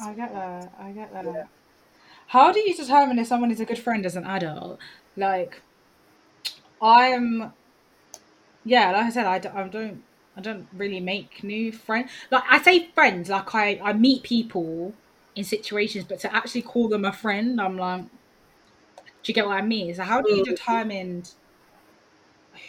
I, 0.00 0.12
get 0.14 0.32
that. 0.32 0.72
I 0.78 0.92
get 0.92 1.12
that. 1.12 1.24
Yeah. 1.24 1.44
How 2.28 2.52
do 2.52 2.60
you 2.60 2.74
determine 2.74 3.18
if 3.18 3.26
someone 3.28 3.50
is 3.50 3.60
a 3.60 3.64
good 3.64 3.78
friend 3.78 4.04
as 4.06 4.16
an 4.16 4.24
adult? 4.24 4.78
Like, 5.16 5.62
I'm, 6.80 7.52
yeah, 8.64 8.92
like 8.92 9.06
I 9.06 9.10
said, 9.10 9.26
I 9.26 9.38
don't, 9.38 9.56
I 9.56 9.68
don't, 9.68 10.02
I 10.36 10.40
don't 10.40 10.66
really 10.72 11.00
make 11.00 11.44
new 11.44 11.72
friends. 11.72 12.10
Like 12.30 12.44
I 12.50 12.60
say 12.62 12.88
friends, 12.94 13.28
like 13.30 13.54
I, 13.54 13.80
I 13.82 13.92
meet 13.92 14.22
people 14.22 14.94
in 15.36 15.44
situations, 15.44 16.04
but 16.04 16.20
to 16.20 16.34
actually 16.34 16.62
call 16.62 16.88
them 16.88 17.04
a 17.04 17.12
friend, 17.12 17.60
I'm 17.60 17.76
like, 17.78 18.06
do 19.22 19.30
you 19.30 19.34
get 19.34 19.46
what 19.46 19.56
I 19.56 19.62
mean? 19.62 19.94
So 19.94 20.02
how 20.04 20.22
do 20.22 20.32
you 20.32 20.42
Mm. 20.42 20.44
determine 20.44 21.24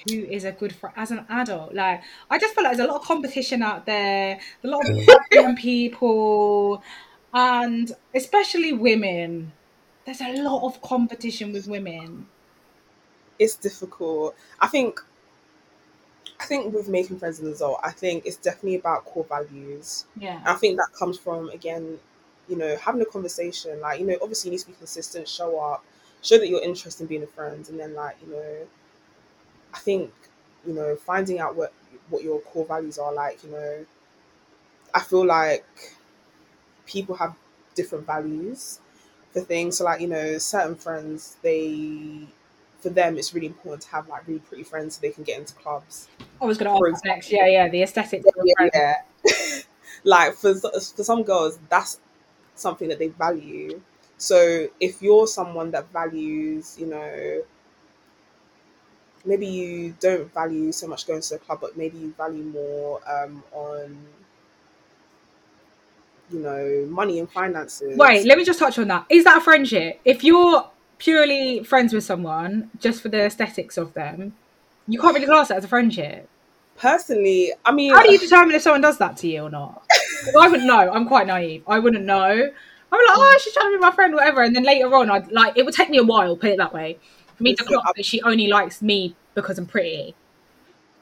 who 0.03 0.23
is 0.25 0.43
a 0.43 0.51
good 0.51 0.75
friend 0.75 0.93
as 0.97 1.11
an 1.11 1.25
adult? 1.29 1.73
Like, 1.73 2.01
I 2.29 2.37
just 2.39 2.55
feel 2.55 2.63
like 2.63 2.75
there's 2.77 2.87
a 2.87 2.91
lot 2.91 3.01
of 3.01 3.07
competition 3.07 3.61
out 3.61 3.85
there, 3.85 4.39
a 4.63 4.67
lot 4.67 4.81
of 4.81 4.87
young 5.31 5.55
people, 5.55 6.83
and 7.33 7.91
especially 8.13 8.73
women. 8.73 9.53
There's 10.05 10.21
a 10.21 10.41
lot 10.43 10.65
of 10.65 10.81
competition 10.81 11.51
with 11.51 11.67
women. 11.67 12.29
it's 13.39 13.55
difficult. 13.55 14.35
I 14.59 14.67
think 14.67 14.99
I 16.39 16.45
think 16.45 16.73
with 16.73 16.87
making 16.89 17.19
friends 17.19 17.39
as 17.39 17.45
an 17.45 17.53
adult, 17.53 17.79
I 17.83 17.91
think 17.91 18.25
it's 18.25 18.37
definitely 18.37 18.75
about 18.75 19.05
core 19.05 19.23
values. 19.23 20.05
Yeah. 20.15 20.45
And 20.45 20.55
I 20.55 20.55
think 20.59 20.77
that 20.77 20.89
comes 20.97 21.17
from 21.17 21.49
again, 21.49 21.99
you 22.47 22.55
know, 22.55 22.75
having 22.77 23.01
a 23.01 23.05
conversation. 23.05 23.79
Like, 23.81 23.99
you 23.99 24.05
know, 24.05 24.17
obviously 24.21 24.49
you 24.49 24.53
need 24.57 24.61
to 24.61 24.67
be 24.67 24.73
consistent, 24.73 25.27
show 25.27 25.59
up, 25.59 25.83
show 26.21 26.37
that 26.37 26.47
you're 26.47 26.63
interested 26.63 27.03
in 27.03 27.07
being 27.07 27.23
a 27.23 27.27
friend, 27.27 27.67
and 27.69 27.79
then 27.79 27.93
like, 27.93 28.17
you 28.25 28.31
know, 28.31 28.67
I 29.73 29.79
think, 29.79 30.11
you 30.65 30.73
know, 30.73 30.95
finding 30.95 31.39
out 31.39 31.55
what 31.55 31.73
what 32.09 32.23
your 32.23 32.39
core 32.41 32.65
values 32.65 32.97
are 32.97 33.13
like, 33.13 33.43
you 33.43 33.49
know, 33.51 33.85
I 34.93 34.99
feel 35.01 35.25
like 35.25 35.65
people 36.85 37.15
have 37.15 37.35
different 37.75 38.05
values 38.05 38.79
for 39.31 39.41
things. 39.41 39.77
So 39.77 39.85
like, 39.85 40.01
you 40.01 40.07
know, 40.07 40.37
certain 40.37 40.75
friends, 40.75 41.37
they 41.41 42.27
for 42.79 42.89
them 42.89 43.17
it's 43.17 43.33
really 43.33 43.47
important 43.47 43.81
to 43.81 43.89
have 43.89 44.07
like 44.07 44.27
really 44.27 44.39
pretty 44.41 44.63
friends 44.63 44.95
so 44.95 45.01
they 45.01 45.09
can 45.09 45.23
get 45.23 45.39
into 45.39 45.53
clubs. 45.55 46.07
I 46.41 46.45
was 46.45 46.57
going 46.57 46.71
to 46.71 46.77
For 46.77 46.91
ask 46.91 47.03
next. 47.05 47.31
Yeah, 47.31 47.47
yeah, 47.47 47.67
the 47.69 47.81
aesthetic. 47.83 48.23
Yeah, 48.43 48.69
yeah. 48.73 49.59
like 50.03 50.35
for 50.35 50.53
for 50.55 51.03
some 51.03 51.23
girls, 51.23 51.59
that's 51.69 51.99
something 52.55 52.87
that 52.89 52.99
they 52.99 53.09
value. 53.09 53.81
So 54.17 54.67
if 54.79 55.01
you're 55.01 55.27
someone 55.27 55.71
that 55.71 55.91
values, 55.91 56.77
you 56.79 56.87
know, 56.87 57.43
maybe 59.25 59.45
you 59.47 59.95
don't 59.99 60.31
value 60.33 60.71
so 60.71 60.87
much 60.87 61.05
going 61.07 61.21
to 61.21 61.29
the 61.31 61.39
club, 61.39 61.59
but 61.61 61.77
maybe 61.77 61.97
you 61.97 62.13
value 62.17 62.43
more 62.43 63.01
um, 63.09 63.43
on 63.51 63.97
you 66.31 66.39
know 66.39 66.85
money 66.89 67.19
and 67.19 67.29
finances. 67.29 67.97
Wait, 67.97 68.25
let 68.25 68.37
me 68.37 68.43
just 68.43 68.59
touch 68.59 68.79
on 68.79 68.87
that. 68.87 69.05
Is 69.09 69.23
that 69.25 69.37
a 69.37 69.41
friendship? 69.41 69.99
If 70.05 70.23
you're 70.23 70.69
purely 70.97 71.63
friends 71.63 71.93
with 71.93 72.03
someone 72.03 72.71
just 72.79 73.01
for 73.01 73.09
the 73.09 73.25
aesthetics 73.25 73.77
of 73.77 73.93
them, 73.93 74.33
you 74.87 74.99
can't 74.99 75.13
really 75.13 75.25
class 75.25 75.49
that 75.49 75.57
as 75.57 75.65
a 75.65 75.67
friendship. 75.67 76.29
Personally, 76.77 77.53
I 77.63 77.71
mean, 77.71 77.93
How 77.93 78.03
do 78.03 78.11
you 78.11 78.19
determine 78.19 78.53
if 78.55 78.61
someone 78.61 78.81
does 78.81 78.97
that 78.97 79.17
to 79.17 79.27
you 79.27 79.43
or 79.43 79.49
not? 79.49 79.84
I 80.39 80.47
wouldn't 80.47 80.67
know. 80.67 80.91
I'm 80.91 81.07
quite 81.07 81.27
naive. 81.27 81.63
I 81.67 81.79
wouldn't 81.79 82.05
know. 82.05 82.51
I'm 82.91 82.99
like, 83.07 83.17
oh, 83.17 83.39
she's 83.41 83.53
trying 83.53 83.71
to 83.71 83.77
be 83.77 83.81
my 83.81 83.91
friend, 83.91 84.13
whatever. 84.13 84.41
And 84.43 84.55
then 84.55 84.63
later 84.63 84.93
on, 84.95 85.09
I'd 85.09 85.31
like 85.31 85.57
it 85.57 85.65
would 85.65 85.73
take 85.73 85.89
me 85.89 85.97
a 85.97 86.03
while, 86.03 86.35
put 86.35 86.51
it 86.51 86.57
that 86.57 86.73
way, 86.73 86.97
for 87.35 87.43
me 87.43 87.55
to 87.55 87.63
clock 87.63 87.95
that 87.95 88.05
she 88.05 88.21
only 88.21 88.47
likes 88.47 88.81
me 88.81 89.15
because 89.33 89.57
I'm 89.57 89.65
pretty. 89.65 90.15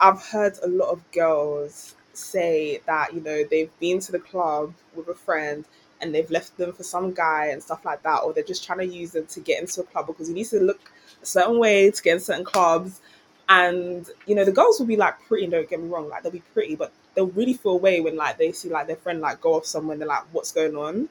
I've 0.00 0.20
heard 0.22 0.58
a 0.62 0.68
lot 0.68 0.90
of 0.90 1.10
girls 1.12 1.94
say 2.12 2.80
that 2.86 3.12
you 3.12 3.20
know 3.20 3.44
they've 3.44 3.70
been 3.80 3.98
to 4.00 4.12
the 4.12 4.18
club 4.18 4.72
with 4.94 5.08
a 5.08 5.14
friend 5.14 5.64
and 6.00 6.14
they've 6.14 6.30
left 6.30 6.56
them 6.56 6.72
for 6.72 6.82
some 6.82 7.12
guy 7.12 7.46
and 7.46 7.62
stuff 7.62 7.84
like 7.84 8.02
that, 8.02 8.18
or 8.22 8.32
they're 8.32 8.44
just 8.44 8.64
trying 8.64 8.78
to 8.78 8.86
use 8.86 9.12
them 9.12 9.26
to 9.26 9.40
get 9.40 9.60
into 9.60 9.80
a 9.80 9.84
club 9.84 10.06
because 10.06 10.28
you 10.28 10.34
need 10.34 10.46
to 10.46 10.60
look 10.60 10.92
a 11.22 11.26
certain 11.26 11.58
way 11.58 11.90
to 11.90 12.02
get 12.02 12.14
in 12.14 12.20
certain 12.20 12.44
clubs. 12.44 13.00
And 13.48 14.08
you 14.26 14.34
know 14.34 14.44
the 14.44 14.52
girls 14.52 14.80
will 14.80 14.86
be 14.86 14.96
like 14.96 15.14
pretty. 15.28 15.46
Don't 15.46 15.68
get 15.68 15.80
me 15.80 15.88
wrong, 15.88 16.08
like 16.08 16.22
they'll 16.22 16.32
be 16.32 16.42
pretty, 16.52 16.76
but 16.76 16.92
they'll 17.14 17.26
really 17.26 17.54
feel 17.54 17.72
away 17.72 18.00
when 18.00 18.16
like 18.16 18.38
they 18.38 18.52
see 18.52 18.68
like 18.68 18.86
their 18.86 18.96
friend 18.96 19.20
like 19.20 19.40
go 19.40 19.54
off 19.54 19.66
somewhere. 19.66 19.96
They're 19.96 20.08
like, 20.08 20.24
"What's 20.32 20.52
going 20.52 20.76
on?" 20.76 21.08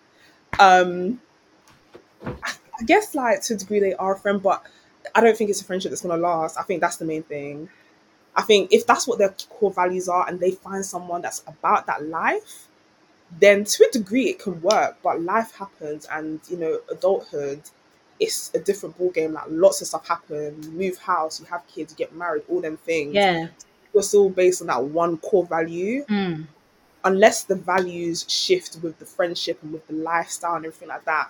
Um, 0.60 1.22
I 2.26 2.84
guess 2.86 3.16
like 3.16 3.42
to 3.44 3.54
a 3.54 3.58
degree 3.58 3.80
they 3.80 3.94
are 3.94 4.14
a 4.14 4.20
friend, 4.20 4.42
but 4.42 4.64
I 5.16 5.22
don't 5.22 5.38
think 5.38 5.50
it's 5.50 5.62
a 5.62 5.66
friendship 5.66 5.92
that's 5.92 6.02
gonna 6.02 6.18
last. 6.18 6.58
I 6.58 6.64
think 6.64 6.82
that's 6.82 6.98
the 6.98 7.06
main 7.06 7.24
thing. 7.24 7.70
I 8.36 8.42
think 8.42 8.74
if 8.74 8.86
that's 8.88 9.08
what 9.08 9.20
their 9.20 9.34
core 9.50 9.72
values 9.72 10.10
are 10.10 10.28
and 10.28 10.40
they 10.40 10.52
find 10.52 10.84
someone 10.86 11.22
that's 11.22 11.44
about 11.46 11.86
that 11.86 12.04
life, 12.06 12.68
then 13.40 13.64
to 13.64 13.86
a 13.88 13.92
degree 13.92 14.30
it 14.30 14.40
can 14.40 14.60
work. 14.62 14.98
But 15.04 15.22
life 15.22 15.56
happens 15.56 16.08
and 16.12 16.40
you 16.50 16.58
know, 16.58 16.80
adulthood 16.92 17.62
it's 18.20 18.52
a 18.54 18.60
different 18.60 18.98
ball 18.98 19.12
game. 19.12 19.34
Like 19.34 19.46
lots 19.50 19.82
of 19.82 19.88
stuff 19.88 20.08
happen. 20.08 20.62
You 20.64 20.72
move 20.72 20.98
house, 20.98 21.40
you 21.40 21.46
have 21.48 21.66
kids, 21.68 21.94
you 21.94 21.98
get 21.98 22.16
married, 22.16 22.44
all 22.50 22.62
them 22.62 22.78
things. 22.78 23.16
Yeah. 23.16 23.48
You're 23.94 24.04
still 24.04 24.30
based 24.30 24.62
on 24.62 24.68
that 24.68 24.84
one 24.84 25.18
core 25.18 25.46
value. 25.46 26.06
Mm. 26.06 26.48
Unless 27.06 27.44
the 27.46 27.56
values 27.56 28.26
shift 28.30 28.80
with 28.82 28.98
the 29.00 29.06
friendship 29.06 29.60
and 29.62 29.74
with 29.74 29.86
the 29.88 29.94
lifestyle 29.94 30.56
and 30.56 30.66
everything 30.66 30.88
like 30.88 31.04
that. 31.06 31.30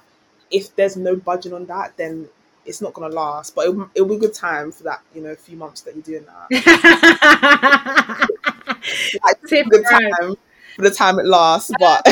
If 0.52 0.76
there's 0.76 0.96
no 0.96 1.16
budging 1.16 1.54
on 1.54 1.66
that, 1.66 1.98
then 1.98 2.30
it's 2.66 2.80
not 2.82 2.94
gonna 2.94 3.14
last. 3.14 3.56
But 3.56 3.70
it, 3.70 3.76
it'll 3.96 4.08
be 4.08 4.16
a 4.16 4.20
good 4.20 4.36
time 4.36 4.72
for 4.72 4.84
that, 4.84 5.02
you 5.16 5.22
know, 5.22 5.32
a 5.32 5.36
few 5.36 5.58
months 5.58 5.82
that 5.82 5.96
you're 5.96 6.04
doing 6.04 6.26
that. 6.26 8.30
Like, 9.24 9.42
Tip 9.48 9.68
good 9.70 9.86
time 9.90 10.36
for 10.76 10.82
the 10.82 10.92
time 10.92 11.20
it 11.20 11.26
lasts. 11.26 11.72
But 11.80 12.06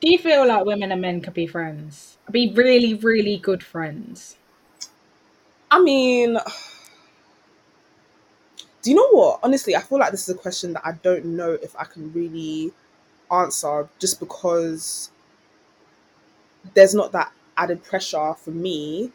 Do 0.00 0.10
you 0.10 0.18
feel 0.18 0.46
like 0.46 0.64
women 0.64 0.92
and 0.92 1.00
men 1.00 1.20
could 1.20 1.34
be 1.34 1.46
friends? 1.46 2.18
Be 2.30 2.52
really, 2.52 2.94
really 2.94 3.38
good 3.38 3.62
friends. 3.62 4.36
I 5.70 5.80
mean, 5.80 6.38
do 8.88 8.92
you 8.92 8.96
know 8.96 9.10
what? 9.10 9.40
Honestly, 9.42 9.76
I 9.76 9.80
feel 9.80 9.98
like 9.98 10.12
this 10.12 10.26
is 10.26 10.34
a 10.34 10.38
question 10.38 10.72
that 10.72 10.80
I 10.82 10.92
don't 10.92 11.26
know 11.26 11.52
if 11.52 11.76
I 11.76 11.84
can 11.84 12.10
really 12.14 12.72
answer 13.30 13.86
just 13.98 14.18
because 14.18 15.10
there's 16.72 16.94
not 16.94 17.12
that 17.12 17.30
added 17.58 17.84
pressure 17.84 18.32
for 18.32 18.50
me 18.50 19.12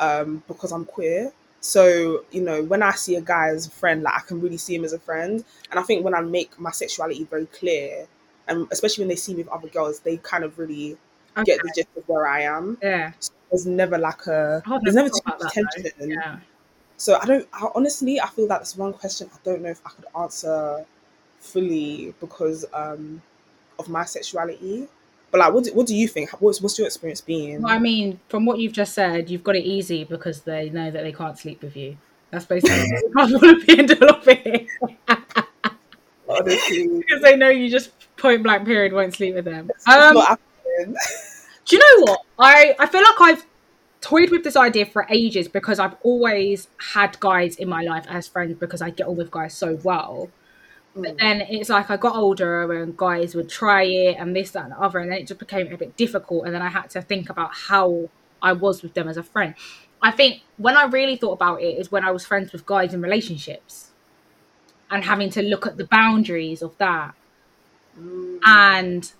um, 0.00 0.42
because 0.48 0.72
I'm 0.72 0.86
queer. 0.86 1.30
So, 1.60 2.24
you 2.30 2.40
know, 2.40 2.62
when 2.62 2.82
I 2.82 2.92
see 2.92 3.16
a 3.16 3.20
guy 3.20 3.48
as 3.48 3.66
a 3.66 3.70
friend, 3.70 4.02
like 4.02 4.14
I 4.14 4.20
can 4.20 4.40
really 4.40 4.56
see 4.56 4.76
him 4.76 4.84
as 4.84 4.94
a 4.94 4.98
friend. 4.98 5.44
And 5.70 5.78
I 5.78 5.82
think 5.82 6.06
when 6.06 6.14
I 6.14 6.22
make 6.22 6.58
my 6.58 6.70
sexuality 6.70 7.24
very 7.24 7.44
clear, 7.44 8.06
and 8.48 8.66
especially 8.70 9.02
when 9.02 9.10
they 9.10 9.16
see 9.16 9.34
me 9.34 9.42
with 9.42 9.52
other 9.52 9.68
girls, 9.68 10.00
they 10.00 10.16
kind 10.16 10.42
of 10.42 10.58
really 10.58 10.96
get 11.44 11.60
the 11.62 11.70
gist 11.76 11.88
of 11.98 12.08
where 12.08 12.26
I 12.26 12.44
am. 12.44 12.78
Yeah. 12.82 13.12
So 13.20 13.34
there's 13.50 13.66
never 13.66 13.98
like 13.98 14.26
a 14.26 14.62
there's 14.82 14.94
never 14.94 15.10
too 15.10 15.20
much 15.26 15.52
tension. 15.52 15.92
Yeah. 16.00 16.38
So 17.02 17.18
I 17.20 17.26
don't 17.26 17.48
I, 17.52 17.66
honestly 17.74 18.20
I 18.20 18.28
feel 18.28 18.46
that's 18.46 18.76
one 18.76 18.92
question 18.92 19.28
I 19.34 19.38
don't 19.42 19.60
know 19.60 19.70
if 19.70 19.80
I 19.84 19.90
could 19.90 20.04
answer 20.16 20.86
fully 21.40 22.14
because 22.20 22.64
um 22.72 23.20
of 23.76 23.88
my 23.88 24.04
sexuality. 24.04 24.86
But 25.32 25.40
like 25.40 25.52
what 25.52 25.64
do, 25.64 25.74
what 25.74 25.88
do 25.88 25.96
you 25.96 26.06
think? 26.06 26.30
What's 26.40 26.60
what's 26.60 26.78
your 26.78 26.86
experience 26.86 27.20
being? 27.20 27.62
Well, 27.62 27.72
I 27.72 27.80
mean, 27.80 28.20
from 28.28 28.46
what 28.46 28.60
you've 28.60 28.72
just 28.72 28.92
said, 28.92 29.28
you've 29.28 29.42
got 29.42 29.56
it 29.56 29.64
easy 29.64 30.04
because 30.04 30.42
they 30.42 30.70
know 30.70 30.92
that 30.92 31.02
they 31.02 31.10
can't 31.10 31.36
sleep 31.36 31.60
with 31.62 31.76
you. 31.76 31.96
That's 32.30 32.44
basically 32.44 32.86
I 33.16 33.24
want 33.24 33.40
to 33.40 33.66
be 33.66 33.78
end 33.80 34.00
all 34.00 34.10
of 34.10 34.28
it 34.28 34.68
Honestly, 36.28 36.86
because 36.98 37.20
they 37.20 37.34
know 37.34 37.48
you 37.48 37.68
just 37.68 37.90
point 38.16 38.44
blank 38.44 38.64
period 38.64 38.92
won't 38.92 39.12
sleep 39.12 39.34
with 39.34 39.46
them. 39.46 39.72
Um, 39.88 40.14
not 40.14 40.40
do 41.66 41.76
you 41.76 41.78
know 41.78 42.12
what? 42.12 42.20
I 42.38 42.76
I 42.78 42.86
feel 42.86 43.02
like 43.02 43.20
I've 43.20 43.46
toyed 44.02 44.30
with 44.30 44.44
this 44.44 44.56
idea 44.56 44.84
for 44.84 45.06
ages 45.08 45.48
because 45.48 45.78
I've 45.78 45.94
always 46.02 46.68
had 46.92 47.18
guys 47.20 47.56
in 47.56 47.68
my 47.68 47.82
life 47.82 48.04
as 48.08 48.28
friends 48.28 48.58
because 48.58 48.82
I 48.82 48.90
get 48.90 49.06
on 49.06 49.16
with 49.16 49.30
guys 49.30 49.54
so 49.54 49.78
well. 49.82 50.28
But 50.94 51.16
Mm. 51.16 51.18
then 51.20 51.40
it's 51.42 51.70
like 51.70 51.90
I 51.90 51.96
got 51.96 52.14
older 52.16 52.70
and 52.82 52.94
guys 52.94 53.34
would 53.34 53.48
try 53.48 53.84
it 53.84 54.16
and 54.18 54.36
this, 54.36 54.50
that, 54.50 54.64
and 54.64 54.72
the 54.72 54.78
other, 54.78 54.98
and 54.98 55.10
then 55.10 55.18
it 55.18 55.26
just 55.26 55.40
became 55.40 55.72
a 55.72 55.76
bit 55.78 55.96
difficult. 55.96 56.44
And 56.44 56.54
then 56.54 56.60
I 56.60 56.68
had 56.68 56.90
to 56.90 57.00
think 57.00 57.30
about 57.30 57.50
how 57.68 58.10
I 58.42 58.52
was 58.52 58.82
with 58.82 58.92
them 58.92 59.08
as 59.08 59.16
a 59.16 59.22
friend. 59.22 59.54
I 60.02 60.10
think 60.10 60.42
when 60.58 60.76
I 60.76 60.84
really 60.84 61.16
thought 61.16 61.32
about 61.32 61.62
it 61.62 61.78
is 61.78 61.90
when 61.92 62.04
I 62.04 62.10
was 62.10 62.26
friends 62.26 62.52
with 62.52 62.66
guys 62.66 62.92
in 62.92 63.00
relationships 63.00 63.92
and 64.90 65.04
having 65.04 65.30
to 65.30 65.42
look 65.42 65.66
at 65.66 65.76
the 65.78 65.84
boundaries 65.86 66.60
of 66.60 66.76
that. 66.78 67.14
Mm. 67.98 68.40
And 68.44 69.12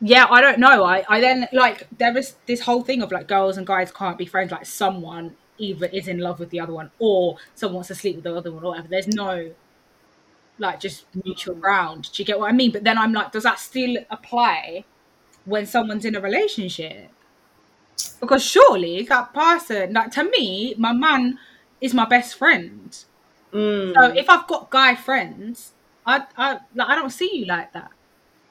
yeah, 0.00 0.26
I 0.30 0.40
don't 0.40 0.58
know. 0.58 0.84
I, 0.84 1.04
I 1.08 1.20
then 1.20 1.48
like 1.52 1.86
there 1.96 2.16
is 2.16 2.36
this 2.46 2.60
whole 2.60 2.82
thing 2.82 3.02
of 3.02 3.10
like 3.10 3.26
girls 3.26 3.56
and 3.56 3.66
guys 3.66 3.90
can't 3.90 4.16
be 4.16 4.26
friends. 4.26 4.52
Like 4.52 4.66
someone 4.66 5.36
either 5.58 5.86
is 5.86 6.06
in 6.06 6.18
love 6.18 6.38
with 6.38 6.50
the 6.50 6.60
other 6.60 6.72
one 6.72 6.90
or 6.98 7.36
someone 7.54 7.76
wants 7.76 7.88
to 7.88 7.94
sleep 7.94 8.16
with 8.16 8.24
the 8.24 8.34
other 8.34 8.52
one 8.52 8.62
or 8.62 8.70
whatever. 8.70 8.88
There's 8.88 9.08
no 9.08 9.52
like 10.58 10.80
just 10.80 11.04
mutual 11.24 11.54
ground. 11.54 12.10
Do 12.12 12.22
you 12.22 12.26
get 12.26 12.38
what 12.38 12.48
I 12.48 12.52
mean? 12.52 12.70
But 12.70 12.84
then 12.84 12.98
I'm 12.98 13.12
like, 13.12 13.32
does 13.32 13.42
that 13.42 13.58
still 13.58 13.96
apply 14.10 14.84
when 15.44 15.66
someone's 15.66 16.04
in 16.04 16.14
a 16.14 16.20
relationship? 16.20 17.10
Because 18.20 18.44
surely 18.44 19.02
that 19.02 19.34
person, 19.34 19.92
like 19.92 20.12
to 20.12 20.24
me, 20.24 20.74
my 20.78 20.92
man 20.92 21.38
is 21.80 21.94
my 21.94 22.04
best 22.04 22.36
friend. 22.36 22.96
Mm. 23.52 23.94
So 23.94 24.12
if 24.14 24.28
I've 24.28 24.46
got 24.46 24.70
guy 24.70 24.94
friends, 24.94 25.72
I 26.06 26.24
I 26.36 26.52
like 26.74 26.88
I 26.88 26.94
don't 26.94 27.10
see 27.10 27.30
you 27.32 27.46
like 27.46 27.72
that. 27.72 27.90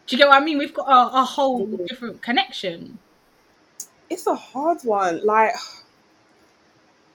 Do 0.07 0.15
you 0.15 0.17
get 0.17 0.27
what 0.29 0.41
I 0.41 0.45
mean? 0.45 0.57
We've 0.57 0.73
got 0.73 0.87
a, 0.87 1.19
a 1.21 1.23
whole 1.23 1.67
Mhm. 1.67 1.87
different 1.87 2.21
connection. 2.21 2.99
it's 4.09 4.27
a 4.27 4.35
hard 4.35 4.79
one. 4.83 5.25
Like, 5.25 5.53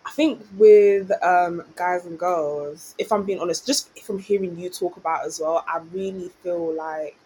I 0.05 0.11
think 0.11 0.45
with 0.57 1.11
um, 1.23 1.63
guys 1.77 2.07
and 2.07 2.19
girls, 2.19 2.95
if 2.99 3.13
I'm 3.13 3.25
being 3.25 3.39
honest, 3.41 3.67
just 3.67 3.97
from 4.01 4.19
hearing 4.19 4.59
you 4.59 4.69
talk 4.69 4.97
about 4.97 5.25
it 5.25 5.29
as 5.29 5.41
well, 5.41 5.65
I 5.67 5.79
really 5.93 6.29
feel 6.43 6.75
like 6.75 7.17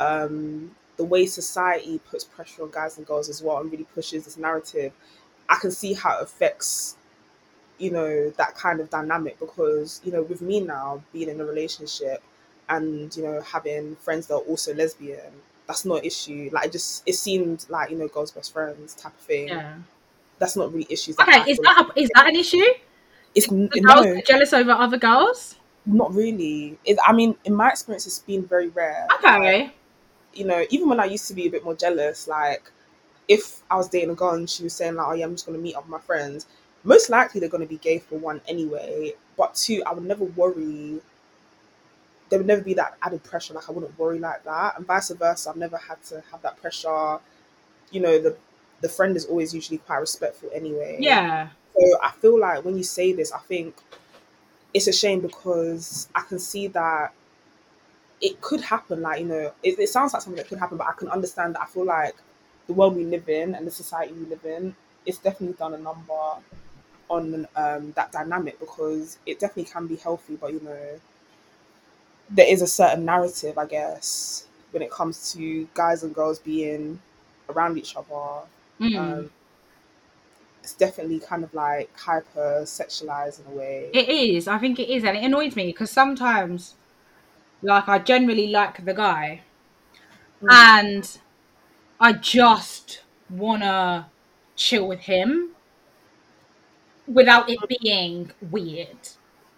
um, 0.00 0.74
the 0.96 1.04
way 1.04 1.26
society 1.26 2.00
puts 2.10 2.24
pressure 2.24 2.62
on 2.64 2.70
guys 2.70 2.98
and 2.98 3.06
girls 3.06 3.28
as 3.28 3.42
well 3.42 3.58
and 3.58 3.70
really 3.72 3.84
pushes 3.84 4.24
this 4.24 4.38
narrative, 4.38 4.92
I 5.48 5.56
can 5.56 5.70
see 5.72 5.94
how 5.94 6.18
it 6.18 6.24
affects, 6.24 6.96
you 7.78 7.90
know, 7.90 8.30
that 8.30 8.54
kind 8.56 8.80
of 8.80 8.90
dynamic 8.90 9.38
because, 9.40 10.00
you 10.04 10.12
know, 10.12 10.22
with 10.22 10.42
me 10.42 10.60
now 10.60 11.02
being 11.12 11.28
in 11.30 11.40
a 11.40 11.44
relationship 11.44 12.22
and, 12.68 13.14
you 13.16 13.22
know, 13.22 13.40
having 13.42 13.96
friends 13.96 14.26
that 14.28 14.34
are 14.34 14.40
also 14.40 14.74
lesbian, 14.74 15.32
that's 15.66 15.84
not 15.84 16.00
an 16.00 16.04
issue. 16.04 16.50
Like, 16.52 16.66
it 16.66 16.72
just, 16.72 17.02
it 17.06 17.14
seemed 17.14 17.66
like, 17.68 17.90
you 17.90 17.96
know, 17.96 18.08
girls' 18.08 18.30
best 18.30 18.52
friends 18.52 18.94
type 18.94 19.14
of 19.14 19.20
thing. 19.20 19.48
Yeah. 19.48 19.74
That's 20.38 20.56
not 20.56 20.72
really 20.72 20.86
issues. 20.90 21.18
Okay, 21.18 21.40
I 21.40 21.44
is 21.46 21.58
that 21.58 21.76
like- 21.86 21.96
a, 21.96 22.00
is 22.02 22.10
that 22.14 22.28
an 22.28 22.36
issue? 22.36 22.62
it's 23.34 23.50
no, 23.50 23.68
girls 23.68 24.06
get 24.06 24.26
jealous 24.26 24.52
over 24.52 24.72
other 24.72 24.98
girls? 24.98 25.56
not 25.86 26.12
really. 26.14 26.78
It, 26.84 26.98
I 27.06 27.12
mean, 27.12 27.34
in 27.44 27.54
my 27.54 27.70
experience, 27.70 28.06
it's 28.06 28.18
been 28.18 28.44
very 28.46 28.68
rare. 28.68 29.06
Okay. 29.16 29.72
you 30.34 30.44
know, 30.44 30.64
even 30.70 30.88
when 30.88 31.00
I 31.00 31.06
used 31.06 31.28
to 31.28 31.34
be 31.34 31.46
a 31.46 31.50
bit 31.50 31.64
more 31.64 31.74
jealous, 31.74 32.28
like 32.28 32.70
if 33.28 33.62
I 33.70 33.76
was 33.76 33.88
dating 33.88 34.10
a 34.10 34.14
girl 34.14 34.30
and 34.34 34.48
she 34.48 34.62
was 34.62 34.74
saying 34.74 34.94
like, 34.96 35.06
"Oh 35.08 35.14
yeah, 35.14 35.24
I'm 35.26 35.34
just 35.34 35.46
gonna 35.46 35.58
meet 35.58 35.74
up 35.76 35.84
with 35.84 35.90
my 35.90 36.00
friends," 36.00 36.46
most 36.84 37.10
likely 37.10 37.40
they're 37.40 37.48
gonna 37.48 37.66
be 37.66 37.78
gay 37.78 37.98
for 37.98 38.18
one 38.18 38.40
anyway. 38.48 39.14
But 39.36 39.54
two, 39.54 39.82
I 39.86 39.92
would 39.94 40.04
never 40.04 40.24
worry. 40.24 41.00
There 42.28 42.38
would 42.38 42.46
never 42.46 42.62
be 42.62 42.74
that 42.74 42.96
added 43.02 43.24
pressure. 43.24 43.54
Like 43.54 43.68
I 43.68 43.72
wouldn't 43.72 43.98
worry 43.98 44.18
like 44.18 44.44
that, 44.44 44.76
and 44.76 44.86
vice 44.86 45.10
versa. 45.10 45.50
I've 45.50 45.56
never 45.56 45.76
had 45.76 46.02
to 46.04 46.22
have 46.30 46.42
that 46.42 46.60
pressure. 46.60 47.18
You 47.90 48.00
know, 48.00 48.18
the 48.18 48.36
the 48.80 48.88
friend 48.88 49.16
is 49.16 49.26
always 49.26 49.54
usually 49.54 49.78
quite 49.78 49.98
respectful 49.98 50.50
anyway. 50.54 50.98
Yeah. 51.00 51.48
So 51.74 51.98
I 52.02 52.10
feel 52.12 52.38
like 52.38 52.64
when 52.64 52.76
you 52.76 52.82
say 52.82 53.12
this, 53.12 53.32
I 53.32 53.38
think 53.38 53.74
it's 54.74 54.86
a 54.86 54.92
shame 54.92 55.20
because 55.20 56.08
I 56.14 56.22
can 56.22 56.38
see 56.38 56.66
that 56.68 57.12
it 58.20 58.40
could 58.40 58.60
happen. 58.60 59.02
Like, 59.02 59.20
you 59.20 59.26
know, 59.26 59.52
it, 59.62 59.78
it 59.78 59.88
sounds 59.88 60.12
like 60.12 60.22
something 60.22 60.36
that 60.36 60.48
could 60.48 60.58
happen, 60.58 60.76
but 60.76 60.86
I 60.86 60.92
can 60.92 61.08
understand 61.08 61.54
that 61.54 61.62
I 61.62 61.66
feel 61.66 61.84
like 61.84 62.16
the 62.66 62.72
world 62.72 62.96
we 62.96 63.04
live 63.04 63.28
in 63.28 63.54
and 63.54 63.66
the 63.66 63.70
society 63.70 64.12
we 64.12 64.26
live 64.26 64.44
in, 64.44 64.74
it's 65.06 65.18
definitely 65.18 65.56
done 65.56 65.74
a 65.74 65.78
number 65.78 66.12
on 67.08 67.46
um, 67.56 67.92
that 67.92 68.12
dynamic 68.12 68.60
because 68.60 69.18
it 69.24 69.38
definitely 69.38 69.72
can 69.72 69.86
be 69.86 69.96
healthy, 69.96 70.36
but 70.36 70.52
you 70.52 70.60
know, 70.60 71.00
there 72.30 72.46
is 72.46 72.62
a 72.62 72.66
certain 72.66 73.04
narrative, 73.04 73.58
I 73.58 73.66
guess, 73.66 74.46
when 74.70 74.82
it 74.82 74.90
comes 74.90 75.32
to 75.32 75.68
guys 75.74 76.02
and 76.02 76.14
girls 76.14 76.38
being 76.38 77.00
around 77.48 77.78
each 77.78 77.96
other. 77.96 78.46
Mm. 78.80 78.96
Um, 78.98 79.30
it's 80.62 80.74
definitely 80.74 81.20
kind 81.20 81.44
of 81.44 81.52
like 81.54 81.90
hyper 81.98 82.62
sexualized 82.64 83.40
in 83.40 83.52
a 83.52 83.56
way. 83.56 83.90
It 83.92 84.08
is. 84.08 84.48
I 84.48 84.58
think 84.58 84.78
it 84.78 84.88
is, 84.88 85.04
and 85.04 85.16
it 85.16 85.24
annoys 85.24 85.56
me 85.56 85.66
because 85.66 85.90
sometimes, 85.90 86.74
like, 87.62 87.88
I 87.88 87.98
generally 88.00 88.48
like 88.48 88.84
the 88.84 88.94
guy, 88.94 89.42
Mm. 90.42 90.48
and 90.52 91.18
I 92.00 92.12
just 92.14 93.02
wanna 93.30 94.10
chill 94.56 94.88
with 94.88 95.00
him 95.00 95.54
without 97.06 97.48
it 97.48 97.58
being 97.80 98.30
weird, 98.40 99.08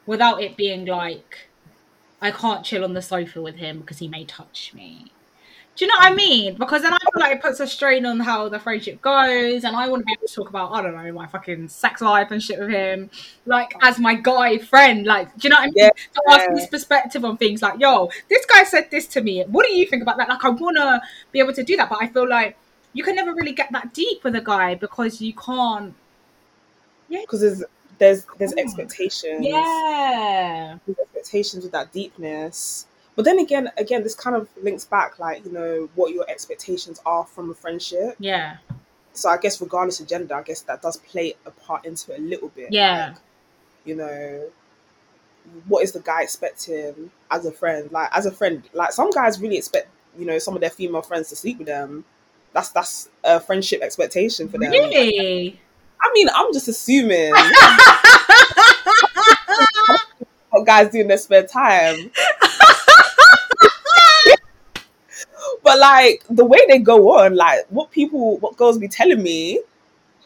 without 0.06 0.42
it 0.42 0.56
being 0.56 0.86
like 0.86 1.49
I 2.22 2.30
can't 2.30 2.64
chill 2.64 2.84
on 2.84 2.94
the 2.94 3.02
sofa 3.02 3.40
with 3.40 3.56
him 3.56 3.80
because 3.80 3.98
he 3.98 4.08
may 4.08 4.24
touch 4.24 4.72
me. 4.74 5.10
Do 5.76 5.84
you 5.84 5.88
know 5.88 5.96
what 5.98 6.12
I 6.12 6.14
mean? 6.14 6.56
Because 6.56 6.82
then 6.82 6.92
I 6.92 6.98
feel 6.98 7.20
like 7.20 7.36
it 7.36 7.40
puts 7.40 7.60
a 7.60 7.66
strain 7.66 8.04
on 8.04 8.20
how 8.20 8.50
the 8.50 8.58
friendship 8.58 9.00
goes, 9.00 9.64
and 9.64 9.74
I 9.74 9.88
want 9.88 10.02
to 10.02 10.04
be 10.04 10.12
able 10.12 10.26
to 10.26 10.34
talk 10.34 10.50
about 10.50 10.72
I 10.72 10.82
don't 10.82 10.94
know 10.94 11.12
my 11.12 11.26
fucking 11.26 11.68
sex 11.68 12.02
life 12.02 12.30
and 12.30 12.42
shit 12.42 12.58
with 12.58 12.68
him, 12.68 13.08
like 13.46 13.72
as 13.80 13.98
my 13.98 14.14
guy 14.14 14.58
friend. 14.58 15.06
Like, 15.06 15.34
do 15.38 15.48
you 15.48 15.50
know 15.50 15.56
what 15.56 15.62
I 15.62 15.66
mean? 15.66 15.74
Yeah. 15.76 15.88
To 15.88 16.22
ask 16.28 16.50
his 16.50 16.66
perspective 16.66 17.24
on 17.24 17.38
things 17.38 17.62
like, 17.62 17.80
yo, 17.80 18.10
this 18.28 18.44
guy 18.44 18.64
said 18.64 18.90
this 18.90 19.06
to 19.08 19.22
me. 19.22 19.42
What 19.44 19.64
do 19.64 19.72
you 19.72 19.86
think 19.86 20.02
about 20.02 20.18
that? 20.18 20.28
Like, 20.28 20.44
I 20.44 20.50
want 20.50 20.76
to 20.76 21.00
be 21.32 21.38
able 21.38 21.54
to 21.54 21.62
do 21.62 21.76
that, 21.76 21.88
but 21.88 22.02
I 22.02 22.08
feel 22.08 22.28
like 22.28 22.58
you 22.92 23.02
can 23.02 23.14
never 23.14 23.32
really 23.32 23.52
get 23.52 23.72
that 23.72 23.94
deep 23.94 24.22
with 24.24 24.34
a 24.34 24.42
guy 24.42 24.74
because 24.74 25.22
you 25.22 25.32
can't. 25.32 25.94
Yeah, 27.08 27.20
because 27.22 27.40
there's 27.40 27.64
there's 28.00 28.26
there's 28.38 28.52
Oh. 28.54 28.58
expectations. 28.60 29.46
Yeah. 29.46 30.78
There's 30.84 30.98
expectations 30.98 31.62
with 31.62 31.72
that 31.72 31.92
deepness. 31.92 32.86
But 33.14 33.24
then 33.24 33.38
again, 33.38 33.70
again, 33.76 34.02
this 34.02 34.14
kind 34.14 34.34
of 34.34 34.48
links 34.60 34.84
back, 34.84 35.18
like 35.20 35.44
you 35.44 35.52
know, 35.52 35.88
what 35.94 36.12
your 36.12 36.28
expectations 36.28 37.00
are 37.06 37.24
from 37.24 37.50
a 37.50 37.54
friendship. 37.54 38.16
Yeah. 38.18 38.56
So 39.12 39.28
I 39.28 39.36
guess, 39.36 39.60
regardless 39.60 40.00
of 40.00 40.08
gender, 40.08 40.34
I 40.34 40.42
guess 40.42 40.62
that 40.62 40.82
does 40.82 40.96
play 40.96 41.34
a 41.44 41.50
part 41.50 41.84
into 41.84 42.12
it 42.12 42.18
a 42.18 42.22
little 42.22 42.48
bit. 42.48 42.72
Yeah. 42.72 43.08
Like, 43.08 43.16
you 43.84 43.94
know, 43.96 44.48
what 45.68 45.82
is 45.82 45.92
the 45.92 46.00
guy 46.00 46.22
expecting 46.22 47.10
as 47.30 47.44
a 47.44 47.52
friend? 47.52 47.90
Like 47.92 48.08
as 48.12 48.24
a 48.26 48.30
friend, 48.30 48.62
like 48.72 48.92
some 48.92 49.10
guys 49.10 49.40
really 49.40 49.58
expect, 49.58 49.88
you 50.18 50.24
know, 50.24 50.38
some 50.38 50.54
of 50.54 50.60
their 50.60 50.70
female 50.70 51.02
friends 51.02 51.28
to 51.28 51.36
sleep 51.36 51.58
with 51.58 51.66
them. 51.66 52.04
That's 52.52 52.70
that's 52.70 53.08
a 53.24 53.40
friendship 53.40 53.82
expectation 53.82 54.48
for 54.48 54.58
them. 54.58 54.70
Really? 54.70 55.60
I 56.02 56.10
mean, 56.12 56.28
I'm 56.34 56.52
just 56.52 56.68
assuming 56.68 57.32
what 60.50 60.64
guys 60.66 60.90
do 60.90 61.00
in 61.00 61.08
their 61.08 61.18
spare 61.18 61.46
time. 61.46 62.10
but 65.62 65.78
like 65.78 66.24
the 66.30 66.44
way 66.44 66.60
they 66.68 66.78
go 66.78 67.18
on, 67.18 67.36
like 67.36 67.66
what 67.68 67.90
people, 67.90 68.38
what 68.38 68.56
girls 68.56 68.78
be 68.78 68.88
telling 68.88 69.22
me, 69.22 69.60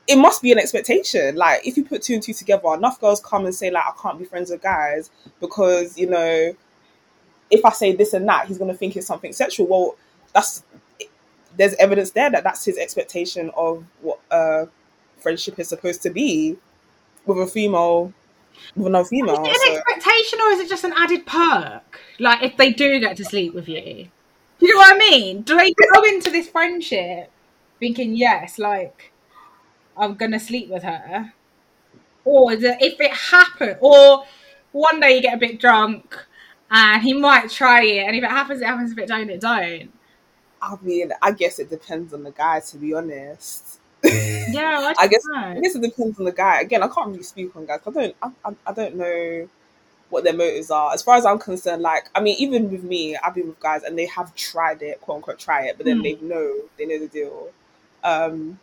it 0.07 0.16
must 0.16 0.43
be 0.43 0.53
an 0.53 0.59
expectation. 0.59 1.37
Like 1.37 1.66
if 1.66 1.77
you 1.77 1.85
put 1.85 2.03
two 2.03 2.14
and 2.14 2.22
two 2.22 2.35
together, 2.35 2.75
enough 2.75 3.01
girls 3.01 3.20
come 3.20 3.47
and 3.47 3.55
say 3.55 3.70
like 3.70 3.85
I 3.85 3.93
can't 4.01 4.18
be 4.18 4.25
friends 4.25 4.51
with 4.51 4.62
guys 4.62 5.11
because 5.41 5.99
you 5.99 6.09
know 6.09 6.55
if 7.51 7.64
I 7.64 7.70
say 7.70 7.95
this 7.95 8.12
and 8.12 8.29
that, 8.29 8.47
he's 8.47 8.59
gonna 8.59 8.75
think 8.75 8.97
it's 8.97 9.07
something 9.07 9.33
sexual. 9.33 9.66
Well, 9.66 9.97
that's 10.33 10.62
there's 11.57 11.75
evidence 11.75 12.11
there 12.11 12.31
that 12.31 12.45
that's 12.45 12.64
his 12.64 12.79
expectation 12.79 13.51
of 13.57 13.85
what 14.01 14.20
uh 14.31 14.66
friendship 15.25 15.59
is 15.59 15.68
supposed 15.68 16.03
to 16.05 16.11
be 16.11 16.57
with 17.27 17.39
a 17.39 17.47
female 17.47 18.12
with 18.77 18.87
another 18.89 19.09
female. 19.09 19.45
Is 19.47 19.62
it 19.62 19.68
an 19.70 19.75
So, 19.75 19.81
expectation 19.81 20.41
or 20.41 20.49
is 20.53 20.61
it 20.61 20.68
just 20.68 20.85
an 20.85 20.95
added 20.97 21.27
perk? 21.27 22.01
Like 22.20 22.43
if 22.43 22.57
they 22.57 22.72
do 22.72 23.01
get 23.01 23.16
to 23.18 23.25
sleep 23.25 23.55
with 23.55 23.68
you. 23.68 24.09
You 24.61 24.72
know 24.75 24.79
what 24.79 24.97
I 24.97 24.99
mean? 24.99 25.43
Do 25.43 25.57
they 25.57 25.72
go 25.95 26.03
into 26.05 26.31
this 26.31 26.49
friendship 26.49 27.31
thinking, 27.81 28.16
yes, 28.16 28.59
like 28.59 29.12
I'm 29.97 30.14
gonna 30.14 30.41
sleep 30.41 30.70
with 30.70 30.85
her? 30.85 31.35
Or 32.25 32.53
is 32.53 32.62
it, 32.64 32.79
if 32.81 33.01
it 33.01 33.12
happens 33.12 33.77
or 33.81 34.25
one 34.72 35.01
day 35.01 35.16
you 35.16 35.22
get 35.22 35.35
a 35.35 35.39
bit 35.39 35.61
drunk 35.61 36.16
and 36.70 37.03
he 37.03 37.14
might 37.14 37.51
try 37.51 37.83
it 37.85 38.07
and 38.07 38.16
if 38.16 38.25
it 38.25 38.31
happens 38.31 38.62
it 38.62 38.66
happens 38.66 38.93
if 38.93 38.99
it 38.99 39.09
don't 39.09 39.31
it 39.31 39.41
don't. 39.41 39.93
I 40.62 40.77
mean, 40.83 41.12
I 41.22 41.33
guess 41.33 41.59
it 41.59 41.70
depends 41.70 42.14
on 42.14 42.22
the 42.22 42.31
guy. 42.31 42.61
To 42.61 42.77
be 42.79 42.95
honest, 42.95 43.81
Yeah, 44.47 44.93
I, 44.99 45.07
guess 45.09 45.27
I 45.57 45.61
guess 45.61 45.75
it 45.75 45.83
depends 45.83 46.19
on 46.19 46.25
the 46.27 46.33
guy. 46.33 46.61
Again, 46.61 46.83
I 46.83 46.89
can't 46.89 47.09
really 47.11 47.23
speak 47.23 47.55
on 47.57 47.67
guys. 47.67 47.81
I 47.87 47.91
don't. 47.91 48.17
I, 48.23 48.31
I, 48.45 48.55
I 48.67 48.73
don't 48.73 48.97
know 48.97 49.49
what 50.11 50.25
their 50.25 50.35
motives 50.35 50.71
are. 50.71 50.93
As 50.93 51.03
far 51.03 51.17
as 51.17 51.27
I'm 51.27 51.39
concerned, 51.39 51.83
like 51.83 52.09
I 52.15 52.21
mean, 52.21 52.37
even 52.39 52.71
with 52.71 52.85
me, 52.85 53.17
I've 53.17 53.35
been 53.35 53.49
with 53.49 53.61
guys 53.61 53.83
and 53.83 53.99
they 53.99 54.07
have 54.07 54.35
tried 54.35 54.83
it, 54.83 55.01
quote 55.01 55.17
unquote, 55.17 55.39
try 55.39 55.67
it, 55.67 55.77
but 55.79 55.87
then 55.87 55.99
Hmm. 55.99 56.03
they 56.03 56.15
know 56.17 56.63
they 56.79 56.87
know 56.87 56.99
the 56.99 57.09
deal. 57.09 57.51
Um, 58.05 58.61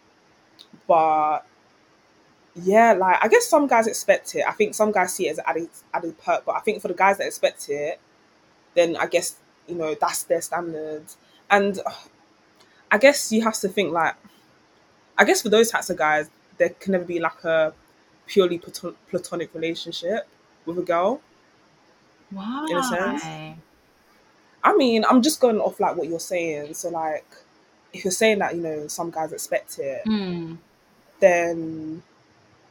but 0.88 1.46
yeah, 2.56 2.94
like 2.94 3.18
I 3.24 3.28
guess 3.28 3.46
some 3.48 3.68
guys 3.68 3.88
expect 3.88 4.36
it. 4.36 4.44
I 4.48 4.52
think 4.52 4.74
some 4.76 4.92
guys 4.92 5.14
see 5.14 5.28
it 5.28 5.32
as 5.32 5.38
an 5.40 5.46
added 5.48 5.70
added 5.94 6.18
perk, 6.20 6.46
but 6.46 6.56
I 6.56 6.60
think 6.60 6.82
for 6.82 6.90
the 6.90 6.94
guys 6.94 7.18
that 7.18 7.28
expect 7.28 7.70
it, 7.70 8.00
then 8.76 8.98
I 8.98 9.08
guess 9.08 9.38
you 9.68 9.76
know 9.76 9.96
that's 10.00 10.24
their 10.24 10.42
standards. 10.42 11.18
And 11.50 11.80
uh, 11.86 11.92
I 12.92 12.98
guess 12.98 13.32
you 13.32 13.42
have 13.44 13.56
to 13.60 13.68
think 13.70 13.94
like, 13.94 14.16
I 15.18 15.24
guess 15.26 15.42
for 15.42 15.50
those 15.50 15.70
types 15.70 15.90
of 15.90 15.98
guys, 15.98 16.30
there 16.58 16.70
can 16.70 16.94
never 16.94 17.04
be 17.06 17.20
like 17.20 17.44
a 17.44 17.74
purely 18.28 18.58
platon- 18.58 18.96
platonic 19.10 19.54
relationship 19.54 20.28
with 20.66 20.78
a 20.80 20.82
girl. 20.84 21.22
Why? 22.30 22.68
in 22.70 22.78
a 22.78 22.84
sense. 22.84 23.24
I 24.64 24.76
mean, 24.78 25.04
I'm 25.10 25.22
just 25.22 25.42
going 25.42 25.60
off 25.60 25.80
like 25.80 25.96
what 25.98 26.08
you're 26.08 26.20
saying. 26.20 26.76
So 26.76 26.90
like, 26.90 27.26
if 27.94 28.06
you're 28.06 28.12
saying 28.12 28.40
that 28.40 28.56
you 28.56 28.62
know 28.62 28.88
some 28.88 29.10
guys 29.12 29.32
expect 29.34 29.80
it, 29.80 30.02
Hmm. 30.06 30.56
then 31.20 32.04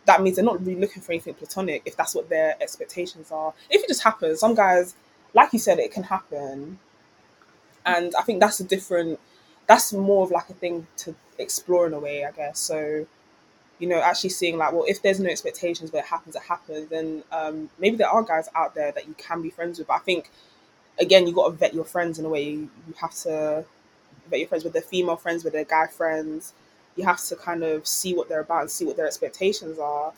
that 0.06 0.22
means 0.22 0.36
they're 0.36 0.44
not 0.44 0.60
really 0.64 0.80
looking 0.80 1.02
for 1.02 1.12
anything 1.12 1.34
platonic 1.34 1.82
if 1.84 1.96
that's 1.96 2.14
what 2.14 2.28
their 2.28 2.56
expectations 2.60 3.30
are. 3.30 3.52
If 3.68 3.82
it 3.84 3.88
just 3.88 4.02
happens, 4.02 4.40
some 4.40 4.54
guys, 4.54 4.94
like 5.34 5.52
you 5.52 5.58
said, 5.58 5.78
it 5.78 5.92
can 5.92 6.04
happen. 6.04 6.78
And 7.84 8.14
I 8.18 8.22
think 8.22 8.40
that's 8.40 8.60
a 8.60 8.64
different, 8.64 9.20
that's 9.66 9.92
more 9.92 10.24
of 10.24 10.30
like 10.30 10.48
a 10.48 10.54
thing 10.54 10.86
to 10.98 11.14
explore 11.40 11.86
in 11.86 11.92
a 11.92 11.98
way, 11.98 12.24
I 12.24 12.30
guess. 12.32 12.58
So, 12.58 13.06
you 13.78 13.88
know, 13.88 14.00
actually 14.00 14.30
seeing 14.30 14.58
like, 14.58 14.72
well, 14.72 14.84
if 14.86 15.02
there's 15.02 15.20
no 15.20 15.30
expectations, 15.30 15.90
but 15.90 15.98
it 15.98 16.04
happens, 16.04 16.36
it 16.36 16.42
happens, 16.42 16.88
then 16.88 17.22
um, 17.32 17.70
maybe 17.78 17.96
there 17.96 18.08
are 18.08 18.22
guys 18.22 18.48
out 18.54 18.74
there 18.74 18.92
that 18.92 19.08
you 19.08 19.14
can 19.14 19.42
be 19.42 19.50
friends 19.50 19.78
with. 19.78 19.88
But 19.88 19.94
I 19.94 20.00
think, 20.00 20.30
again, 20.98 21.26
you 21.26 21.32
got 21.32 21.48
to 21.48 21.56
vet 21.56 21.74
your 21.74 21.84
friends 21.84 22.18
in 22.18 22.24
a 22.24 22.28
way. 22.28 22.44
You, 22.44 22.70
you 22.86 22.94
have 23.00 23.14
to 23.22 23.64
vet 24.28 24.38
your 24.38 24.48
friends 24.48 24.64
with 24.64 24.72
their 24.72 24.82
female 24.82 25.16
friends, 25.16 25.44
with 25.44 25.52
their 25.52 25.64
guy 25.64 25.86
friends 25.86 26.52
you 26.96 27.04
have 27.04 27.22
to 27.24 27.36
kind 27.36 27.62
of 27.62 27.86
see 27.86 28.14
what 28.14 28.28
they're 28.28 28.40
about 28.40 28.62
and 28.62 28.70
see 28.70 28.84
what 28.84 28.96
their 28.96 29.06
expectations 29.06 29.78
are. 29.78 30.12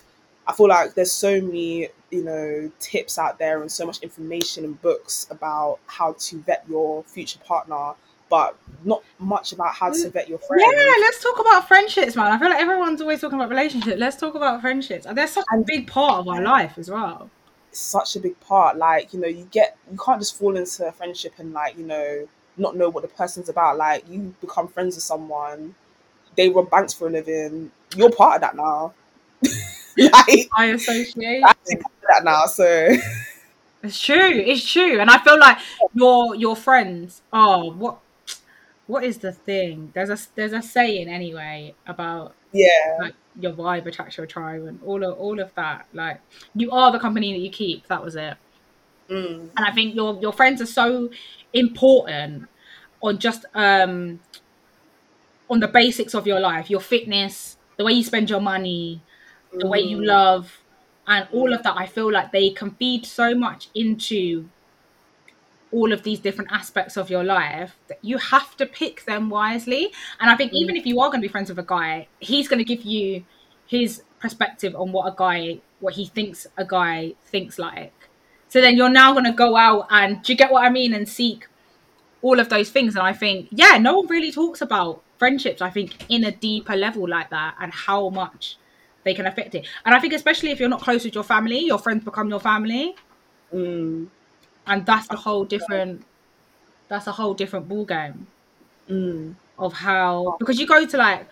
I 0.46 0.52
feel 0.52 0.68
like 0.68 0.94
there's 0.94 1.12
so 1.12 1.40
many, 1.40 1.88
you 2.10 2.24
know, 2.24 2.70
tips 2.80 3.18
out 3.18 3.38
there 3.38 3.62
and 3.62 3.70
so 3.70 3.86
much 3.86 4.02
information 4.02 4.64
and 4.64 4.80
books 4.82 5.26
about 5.30 5.78
how 5.86 6.16
to 6.18 6.38
vet 6.40 6.64
your 6.68 7.04
future 7.04 7.38
partner, 7.44 7.92
but 8.32 8.56
not 8.82 9.04
much 9.18 9.52
about 9.52 9.74
how 9.74 9.90
to 9.90 9.94
mm. 9.94 10.10
vet 10.10 10.26
your 10.26 10.38
friends. 10.38 10.62
Yeah, 10.64 10.70
no, 10.70 10.86
no, 10.86 10.96
let's 11.00 11.22
talk 11.22 11.38
about 11.38 11.68
friendships, 11.68 12.16
man. 12.16 12.32
I 12.32 12.38
feel 12.38 12.48
like 12.48 12.60
everyone's 12.60 13.02
always 13.02 13.20
talking 13.20 13.38
about 13.38 13.50
relationships. 13.50 13.98
Let's 13.98 14.16
talk 14.16 14.34
about 14.34 14.62
friendships. 14.62 15.06
They're 15.12 15.26
such 15.26 15.44
a 15.52 15.58
big 15.58 15.86
part 15.86 16.20
of 16.20 16.28
our 16.28 16.40
life 16.40 16.78
as 16.78 16.90
well. 16.90 17.28
Such 17.72 18.16
a 18.16 18.20
big 18.20 18.40
part. 18.40 18.78
Like, 18.78 19.12
you 19.12 19.20
know, 19.20 19.28
you 19.28 19.46
get 19.50 19.76
you 19.90 19.98
can't 19.98 20.18
just 20.18 20.38
fall 20.38 20.56
into 20.56 20.88
a 20.88 20.92
friendship 20.92 21.34
and 21.36 21.52
like, 21.52 21.76
you 21.76 21.84
know, 21.84 22.26
not 22.56 22.74
know 22.74 22.88
what 22.88 23.02
the 23.02 23.08
person's 23.08 23.50
about. 23.50 23.76
Like 23.76 24.08
you 24.08 24.34
become 24.40 24.66
friends 24.66 24.94
with 24.94 25.04
someone, 25.04 25.74
they 26.34 26.48
rob 26.48 26.70
banks 26.70 26.94
for 26.94 27.08
a 27.08 27.10
living, 27.10 27.70
you're 27.94 28.10
part 28.10 28.36
of 28.36 28.40
that 28.40 28.56
now. 28.56 28.94
like 29.98 30.48
By 30.56 30.64
association. 30.64 31.44
actually 31.44 31.76
part 31.76 31.92
of 32.00 32.08
that 32.08 32.24
now. 32.24 32.46
So 32.46 32.96
It's 33.82 34.00
true. 34.00 34.16
It's 34.16 34.64
true. 34.72 35.00
And 35.00 35.10
I 35.10 35.18
feel 35.18 35.38
like 35.38 35.58
your 35.92 36.34
your 36.34 36.56
friends. 36.56 37.20
Oh, 37.30 37.72
what 37.72 37.98
what 38.86 39.04
is 39.04 39.18
the 39.18 39.32
thing? 39.32 39.92
There's 39.94 40.10
a 40.10 40.18
there's 40.34 40.52
a 40.52 40.62
saying 40.62 41.08
anyway 41.08 41.74
about 41.86 42.34
yeah. 42.52 42.96
like 43.00 43.14
your 43.38 43.52
vibe 43.52 43.86
attracts 43.86 44.16
your 44.16 44.26
tribe 44.26 44.64
and 44.64 44.80
all 44.82 45.02
of 45.02 45.18
all 45.18 45.40
of 45.40 45.54
that. 45.54 45.86
Like 45.92 46.20
you 46.54 46.70
are 46.70 46.92
the 46.92 46.98
company 46.98 47.32
that 47.32 47.38
you 47.40 47.50
keep. 47.50 47.86
That 47.88 48.04
was 48.04 48.16
it. 48.16 48.36
Mm. 49.10 49.50
and 49.56 49.66
I 49.66 49.72
think 49.72 49.94
your 49.94 50.18
your 50.22 50.32
friends 50.32 50.62
are 50.62 50.66
so 50.66 51.10
important 51.52 52.48
on 53.02 53.18
just 53.18 53.44
um 53.54 54.20
on 55.50 55.60
the 55.60 55.68
basics 55.68 56.14
of 56.14 56.26
your 56.26 56.40
life, 56.40 56.70
your 56.70 56.80
fitness, 56.80 57.56
the 57.76 57.84
way 57.84 57.92
you 57.92 58.04
spend 58.04 58.30
your 58.30 58.40
money, 58.40 59.02
the 59.52 59.66
way 59.66 59.80
you 59.80 59.98
Mm. 59.98 60.06
love, 60.06 60.62
and 61.06 61.28
all 61.32 61.52
of 61.52 61.62
that. 61.62 61.76
I 61.76 61.86
feel 61.86 62.10
like 62.10 62.32
they 62.32 62.50
can 62.50 62.70
feed 62.72 63.04
so 63.04 63.34
much 63.34 63.68
into 63.74 64.48
all 65.72 65.92
of 65.92 66.02
these 66.02 66.20
different 66.20 66.52
aspects 66.52 66.96
of 66.96 67.10
your 67.10 67.24
life 67.24 67.76
that 67.88 67.98
you 68.02 68.18
have 68.18 68.56
to 68.58 68.66
pick 68.66 69.04
them 69.06 69.30
wisely. 69.30 69.90
And 70.20 70.30
I 70.30 70.36
think 70.36 70.52
even 70.52 70.76
if 70.76 70.86
you 70.86 71.00
are 71.00 71.08
going 71.08 71.20
to 71.20 71.26
be 71.26 71.32
friends 71.32 71.48
with 71.48 71.58
a 71.58 71.64
guy, 71.64 72.08
he's 72.20 72.46
going 72.46 72.58
to 72.58 72.64
give 72.64 72.82
you 72.82 73.24
his 73.66 74.02
perspective 74.20 74.76
on 74.76 74.92
what 74.92 75.06
a 75.12 75.14
guy 75.16 75.60
what 75.80 75.94
he 75.94 76.06
thinks 76.06 76.46
a 76.56 76.64
guy 76.64 77.14
thinks 77.24 77.58
like. 77.58 77.92
So 78.48 78.60
then 78.60 78.76
you're 78.76 78.90
now 78.90 79.12
going 79.12 79.24
to 79.24 79.32
go 79.32 79.56
out 79.56 79.86
and 79.90 80.22
do 80.22 80.32
you 80.32 80.36
get 80.36 80.52
what 80.52 80.64
I 80.64 80.68
mean 80.68 80.94
and 80.94 81.08
seek 81.08 81.48
all 82.20 82.38
of 82.38 82.48
those 82.50 82.70
things 82.70 82.94
and 82.94 83.04
I 83.04 83.12
think 83.12 83.48
yeah, 83.50 83.78
no 83.78 83.98
one 83.98 84.06
really 84.06 84.30
talks 84.30 84.60
about 84.60 85.02
friendships 85.18 85.60
I 85.62 85.70
think 85.70 86.04
in 86.08 86.24
a 86.24 86.30
deeper 86.30 86.76
level 86.76 87.08
like 87.08 87.30
that 87.30 87.56
and 87.60 87.72
how 87.72 88.10
much 88.10 88.58
they 89.04 89.14
can 89.14 89.26
affect 89.26 89.54
it. 89.54 89.66
And 89.84 89.94
I 89.94 89.98
think 89.98 90.12
especially 90.12 90.50
if 90.50 90.60
you're 90.60 90.68
not 90.68 90.82
close 90.82 91.04
with 91.04 91.14
your 91.14 91.24
family, 91.24 91.58
your 91.60 91.78
friends 91.78 92.04
become 92.04 92.28
your 92.28 92.40
family. 92.40 92.94
Mm. 93.52 94.08
And 94.66 94.86
that's 94.86 95.08
a 95.10 95.16
whole 95.16 95.44
different 95.44 96.04
that's 96.88 97.06
a 97.06 97.12
whole 97.12 97.34
different 97.34 97.68
ball 97.68 97.84
game 97.84 98.26
Mm. 98.90 99.36
of 99.58 99.72
how 99.72 100.36
because 100.40 100.58
you 100.58 100.66
go 100.66 100.84
to 100.84 100.96
like 100.96 101.28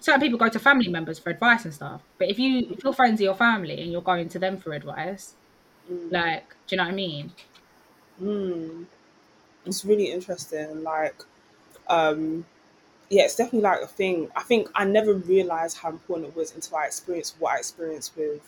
certain 0.00 0.20
people 0.20 0.38
go 0.38 0.48
to 0.48 0.58
family 0.58 0.88
members 0.88 1.18
for 1.18 1.30
advice 1.30 1.64
and 1.64 1.74
stuff. 1.74 2.00
But 2.18 2.28
if 2.28 2.38
you 2.38 2.68
if 2.70 2.82
your 2.82 2.94
friends 2.94 3.20
are 3.20 3.24
your 3.24 3.34
family 3.34 3.80
and 3.82 3.92
you're 3.92 4.02
going 4.02 4.28
to 4.30 4.38
them 4.38 4.56
for 4.58 4.72
advice, 4.72 5.34
Mm. 5.90 6.10
like 6.12 6.48
do 6.66 6.74
you 6.74 6.78
know 6.78 6.84
what 6.84 6.92
I 6.92 6.94
mean? 6.96 7.32
Mm. 8.22 8.86
It's 9.66 9.84
really 9.84 10.10
interesting. 10.12 10.82
Like, 10.82 11.16
um, 11.88 12.44
yeah, 13.10 13.24
it's 13.24 13.36
definitely 13.36 13.60
like 13.60 13.82
a 13.82 13.86
thing. 13.86 14.28
I 14.36 14.42
think 14.42 14.68
I 14.74 14.84
never 14.84 15.14
realized 15.14 15.78
how 15.78 15.90
important 15.90 16.28
it 16.30 16.36
was 16.36 16.54
until 16.54 16.76
I 16.78 16.86
experienced 16.86 17.36
what 17.38 17.54
I 17.54 17.58
experienced 17.58 18.16
with 18.16 18.40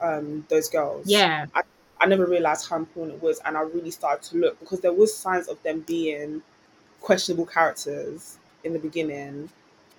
um, 0.00 0.46
those 0.48 0.68
girls. 0.68 1.06
Yeah. 1.08 1.46
I 1.54 1.62
never 2.04 2.26
realized 2.26 2.68
how 2.68 2.76
important 2.76 3.16
it 3.16 3.22
was, 3.22 3.40
and 3.46 3.56
I 3.56 3.60
really 3.62 3.90
started 3.90 4.22
to 4.30 4.36
look 4.36 4.60
because 4.60 4.80
there 4.80 4.92
was 4.92 5.16
signs 5.16 5.48
of 5.48 5.62
them 5.62 5.80
being 5.86 6.42
questionable 7.00 7.46
characters 7.46 8.36
in 8.64 8.74
the 8.74 8.78
beginning. 8.78 9.48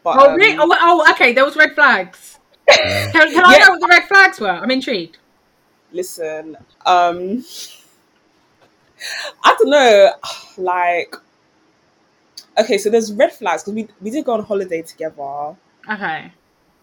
But 0.04 0.18
Oh, 0.20 0.30
um, 0.32 0.36
really? 0.36 0.56
oh, 0.60 0.68
oh, 0.70 1.12
okay. 1.14 1.34
There 1.34 1.44
was 1.44 1.56
red 1.56 1.74
flags. 1.74 2.38
Can, 2.70 3.12
can 3.14 3.44
I 3.46 3.58
know 3.58 3.70
what 3.72 3.80
the 3.80 3.88
red 3.90 4.04
flags 4.04 4.40
were? 4.40 4.50
I'm 4.50 4.70
intrigued. 4.70 5.18
listen, 5.92 6.56
um, 6.86 7.44
I 9.44 9.56
don't 9.58 9.70
know, 9.70 10.12
like, 10.58 11.16
okay, 12.60 12.78
so 12.78 12.90
there's 12.90 13.14
red 13.14 13.32
flags 13.32 13.64
because 13.64 13.74
we 13.76 13.88
we 14.02 14.10
did 14.10 14.26
go 14.26 14.34
on 14.34 14.44
holiday 14.44 14.82
together. 14.82 15.56
Okay. 15.90 16.32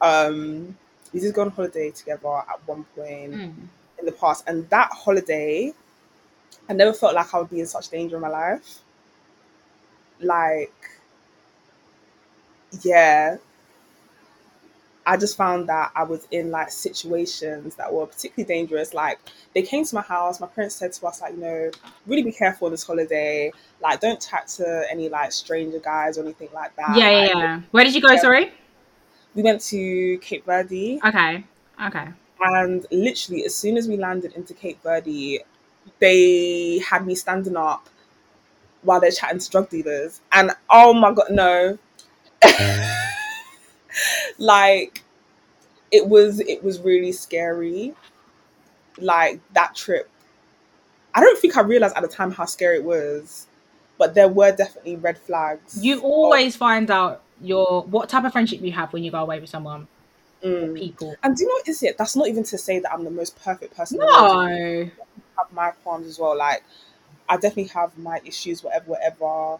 Um, 0.00 0.76
we 1.12 1.20
did 1.20 1.34
go 1.34 1.42
on 1.42 1.50
holiday 1.50 1.90
together 1.90 2.28
at 2.36 2.60
one 2.66 2.84
point 2.96 3.32
Mm. 3.34 3.52
In 4.04 4.12
the 4.12 4.18
past, 4.18 4.44
and 4.46 4.68
that 4.70 4.90
holiday, 4.92 5.72
I 6.68 6.72
never 6.72 6.92
felt 6.92 7.14
like 7.14 7.32
I 7.34 7.38
would 7.38 7.50
be 7.50 7.60
in 7.60 7.66
such 7.66 7.88
danger 7.88 8.16
in 8.16 8.22
my 8.22 8.28
life. 8.28 8.80
Like, 10.20 10.72
yeah, 12.82 13.36
I 15.06 15.16
just 15.16 15.36
found 15.36 15.68
that 15.68 15.92
I 15.94 16.04
was 16.04 16.26
in 16.30 16.50
like 16.50 16.70
situations 16.70 17.74
that 17.76 17.92
were 17.92 18.06
particularly 18.06 18.46
dangerous. 18.46 18.94
Like, 18.94 19.18
they 19.54 19.62
came 19.62 19.84
to 19.84 19.94
my 19.94 20.00
house. 20.00 20.40
My 20.40 20.46
parents 20.46 20.76
said 20.76 20.92
to 20.92 21.06
us, 21.06 21.20
like, 21.20 21.34
you 21.34 21.40
know, 21.40 21.70
really 22.06 22.22
be 22.22 22.32
careful 22.32 22.70
this 22.70 22.86
holiday. 22.86 23.52
Like, 23.80 24.00
don't 24.00 24.20
chat 24.20 24.48
to 24.56 24.86
any 24.90 25.08
like 25.08 25.32
stranger 25.32 25.78
guys 25.78 26.16
or 26.16 26.22
anything 26.22 26.48
like 26.54 26.74
that. 26.76 26.96
Yeah, 26.96 27.10
yeah, 27.10 27.20
Like, 27.20 27.34
yeah. 27.34 27.60
Where 27.70 27.84
did 27.84 27.94
you 27.94 28.00
go? 28.00 28.12
Yeah. 28.12 28.20
Sorry. 28.20 28.52
We 29.34 29.42
went 29.42 29.60
to 29.62 30.18
Cape 30.18 30.46
Verde. 30.46 31.00
Okay. 31.04 31.44
Okay. 31.84 32.08
And 32.40 32.86
literally, 32.90 33.44
as 33.44 33.54
soon 33.54 33.76
as 33.76 33.88
we 33.88 33.96
landed 33.96 34.32
into 34.32 34.54
Cape 34.54 34.82
Verde, 34.82 35.40
they 35.98 36.78
had 36.78 37.06
me 37.06 37.14
standing 37.14 37.56
up 37.56 37.88
while 38.82 39.00
they're 39.00 39.10
chatting 39.10 39.38
to 39.38 39.50
drug 39.50 39.70
dealers. 39.70 40.20
And 40.32 40.52
oh 40.70 40.94
my 40.94 41.12
god, 41.12 41.28
no. 41.30 41.78
like 44.38 45.02
it 45.90 46.06
was 46.06 46.40
it 46.40 46.62
was 46.62 46.80
really 46.80 47.12
scary. 47.12 47.94
Like 48.98 49.40
that 49.54 49.74
trip. 49.74 50.10
I 51.14 51.20
don't 51.20 51.38
think 51.38 51.56
I 51.56 51.60
realized 51.62 51.96
at 51.96 52.02
the 52.02 52.08
time 52.08 52.32
how 52.32 52.44
scary 52.44 52.78
it 52.78 52.84
was. 52.84 53.46
But 53.96 54.14
there 54.14 54.28
were 54.28 54.50
definitely 54.50 54.96
red 54.96 55.16
flags. 55.16 55.82
You 55.82 56.00
always 56.00 56.56
find 56.56 56.90
out 56.90 57.22
your 57.40 57.84
what 57.84 58.08
type 58.08 58.24
of 58.24 58.32
friendship 58.32 58.60
you 58.60 58.72
have 58.72 58.92
when 58.92 59.04
you 59.04 59.10
go 59.10 59.20
away 59.20 59.38
with 59.40 59.50
someone. 59.50 59.86
Mm. 60.44 60.76
People. 60.76 61.16
And 61.22 61.36
do 61.36 61.42
you 61.42 61.48
know 61.48 61.54
what 61.54 61.68
is 61.68 61.82
it? 61.82 61.96
That's 61.96 62.16
not 62.16 62.28
even 62.28 62.44
to 62.44 62.58
say 62.58 62.78
that 62.78 62.92
I'm 62.92 63.04
the 63.04 63.10
most 63.10 63.42
perfect 63.42 63.76
person. 63.76 63.96
in 64.00 64.06
the 64.06 64.12
world. 64.12 64.46
No. 64.46 64.90
have 65.38 65.52
my 65.52 65.70
qualms 65.82 66.06
as 66.06 66.18
well. 66.18 66.36
Like, 66.36 66.62
I 67.28 67.36
definitely 67.36 67.72
have 67.72 67.96
my 67.96 68.20
issues, 68.24 68.62
whatever, 68.62 68.90
whatever, 68.90 69.58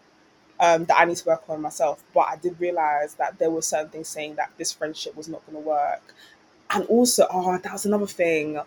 um, 0.61 0.85
that 0.85 0.99
I 0.99 1.05
need 1.07 1.17
to 1.17 1.27
work 1.27 1.45
on 1.49 1.63
myself. 1.63 2.05
But 2.13 2.27
I 2.29 2.37
did 2.37 2.61
realize 2.61 3.15
that 3.15 3.39
there 3.39 3.51
were 3.51 3.63
certain 3.63 3.89
things 3.89 4.09
saying 4.09 4.35
that 4.37 4.51
this 4.59 4.73
friendship 4.73 5.17
was 5.17 5.29
not 5.29 5.45
going 5.47 5.63
to 5.63 5.69
work. 5.69 6.15
And 6.71 6.85
also, 6.87 7.27
oh, 7.31 7.57
that 7.57 7.73
was 7.73 7.87
another 7.87 8.07
thing. 8.07 8.61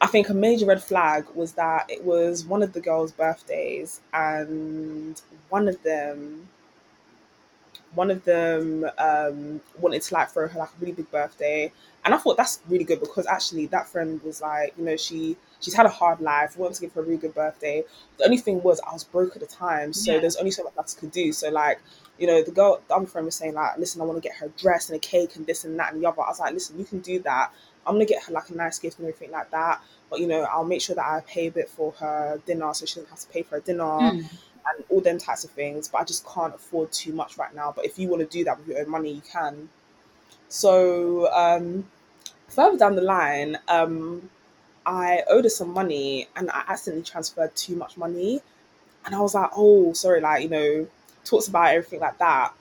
I 0.00 0.06
think 0.08 0.28
a 0.28 0.34
major 0.34 0.66
red 0.66 0.82
flag 0.82 1.26
was 1.34 1.52
that 1.52 1.88
it 1.88 2.04
was 2.04 2.44
one 2.44 2.62
of 2.62 2.72
the 2.72 2.80
girls' 2.80 3.12
birthdays, 3.12 4.00
and 4.12 5.20
one 5.48 5.68
of 5.68 5.80
them, 5.84 6.48
one 7.94 8.10
of 8.10 8.24
them 8.24 8.86
um, 8.98 9.60
wanted 9.78 10.02
to 10.02 10.14
like 10.14 10.30
throw 10.30 10.48
her 10.48 10.58
like 10.58 10.70
a 10.70 10.80
really 10.80 10.92
big 10.92 11.10
birthday, 11.10 11.70
and 12.04 12.14
I 12.14 12.18
thought 12.18 12.36
that's 12.36 12.60
really 12.68 12.84
good 12.84 13.00
because 13.00 13.26
actually 13.26 13.66
that 13.66 13.86
friend 13.88 14.20
was 14.22 14.40
like, 14.40 14.74
you 14.78 14.84
know, 14.84 14.96
she 14.96 15.36
she's 15.60 15.74
had 15.74 15.86
a 15.86 15.90
hard 15.90 16.20
life, 16.20 16.56
wanted 16.56 16.74
to 16.74 16.80
give 16.82 16.92
her 16.94 17.00
a 17.02 17.04
really 17.04 17.18
good 17.18 17.34
birthday. 17.34 17.84
The 18.18 18.24
only 18.24 18.38
thing 18.38 18.62
was 18.62 18.80
I 18.80 18.92
was 18.92 19.04
broke 19.04 19.34
at 19.36 19.40
the 19.40 19.46
time, 19.46 19.92
so 19.92 20.12
Yeah. 20.12 20.20
there's 20.20 20.36
only 20.36 20.50
so 20.50 20.64
much 20.64 20.74
that 20.74 20.94
I 20.96 21.00
could 21.00 21.12
do. 21.12 21.32
So 21.32 21.50
like, 21.50 21.80
you 22.18 22.26
know, 22.26 22.42
the 22.42 22.50
girl, 22.50 22.80
the 22.88 22.94
other 22.94 23.06
friend 23.06 23.24
was 23.24 23.34
saying 23.34 23.54
like, 23.54 23.78
listen, 23.78 24.00
I 24.00 24.04
want 24.04 24.22
to 24.22 24.26
get 24.26 24.36
her 24.38 24.46
a 24.46 24.50
dress 24.50 24.88
and 24.88 24.96
a 24.96 24.98
cake 25.00 25.36
and 25.36 25.46
this 25.46 25.64
and 25.64 25.78
that 25.78 25.92
and 25.92 26.02
the 26.02 26.08
other. 26.08 26.22
I 26.22 26.28
was 26.28 26.40
like, 26.40 26.54
listen, 26.54 26.78
you 26.78 26.84
can 26.84 27.00
do 27.00 27.18
that. 27.20 27.52
I'm 27.86 27.94
gonna 27.94 28.04
get 28.06 28.22
her 28.24 28.32
like 28.32 28.48
a 28.50 28.54
nice 28.54 28.78
gift 28.78 28.98
and 28.98 29.08
everything 29.08 29.32
like 29.32 29.50
that. 29.50 29.80
But 30.08 30.20
you 30.20 30.26
know, 30.26 30.42
I'll 30.42 30.64
make 30.64 30.80
sure 30.80 30.94
that 30.96 31.04
I 31.04 31.20
pay 31.26 31.48
a 31.48 31.50
bit 31.50 31.68
for 31.68 31.92
her 31.92 32.40
dinner 32.46 32.72
so 32.74 32.86
she 32.86 32.96
doesn't 32.96 33.10
have 33.10 33.20
to 33.20 33.28
pay 33.28 33.42
for 33.42 33.56
her 33.56 33.60
dinner 33.60 33.82
Mm. 33.84 34.24
And 34.66 34.84
all 34.88 35.00
them 35.00 35.18
types 35.18 35.44
of 35.44 35.50
things. 35.50 35.88
But 35.88 36.02
I 36.02 36.04
just 36.04 36.26
can't 36.26 36.54
afford 36.54 36.92
too 36.92 37.12
much 37.12 37.38
right 37.38 37.54
now. 37.54 37.72
But 37.74 37.84
if 37.84 37.98
you 37.98 38.08
want 38.08 38.20
to 38.20 38.26
do 38.26 38.44
that 38.44 38.58
with 38.58 38.68
your 38.68 38.80
own 38.80 38.90
money, 38.90 39.12
you 39.12 39.22
can. 39.22 39.68
So 40.48 41.32
um, 41.32 41.86
further 42.48 42.76
down 42.78 42.96
the 42.96 43.02
line, 43.02 43.58
um, 43.68 44.30
I 44.84 45.22
owed 45.28 45.44
her 45.44 45.50
some 45.50 45.70
money 45.70 46.28
and 46.36 46.50
I 46.50 46.64
accidentally 46.68 47.04
transferred 47.04 47.54
too 47.54 47.76
much 47.76 47.96
money. 47.96 48.40
And 49.04 49.14
I 49.14 49.20
was 49.20 49.34
like, 49.34 49.50
oh, 49.56 49.92
sorry, 49.92 50.20
like, 50.20 50.42
you 50.42 50.48
know, 50.48 50.86
talks 51.24 51.48
about 51.48 51.74
everything 51.74 52.00
like 52.00 52.18
that. 52.18 52.52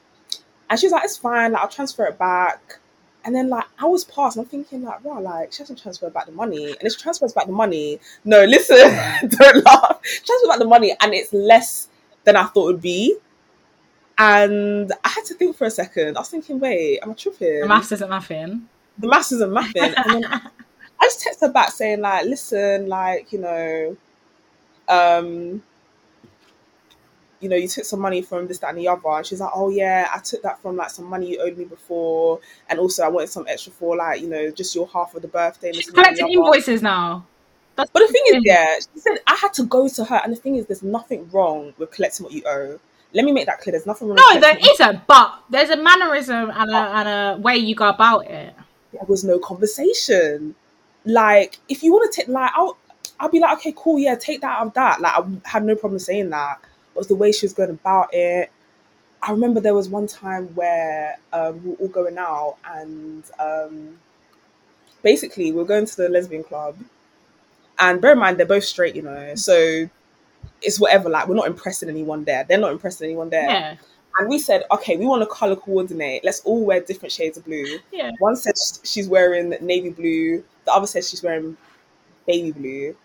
And 0.69 0.79
she 0.79 0.85
was 0.85 0.93
like, 0.93 1.03
it's 1.03 1.17
fine, 1.17 1.51
like, 1.51 1.61
I'll 1.61 1.67
transfer 1.67 2.05
it 2.05 2.17
back. 2.17 2.79
And 3.23 3.35
then, 3.35 3.49
like, 3.49 3.65
hours 3.79 4.03
passed, 4.03 4.37
and 4.37 4.45
I'm 4.45 4.49
thinking, 4.49 4.83
like, 4.83 5.03
wow, 5.03 5.19
like, 5.19 5.51
she 5.51 5.59
hasn't 5.59 5.79
transferred 5.79 6.13
back 6.13 6.25
the 6.25 6.31
money. 6.31 6.69
And 6.69 6.81
if 6.81 6.93
she 6.93 7.01
transfers 7.01 7.33
back 7.33 7.45
the 7.45 7.51
money, 7.51 7.99
no, 8.25 8.45
listen, 8.45 8.77
don't 9.29 9.63
laugh. 9.63 9.99
She 10.03 10.21
transfers 10.25 10.47
back 10.47 10.59
the 10.59 10.65
money, 10.65 10.95
and 10.99 11.13
it's 11.13 11.31
less 11.31 11.89
than 12.23 12.35
I 12.35 12.45
thought 12.45 12.69
it 12.69 12.73
would 12.73 12.81
be. 12.81 13.17
And 14.17 14.91
I 15.03 15.09
had 15.09 15.25
to 15.25 15.33
think 15.33 15.55
for 15.55 15.65
a 15.65 15.71
second. 15.71 16.17
I 16.17 16.21
was 16.21 16.29
thinking, 16.29 16.59
wait, 16.59 16.99
am 17.01 17.11
I 17.11 17.13
tripping? 17.13 17.61
The 17.61 17.67
maths 17.67 17.91
isn't 17.91 18.09
nothing. 18.09 18.67
the 18.97 19.07
masters 19.07 19.41
and 19.41 19.51
mathing. 19.55 19.93
And 19.97 20.23
then 20.23 20.25
I 20.99 21.05
just 21.05 21.25
texted 21.25 21.41
her 21.41 21.51
back 21.51 21.71
saying 21.71 22.01
like, 22.01 22.25
listen, 22.25 22.87
like, 22.87 23.31
you 23.31 23.39
know, 23.39 23.97
um, 24.87 25.63
you 27.39 27.49
know, 27.49 27.55
you 27.55 27.67
took 27.67 27.85
some 27.85 27.99
money 27.99 28.21
from 28.21 28.47
this, 28.47 28.59
that, 28.59 28.69
and 28.69 28.77
the 28.77 28.87
other. 28.87 29.01
And 29.09 29.25
she's 29.25 29.41
like, 29.41 29.51
oh 29.55 29.69
yeah, 29.69 30.07
I 30.13 30.19
took 30.19 30.43
that 30.43 30.61
from 30.61 30.75
like 30.75 30.91
some 30.91 31.05
money 31.05 31.31
you 31.31 31.41
owed 31.41 31.57
me 31.57 31.65
before, 31.65 32.39
and 32.69 32.79
also 32.79 33.03
I 33.03 33.07
wanted 33.07 33.29
some 33.29 33.45
extra 33.47 33.71
for 33.71 33.95
like, 33.95 34.21
you 34.21 34.27
know, 34.27 34.51
just 34.51 34.75
your 34.75 34.87
half 34.87 35.15
of 35.15 35.23
the 35.23 35.27
birthday. 35.27 35.71
She's 35.71 35.89
collecting 35.89 36.29
invoices 36.29 36.83
now. 36.83 37.25
But 37.93 38.07
the 38.07 38.07
thing 38.07 38.23
is, 38.27 38.41
yeah, 38.43 38.75
she 38.79 38.99
said 38.99 39.17
I 39.27 39.35
had 39.35 39.53
to 39.53 39.63
go 39.63 39.87
to 39.87 40.05
her, 40.05 40.21
and 40.23 40.33
the 40.33 40.37
thing 40.37 40.55
is, 40.55 40.65
there's 40.65 40.83
nothing 40.83 41.29
wrong 41.31 41.73
with 41.77 41.91
collecting 41.91 42.23
what 42.25 42.33
you 42.33 42.43
owe. 42.45 42.79
Let 43.13 43.25
me 43.25 43.31
make 43.31 43.45
that 43.47 43.59
clear. 43.59 43.71
There's 43.71 43.85
nothing 43.85 44.07
wrong. 44.07 44.17
No, 44.17 44.39
there 44.39 44.57
isn't, 44.57 45.05
but 45.07 45.43
there's 45.49 45.69
a 45.69 45.77
mannerism 45.77 46.49
and 46.49 46.71
a, 46.71 46.77
and 46.77 47.09
a 47.09 47.41
way 47.41 47.57
you 47.57 47.75
go 47.75 47.89
about 47.89 48.25
it. 48.27 48.53
there 48.93 49.01
was 49.07 49.23
no 49.23 49.37
conversation. 49.39 50.55
Like, 51.03 51.59
if 51.67 51.83
you 51.83 51.91
want 51.91 52.11
to 52.11 52.21
take, 52.21 52.29
like, 52.29 52.51
I'll, 52.55 52.77
I'll 53.19 53.29
be 53.29 53.39
like, 53.39 53.57
okay, 53.57 53.73
cool, 53.75 53.99
yeah, 53.99 54.15
take 54.15 54.41
that 54.41 54.59
out 54.59 54.67
of 54.67 54.73
that. 54.75 55.01
Like, 55.01 55.13
I 55.13 55.49
had 55.49 55.65
no 55.65 55.75
problem 55.75 55.99
saying 55.99 56.29
that. 56.29 56.59
But 56.61 56.67
it 56.67 56.97
was 56.99 57.07
the 57.07 57.15
way 57.15 57.31
she 57.31 57.45
was 57.45 57.53
going 57.53 57.69
about 57.69 58.09
it. 58.13 58.51
I 59.23 59.31
remember 59.31 59.59
there 59.59 59.75
was 59.75 59.89
one 59.89 60.07
time 60.07 60.47
where 60.55 61.17
um, 61.33 61.63
we 61.63 61.69
were 61.71 61.75
all 61.77 61.87
going 61.89 62.17
out, 62.17 62.57
and 62.65 63.23
um, 63.39 63.99
basically, 65.03 65.51
we 65.51 65.57
were 65.57 65.65
going 65.65 65.85
to 65.85 65.97
the 65.97 66.09
lesbian 66.09 66.43
club. 66.43 66.77
And 67.81 67.99
bear 67.99 68.13
in 68.13 68.19
mind, 68.19 68.37
they're 68.37 68.45
both 68.45 68.63
straight, 68.63 68.95
you 68.95 69.01
know, 69.01 69.35
so 69.35 69.89
it's 70.61 70.79
whatever. 70.79 71.09
Like, 71.09 71.27
we're 71.27 71.35
not 71.35 71.47
impressing 71.47 71.89
anyone 71.89 72.23
there. 72.23 72.45
They're 72.47 72.59
not 72.59 72.71
impressing 72.71 73.05
anyone 73.05 73.29
there. 73.29 73.49
Yeah. 73.49 73.75
And 74.19 74.29
we 74.29 74.39
said, 74.39 74.63
okay, 74.71 74.95
we 74.97 75.05
want 75.05 75.21
to 75.23 75.25
color 75.25 75.55
coordinate. 75.55 76.23
Let's 76.23 76.41
all 76.41 76.63
wear 76.63 76.79
different 76.79 77.11
shades 77.11 77.37
of 77.37 77.45
blue. 77.45 77.79
Yeah. 77.91 78.11
One 78.19 78.35
says 78.35 78.79
she's 78.83 79.07
wearing 79.09 79.49
navy 79.61 79.89
blue. 79.89 80.43
The 80.65 80.73
other 80.73 80.85
says 80.87 81.09
she's 81.09 81.23
wearing 81.23 81.57
baby 82.27 82.51
blue. 82.51 82.95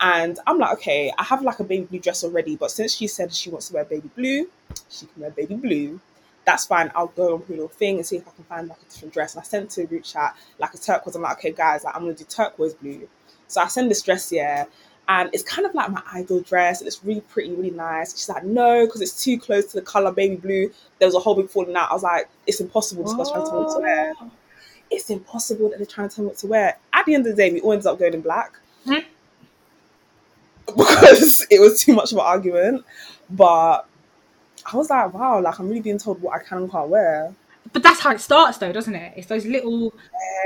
And 0.00 0.38
I'm 0.46 0.58
like, 0.58 0.72
okay, 0.74 1.12
I 1.18 1.24
have 1.24 1.42
like 1.42 1.60
a 1.60 1.64
baby 1.64 1.84
blue 1.84 1.98
dress 1.98 2.24
already, 2.24 2.56
but 2.56 2.70
since 2.70 2.94
she 2.94 3.06
said 3.06 3.34
she 3.34 3.50
wants 3.50 3.68
to 3.68 3.74
wear 3.74 3.84
baby 3.84 4.10
blue, 4.16 4.48
she 4.88 5.06
can 5.06 5.22
wear 5.22 5.30
baby 5.30 5.56
blue. 5.56 6.00
that's 6.44 6.66
fine. 6.66 6.90
I'll 6.94 7.08
go 7.08 7.34
on 7.34 7.42
a 7.46 7.50
little 7.50 7.68
thing 7.68 7.96
and 7.96 8.06
see 8.06 8.16
if 8.16 8.26
I 8.26 8.32
can 8.32 8.44
find 8.44 8.68
like 8.68 8.78
a 8.80 8.84
different 8.90 9.14
dress. 9.14 9.34
And 9.34 9.40
I 9.40 9.44
sent 9.44 9.70
to 9.70 9.82
a 9.82 9.86
group 9.86 10.04
chat 10.04 10.36
like 10.58 10.74
a 10.74 10.78
turquoise. 10.78 11.14
I'm 11.16 11.22
like, 11.22 11.38
okay, 11.38 11.52
guys, 11.52 11.84
like 11.84 11.94
I'm 11.94 12.02
gonna 12.02 12.14
do 12.14 12.24
turquoise 12.24 12.74
blue. 12.74 13.08
So 13.50 13.60
I 13.60 13.66
send 13.68 13.90
this 13.90 14.02
dress 14.02 14.30
here, 14.30 14.66
and 15.08 15.28
it's 15.32 15.42
kind 15.42 15.66
of 15.66 15.74
like 15.74 15.90
my 15.90 16.02
idol 16.12 16.40
dress, 16.40 16.80
and 16.80 16.86
it's 16.86 17.04
really 17.04 17.20
pretty, 17.22 17.52
really 17.52 17.70
nice. 17.72 18.12
She's 18.12 18.28
like, 18.28 18.44
no, 18.44 18.86
because 18.86 19.00
it's 19.00 19.22
too 19.22 19.38
close 19.38 19.66
to 19.72 19.80
the 19.80 19.82
color 19.82 20.12
baby 20.12 20.36
blue. 20.36 20.72
There 20.98 21.08
was 21.08 21.16
a 21.16 21.18
whole 21.18 21.34
big 21.34 21.50
falling 21.50 21.74
out. 21.74 21.90
I 21.90 21.94
was 21.94 22.04
like, 22.04 22.28
it's 22.46 22.60
impossible. 22.60 23.02
This 23.02 23.14
girl's 23.14 23.30
trying 23.30 23.44
to 23.44 23.50
tell 23.50 23.60
me 23.60 23.64
what 23.66 23.74
to 23.74 23.80
wear. 23.80 24.14
Oh. 24.20 24.30
It's 24.90 25.10
impossible 25.10 25.70
that 25.70 25.78
they're 25.78 25.86
trying 25.86 26.08
to 26.08 26.14
tell 26.14 26.24
me 26.24 26.28
what 26.28 26.38
to 26.38 26.46
wear. 26.46 26.78
At 26.92 27.06
the 27.06 27.14
end 27.14 27.26
of 27.26 27.36
the 27.36 27.42
day, 27.42 27.52
we 27.52 27.60
all 27.60 27.72
ended 27.72 27.86
up 27.86 27.98
going 27.98 28.14
in 28.14 28.20
black 28.20 28.54
Hmm. 28.84 28.94
because 30.66 31.46
it 31.50 31.60
was 31.60 31.82
too 31.82 31.94
much 31.94 32.12
of 32.12 32.18
an 32.18 32.24
argument. 32.24 32.84
But 33.28 33.86
I 34.72 34.76
was 34.76 34.90
like, 34.90 35.12
wow, 35.12 35.40
like 35.40 35.58
I'm 35.58 35.68
really 35.68 35.80
being 35.80 35.98
told 35.98 36.22
what 36.22 36.40
I 36.40 36.44
can 36.44 36.58
and 36.58 36.70
can't 36.70 36.88
wear. 36.88 37.34
But 37.72 37.82
that's 37.82 38.00
how 38.00 38.12
it 38.12 38.20
starts, 38.20 38.58
though, 38.58 38.72
doesn't 38.72 38.94
it? 38.94 39.14
It's 39.16 39.26
those 39.26 39.44
little, 39.44 39.92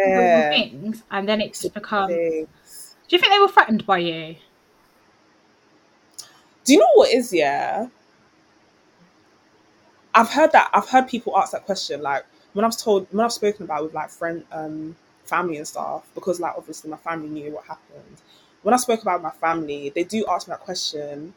little 0.06 0.50
things, 0.50 1.02
and 1.10 1.28
then 1.28 1.40
it's 1.40 1.66
become. 1.68 2.10
Do 3.08 3.16
you 3.16 3.20
think 3.20 3.32
they 3.32 3.38
were 3.38 3.48
threatened 3.48 3.86
by 3.86 3.98
you? 3.98 4.36
Do 6.64 6.72
you 6.72 6.78
know 6.78 6.90
what 6.94 7.10
is 7.10 7.32
yeah? 7.32 7.88
I've 10.14 10.30
heard 10.30 10.52
that 10.52 10.70
I've 10.72 10.88
heard 10.88 11.08
people 11.08 11.36
ask 11.36 11.52
that 11.52 11.64
question 11.66 12.02
like 12.02 12.24
when 12.52 12.64
I've 12.64 12.76
told 12.76 13.06
when 13.10 13.24
I've 13.24 13.32
spoken 13.32 13.64
about 13.64 13.80
it 13.80 13.84
with 13.84 13.94
like 13.94 14.10
friend 14.10 14.44
um 14.52 14.96
family 15.24 15.56
and 15.56 15.66
stuff 15.66 16.08
because 16.14 16.40
like 16.40 16.54
obviously 16.56 16.90
my 16.90 16.96
family 16.98 17.28
knew 17.28 17.52
what 17.52 17.64
happened. 17.64 18.22
When 18.62 18.74
I 18.74 18.78
spoke 18.78 19.02
about 19.02 19.22
my 19.22 19.30
family, 19.30 19.90
they 19.94 20.04
do 20.04 20.24
ask 20.28 20.46
me 20.48 20.52
that 20.52 20.60
question. 20.60 21.34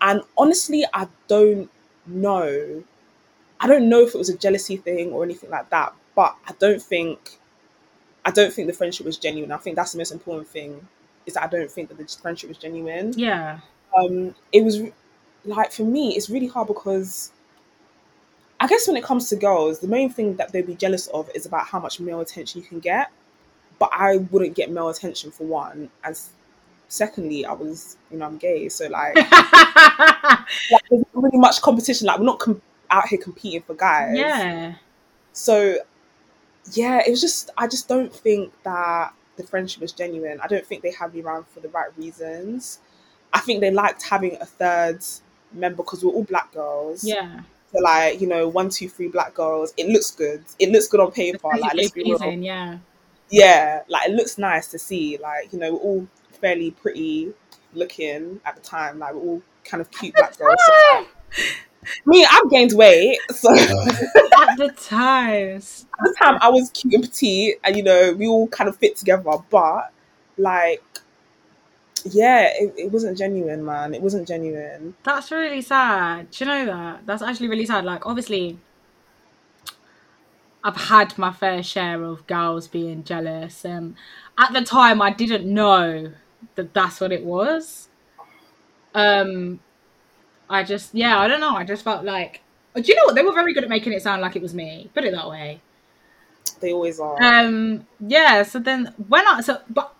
And 0.00 0.22
honestly, 0.38 0.84
I 0.94 1.08
don't 1.28 1.70
know. 2.06 2.84
I 3.60 3.68
don't 3.68 3.88
know 3.90 4.02
if 4.02 4.14
it 4.14 4.18
was 4.18 4.30
a 4.30 4.38
jealousy 4.38 4.78
thing 4.78 5.12
or 5.12 5.24
anything 5.24 5.50
like 5.50 5.70
that, 5.70 5.94
but 6.16 6.36
I 6.48 6.54
don't 6.60 6.82
think 6.82 7.39
I 8.24 8.30
don't 8.30 8.52
think 8.52 8.66
the 8.68 8.74
friendship 8.74 9.06
was 9.06 9.16
genuine. 9.16 9.50
I 9.52 9.56
think 9.56 9.76
that's 9.76 9.92
the 9.92 9.98
most 9.98 10.12
important 10.12 10.48
thing 10.48 10.86
is 11.26 11.34
that 11.34 11.42
I 11.42 11.46
don't 11.46 11.70
think 11.70 11.88
that 11.88 11.98
the 11.98 12.06
friendship 12.20 12.48
was 12.48 12.58
genuine 12.58 13.12
Yeah. 13.16 13.60
um 13.96 14.34
it 14.52 14.62
was 14.64 14.80
like 15.44 15.72
for 15.72 15.82
me 15.84 16.14
it's 16.16 16.28
really 16.30 16.46
hard 16.46 16.66
because 16.68 17.30
i 18.58 18.66
guess 18.66 18.86
when 18.86 18.96
it 18.96 19.02
comes 19.04 19.28
to 19.30 19.36
girls 19.36 19.78
the 19.80 19.88
main 19.88 20.10
thing 20.10 20.36
that 20.36 20.52
they'd 20.52 20.66
be 20.66 20.74
jealous 20.74 21.06
of 21.08 21.30
is 21.34 21.46
about 21.46 21.66
how 21.66 21.78
much 21.80 21.98
male 22.00 22.20
attention 22.20 22.60
you 22.60 22.66
can 22.66 22.78
get 22.78 23.10
but 23.78 23.90
i 23.92 24.16
wouldn't 24.16 24.54
get 24.54 24.70
male 24.70 24.88
attention 24.88 25.30
for 25.30 25.44
one 25.44 25.90
and 26.04 26.18
secondly 26.88 27.44
i 27.44 27.52
was 27.52 27.96
you 28.10 28.18
know 28.18 28.26
i'm 28.26 28.36
gay 28.36 28.68
so 28.68 28.86
like, 28.88 29.14
like 30.70 30.82
there's 30.90 31.04
not 31.14 31.22
really 31.22 31.38
much 31.38 31.60
competition 31.62 32.06
like 32.06 32.18
we're 32.18 32.24
not 32.24 32.38
com- 32.38 32.60
out 32.90 33.06
here 33.08 33.18
competing 33.18 33.62
for 33.62 33.74
guys 33.74 34.16
yeah. 34.16 34.74
so 35.32 35.76
yeah 36.72 37.00
it 37.06 37.10
was 37.10 37.20
just 37.20 37.50
i 37.56 37.66
just 37.66 37.88
don't 37.88 38.14
think 38.14 38.52
that 38.62 39.12
the 39.40 39.46
friendship 39.46 39.80
was 39.80 39.92
genuine. 39.92 40.38
I 40.40 40.46
don't 40.46 40.64
think 40.64 40.82
they 40.82 40.92
had 40.92 41.14
me 41.14 41.22
around 41.22 41.46
for 41.48 41.60
the 41.60 41.68
right 41.68 41.96
reasons. 41.96 42.78
I 43.32 43.40
think 43.40 43.60
they 43.60 43.70
liked 43.70 44.02
having 44.02 44.36
a 44.40 44.46
third 44.46 45.04
member 45.52 45.78
because 45.78 46.04
we're 46.04 46.12
all 46.12 46.24
black 46.24 46.52
girls. 46.52 47.04
Yeah. 47.04 47.40
so 47.72 47.78
like 47.80 48.20
you 48.20 48.26
know 48.26 48.48
one 48.48 48.68
two 48.68 48.88
three 48.88 49.08
black 49.08 49.34
girls 49.34 49.72
it 49.76 49.88
looks 49.88 50.10
good. 50.10 50.44
It 50.58 50.70
looks 50.70 50.88
good 50.88 51.00
on 51.00 51.10
paper. 51.12 51.48
Like 51.58 51.74
let's 51.74 51.90
be 51.90 52.02
real. 52.04 52.22
yeah. 52.22 52.78
yeah 53.30 53.82
like 53.88 54.08
it 54.08 54.12
looks 54.12 54.38
nice 54.38 54.68
to 54.68 54.78
see. 54.78 55.18
Like 55.18 55.52
you 55.52 55.58
know 55.58 55.74
we're 55.74 55.80
all 55.80 56.06
fairly 56.40 56.70
pretty 56.72 57.32
looking 57.74 58.40
at 58.44 58.56
the 58.56 58.62
time. 58.62 58.98
Like 58.98 59.14
we're 59.14 59.20
all 59.20 59.42
kind 59.64 59.80
of 59.80 59.90
cute 59.90 60.14
black 60.14 60.36
girls. 60.36 60.56
So, 61.32 61.42
Mean 62.04 62.26
I've 62.30 62.50
gained 62.50 62.72
weight 62.74 63.18
so 63.30 63.50
At 63.52 63.68
the 64.58 64.72
times. 64.76 65.86
at 65.98 66.04
the 66.04 66.14
time 66.18 66.38
I 66.40 66.48
was 66.50 66.70
cute 66.70 66.94
and 66.94 67.02
petite, 67.04 67.56
and 67.64 67.76
you 67.76 67.82
know 67.82 68.12
we 68.12 68.26
all 68.26 68.48
kind 68.48 68.68
of 68.68 68.76
fit 68.76 68.96
together. 68.96 69.22
But 69.48 69.90
like, 70.36 70.82
yeah, 72.04 72.48
it, 72.58 72.74
it 72.76 72.92
wasn't 72.92 73.18
genuine, 73.18 73.64
man. 73.64 73.94
It 73.94 74.02
wasn't 74.02 74.26
genuine. 74.28 74.94
That's 75.04 75.30
really 75.30 75.62
sad. 75.62 76.30
Do 76.30 76.44
you 76.44 76.50
know 76.50 76.66
that? 76.66 77.06
That's 77.06 77.22
actually 77.22 77.48
really 77.48 77.66
sad. 77.66 77.84
Like, 77.84 78.06
obviously, 78.06 78.58
I've 80.62 80.76
had 80.76 81.16
my 81.18 81.32
fair 81.32 81.62
share 81.62 82.02
of 82.04 82.26
girls 82.26 82.68
being 82.68 83.04
jealous. 83.04 83.64
and 83.64 83.94
at 84.38 84.52
the 84.52 84.62
time, 84.62 85.00
I 85.02 85.10
didn't 85.12 85.46
know 85.52 86.12
that 86.54 86.74
that's 86.74 87.00
what 87.00 87.12
it 87.12 87.24
was. 87.24 87.88
Um, 88.94 89.60
I 90.50 90.64
just, 90.64 90.94
yeah, 90.94 91.18
I 91.18 91.28
don't 91.28 91.40
know. 91.40 91.54
I 91.56 91.64
just 91.64 91.84
felt 91.84 92.04
like, 92.04 92.42
do 92.74 92.82
you 92.82 92.94
know 92.96 93.04
what? 93.04 93.14
They 93.14 93.22
were 93.22 93.32
very 93.32 93.54
good 93.54 93.64
at 93.64 93.70
making 93.70 93.92
it 93.92 94.02
sound 94.02 94.20
like 94.20 94.36
it 94.36 94.42
was 94.42 94.52
me. 94.52 94.90
Put 94.94 95.04
it 95.04 95.12
that 95.12 95.30
way. 95.30 95.60
They 96.60 96.72
always 96.72 97.00
are. 97.00 97.22
Um, 97.22 97.86
yeah. 98.00 98.42
So 98.42 98.58
then 98.58 98.94
when 99.08 99.26
I 99.26 99.40
so 99.40 99.60
but 99.68 99.94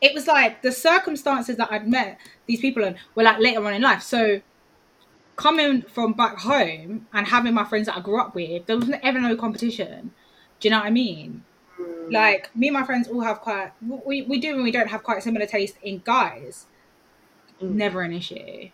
it 0.00 0.14
was 0.14 0.26
like 0.26 0.62
the 0.62 0.72
circumstances 0.72 1.56
that 1.56 1.70
I'd 1.72 1.88
met 1.88 2.18
these 2.46 2.60
people 2.60 2.84
in 2.84 2.96
were 3.14 3.22
like 3.22 3.38
later 3.38 3.64
on 3.64 3.74
in 3.74 3.82
life. 3.82 4.02
So 4.02 4.40
coming 5.36 5.82
from 5.82 6.12
back 6.12 6.38
home 6.38 7.06
and 7.12 7.26
having 7.26 7.54
my 7.54 7.64
friends 7.64 7.86
that 7.86 7.96
I 7.96 8.00
grew 8.00 8.20
up 8.20 8.34
with, 8.34 8.66
there 8.66 8.76
was 8.76 8.90
ever 9.02 9.20
no 9.20 9.36
competition. 9.36 10.12
Do 10.60 10.68
you 10.68 10.70
know 10.70 10.78
what 10.78 10.86
I 10.86 10.90
mean? 10.90 11.44
Mm. 11.80 12.12
Like 12.12 12.54
me 12.54 12.68
and 12.68 12.74
my 12.74 12.84
friends 12.84 13.08
all 13.08 13.20
have 13.20 13.40
quite 13.40 13.72
we 13.82 14.22
we 14.22 14.38
do 14.38 14.54
and 14.54 14.62
we 14.62 14.72
don't 14.72 14.88
have 14.88 15.02
quite 15.02 15.22
similar 15.22 15.46
taste 15.46 15.76
in 15.82 16.02
guys. 16.04 16.66
Mm. 17.62 17.74
Never 17.74 18.02
an 18.02 18.12
issue. 18.12 18.70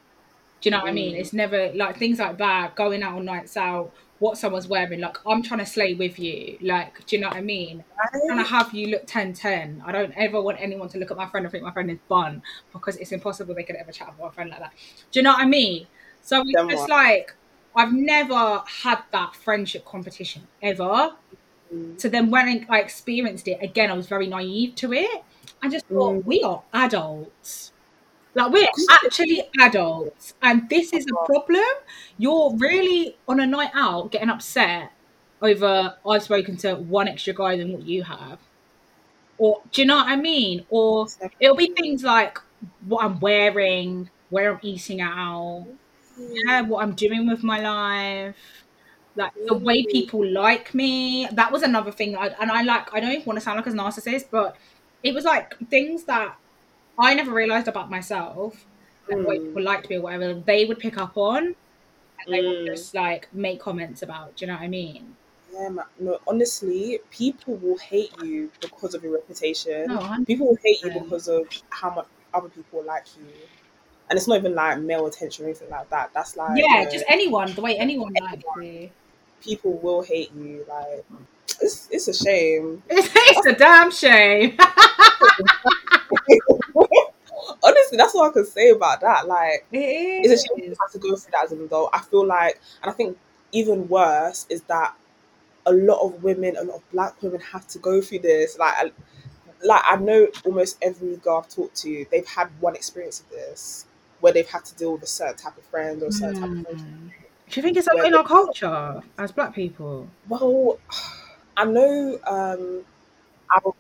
Do 0.64 0.68
you 0.68 0.70
know 0.70 0.78
what 0.80 0.88
I 0.88 0.92
mean? 0.92 1.14
Mm. 1.14 1.18
It's 1.20 1.34
never 1.34 1.70
like 1.74 1.98
things 1.98 2.18
like 2.18 2.38
that, 2.38 2.74
going 2.74 3.02
out 3.02 3.18
on 3.18 3.26
nights 3.26 3.54
out, 3.54 3.92
what 4.18 4.38
someone's 4.38 4.66
wearing. 4.66 4.98
Like 4.98 5.18
I'm 5.26 5.42
trying 5.42 5.60
to 5.60 5.66
slay 5.66 5.92
with 5.92 6.18
you. 6.18 6.56
Like, 6.62 7.04
do 7.04 7.16
you 7.16 7.20
know 7.20 7.28
what 7.28 7.36
I 7.36 7.42
mean? 7.42 7.84
I'm 8.02 8.20
trying 8.26 8.38
to 8.42 8.50
have 8.50 8.72
you 8.72 8.86
look 8.86 9.02
10 9.06 9.34
10. 9.34 9.82
I 9.84 9.92
don't 9.92 10.14
ever 10.16 10.40
want 10.40 10.56
anyone 10.58 10.88
to 10.88 10.98
look 10.98 11.10
at 11.10 11.18
my 11.18 11.28
friend 11.28 11.44
and 11.44 11.52
think 11.52 11.64
my 11.64 11.70
friend 11.70 11.90
is 11.90 11.98
fun 12.08 12.42
because 12.72 12.96
it's 12.96 13.12
impossible 13.12 13.54
they 13.54 13.62
could 13.62 13.76
ever 13.76 13.92
chat 13.92 14.08
with 14.08 14.18
my 14.18 14.30
friend 14.30 14.48
like 14.48 14.60
that. 14.60 14.72
Do 15.12 15.18
you 15.20 15.22
know 15.22 15.32
what 15.32 15.40
I 15.42 15.44
mean? 15.44 15.86
So 16.22 16.40
it's 16.40 16.52
Then 16.54 16.70
just 16.70 16.80
what? 16.88 16.88
like, 16.88 17.34
I've 17.76 17.92
never 17.92 18.62
had 18.66 19.00
that 19.12 19.36
friendship 19.36 19.84
competition 19.84 20.46
ever. 20.62 21.10
Mm. 21.70 22.00
So 22.00 22.08
then 22.08 22.30
when 22.30 22.64
I 22.70 22.80
experienced 22.80 23.48
it, 23.48 23.58
again, 23.60 23.90
I 23.90 23.94
was 23.94 24.06
very 24.06 24.28
naive 24.28 24.76
to 24.76 24.94
it. 24.94 25.24
I 25.62 25.68
just 25.68 25.84
thought, 25.88 26.14
Mm. 26.14 26.24
we 26.24 26.42
are 26.42 26.62
adults. 26.72 27.73
Like, 28.34 28.52
we're 28.52 28.68
actually 28.90 29.42
adults. 29.60 30.34
And 30.42 30.68
this 30.68 30.92
is 30.92 31.06
a 31.06 31.26
problem. 31.26 31.64
You're 32.18 32.54
really 32.56 33.16
on 33.28 33.40
a 33.40 33.46
night 33.46 33.70
out 33.74 34.10
getting 34.10 34.30
upset 34.30 34.92
over 35.40 35.94
I've 36.08 36.22
spoken 36.22 36.56
to 36.58 36.74
one 36.74 37.06
extra 37.06 37.34
guy 37.34 37.56
than 37.56 37.72
what 37.72 37.82
you 37.82 38.02
have. 38.04 38.38
Or 39.36 39.60
do 39.72 39.82
you 39.82 39.86
know 39.86 39.96
what 39.96 40.08
I 40.08 40.16
mean? 40.16 40.64
Or 40.70 41.06
it'll 41.40 41.56
be 41.56 41.72
things 41.76 42.02
like 42.02 42.38
what 42.86 43.04
I'm 43.04 43.20
wearing, 43.20 44.10
where 44.30 44.52
I'm 44.52 44.60
eating 44.62 45.00
out, 45.00 45.66
yeah, 46.18 46.62
what 46.62 46.82
I'm 46.82 46.94
doing 46.94 47.28
with 47.28 47.42
my 47.42 47.60
life, 47.60 48.36
like 49.16 49.32
the 49.46 49.54
way 49.54 49.82
mm. 49.82 49.90
people 49.90 50.24
like 50.26 50.74
me. 50.74 51.28
That 51.32 51.52
was 51.52 51.62
another 51.62 51.90
thing. 51.92 52.16
I, 52.16 52.28
and 52.40 52.50
I 52.50 52.62
like, 52.62 52.92
I 52.94 53.00
don't 53.00 53.12
even 53.12 53.24
want 53.24 53.38
to 53.38 53.44
sound 53.44 53.56
like 53.56 53.66
a 53.66 53.70
narcissist, 53.70 54.26
but 54.30 54.56
it 55.02 55.14
was 55.14 55.24
like 55.24 55.56
things 55.68 56.04
that 56.04 56.36
I 56.98 57.14
never 57.14 57.32
realized 57.32 57.68
about 57.68 57.90
myself, 57.90 58.66
and 59.08 59.24
the 59.24 59.28
way 59.28 59.38
Mm. 59.38 59.46
people 59.46 59.62
liked 59.62 59.90
me 59.90 59.96
or 59.96 60.02
whatever, 60.02 60.34
they 60.34 60.64
would 60.64 60.78
pick 60.78 60.96
up 60.98 61.16
on. 61.16 61.54
And 62.26 62.34
they 62.34 62.42
would 62.42 62.58
Mm. 62.58 62.66
just 62.66 62.94
like 62.94 63.32
make 63.34 63.60
comments 63.60 64.02
about. 64.02 64.36
Do 64.36 64.44
you 64.44 64.48
know 64.48 64.54
what 64.54 64.62
I 64.62 64.68
mean? 64.68 65.16
Yeah, 65.52 65.68
man. 65.68 65.84
No, 65.98 66.18
honestly, 66.26 67.00
people 67.10 67.56
will 67.56 67.78
hate 67.78 68.12
you 68.18 68.50
because 68.60 68.94
of 68.94 69.02
your 69.04 69.12
reputation. 69.14 69.86
No, 69.88 70.16
People 70.26 70.48
will 70.48 70.58
hate 70.64 70.82
you 70.82 70.90
because 70.92 71.28
of 71.28 71.46
how 71.70 71.90
much 71.90 72.06
other 72.32 72.48
people 72.48 72.82
like 72.84 73.04
you. 73.16 73.26
And 74.10 74.16
it's 74.16 74.28
not 74.28 74.38
even 74.38 74.54
like 74.54 74.78
male 74.80 75.06
attention 75.06 75.44
or 75.44 75.48
anything 75.48 75.70
like 75.70 75.88
that. 75.90 76.12
That's 76.14 76.36
like 76.36 76.56
Yeah, 76.58 76.78
you 76.80 76.84
know, 76.84 76.90
just 76.90 77.04
anyone, 77.08 77.52
the 77.54 77.62
way 77.62 77.76
anyone 77.78 78.12
likes 78.14 78.44
me. 78.56 78.92
people 79.42 79.78
will 79.78 80.02
hate 80.02 80.32
you. 80.32 80.64
Like 80.68 81.04
it's 81.60 81.88
it's 81.90 82.08
a 82.08 82.14
shame. 82.14 82.82
It's 82.90 83.46
a 83.46 83.52
damn 83.54 83.90
shame. 83.90 84.56
Honestly, 87.62 87.96
that's 87.96 88.14
all 88.14 88.24
I 88.24 88.32
can 88.32 88.46
say 88.46 88.70
about 88.70 89.00
that. 89.00 89.26
Like 89.26 89.66
It 89.72 90.30
it's 90.30 90.42
a 90.42 90.46
shame 90.46 90.64
you 90.70 90.76
have 90.80 90.92
to 90.92 90.98
go 90.98 91.16
through 91.16 91.32
that 91.32 91.44
as 91.44 91.52
an 91.52 91.64
adult. 91.64 91.90
I 91.92 92.00
feel 92.00 92.26
like, 92.26 92.60
and 92.82 92.90
I 92.90 92.94
think 92.94 93.18
even 93.52 93.88
worse 93.88 94.46
is 94.50 94.62
that 94.62 94.94
a 95.66 95.72
lot 95.72 96.04
of 96.04 96.22
women, 96.22 96.56
a 96.56 96.62
lot 96.62 96.76
of 96.76 96.90
black 96.90 97.22
women 97.22 97.40
have 97.40 97.66
to 97.68 97.78
go 97.78 98.00
through 98.00 98.20
this. 98.20 98.58
Like, 98.58 98.74
I, 98.76 98.92
like 99.62 99.82
I 99.84 99.96
know 99.96 100.28
almost 100.44 100.78
every 100.82 101.16
girl 101.16 101.38
I've 101.38 101.48
talked 101.48 101.76
to, 101.82 102.06
they've 102.10 102.26
had 102.26 102.48
one 102.60 102.74
experience 102.74 103.20
of 103.20 103.30
this 103.30 103.86
where 104.20 104.32
they've 104.32 104.48
had 104.48 104.64
to 104.64 104.74
deal 104.76 104.92
with 104.92 105.02
a 105.02 105.06
certain 105.06 105.36
type 105.36 105.56
of 105.56 105.64
friend 105.64 106.02
or 106.02 106.06
a 106.06 106.12
certain 106.12 106.40
type 106.40 106.50
of 106.50 106.62
friendship. 106.62 106.86
Mm. 106.86 107.10
Do 107.50 107.60
you 107.60 107.62
think 107.62 107.76
it's 107.76 107.88
in 108.06 108.14
our 108.14 108.24
culture 108.24 109.02
as 109.18 109.32
black 109.32 109.54
people? 109.54 110.08
Well, 110.28 110.78
I 111.56 111.64
know, 111.64 112.18
um, 112.26 112.84
our, 113.54 113.74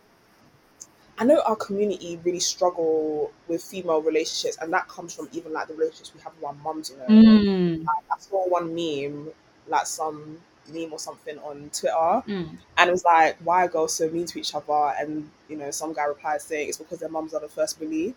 I 1.18 1.24
know 1.24 1.40
our 1.46 1.54
community 1.56 2.18
really 2.24 2.40
struggle 2.40 3.30
with 3.48 3.62
female 3.62 4.02
relationships, 4.02 4.56
and 4.60 4.72
that 4.72 4.88
comes 4.88 5.14
from 5.14 5.28
even 5.32 5.52
like 5.52 5.68
the 5.68 5.74
relationships 5.74 6.12
we 6.14 6.20
have 6.22 6.32
with 6.36 6.44
our 6.44 6.54
mums. 6.54 6.90
You 6.90 6.96
know, 6.96 7.06
Mm. 7.06 7.84
I 7.88 8.18
saw 8.18 8.48
one 8.48 8.74
meme 8.74 9.28
like 9.68 9.86
some 9.86 10.38
meme 10.68 10.92
or 10.92 10.98
something 10.98 11.38
on 11.38 11.70
Twitter, 11.72 12.22
Mm. 12.26 12.58
and 12.78 12.88
it 12.88 12.92
was 12.92 13.04
like, 13.04 13.36
"Why 13.44 13.64
are 13.64 13.68
girls 13.68 13.94
so 13.94 14.08
mean 14.08 14.26
to 14.26 14.40
each 14.40 14.54
other?" 14.54 14.94
And 14.98 15.30
you 15.48 15.56
know, 15.56 15.70
some 15.70 15.92
guy 15.92 16.04
replied 16.04 16.42
saying 16.42 16.68
it's 16.68 16.78
because 16.78 16.98
their 16.98 17.08
mums 17.08 17.32
are 17.34 17.40
the 17.40 17.48
first 17.48 17.78
bully. 17.78 18.14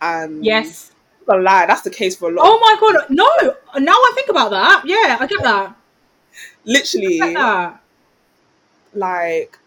And 0.00 0.44
Yes. 0.44 0.92
Gonna 1.26 1.42
lie, 1.42 1.66
that's 1.66 1.82
the 1.82 1.90
case 1.90 2.16
for 2.16 2.30
a 2.30 2.32
lot. 2.34 2.44
Oh 2.44 2.58
my 2.58 2.76
god, 2.80 3.08
no! 3.08 3.28
Now 3.78 3.92
I 3.92 4.12
think 4.16 4.28
about 4.28 4.50
that. 4.50 4.82
Yeah, 4.84 5.16
I 5.20 5.26
get 5.26 5.40
that. 5.44 5.76
Literally, 6.64 7.20
I 7.22 7.26
get 7.28 7.34
that. 7.34 7.80
like 8.94 9.58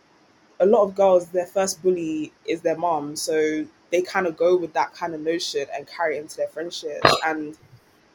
a 0.59 0.65
lot 0.65 0.83
of 0.83 0.95
girls, 0.95 1.27
their 1.27 1.45
first 1.45 1.81
bully 1.83 2.31
is 2.45 2.61
their 2.61 2.77
mom, 2.77 3.15
so 3.15 3.65
they 3.91 4.01
kind 4.01 4.27
of 4.27 4.37
go 4.37 4.55
with 4.57 4.73
that 4.73 4.93
kind 4.93 5.13
of 5.13 5.21
notion 5.21 5.65
and 5.75 5.87
carry 5.87 6.17
it 6.17 6.21
into 6.21 6.37
their 6.37 6.47
friendships. 6.47 7.09
And 7.25 7.57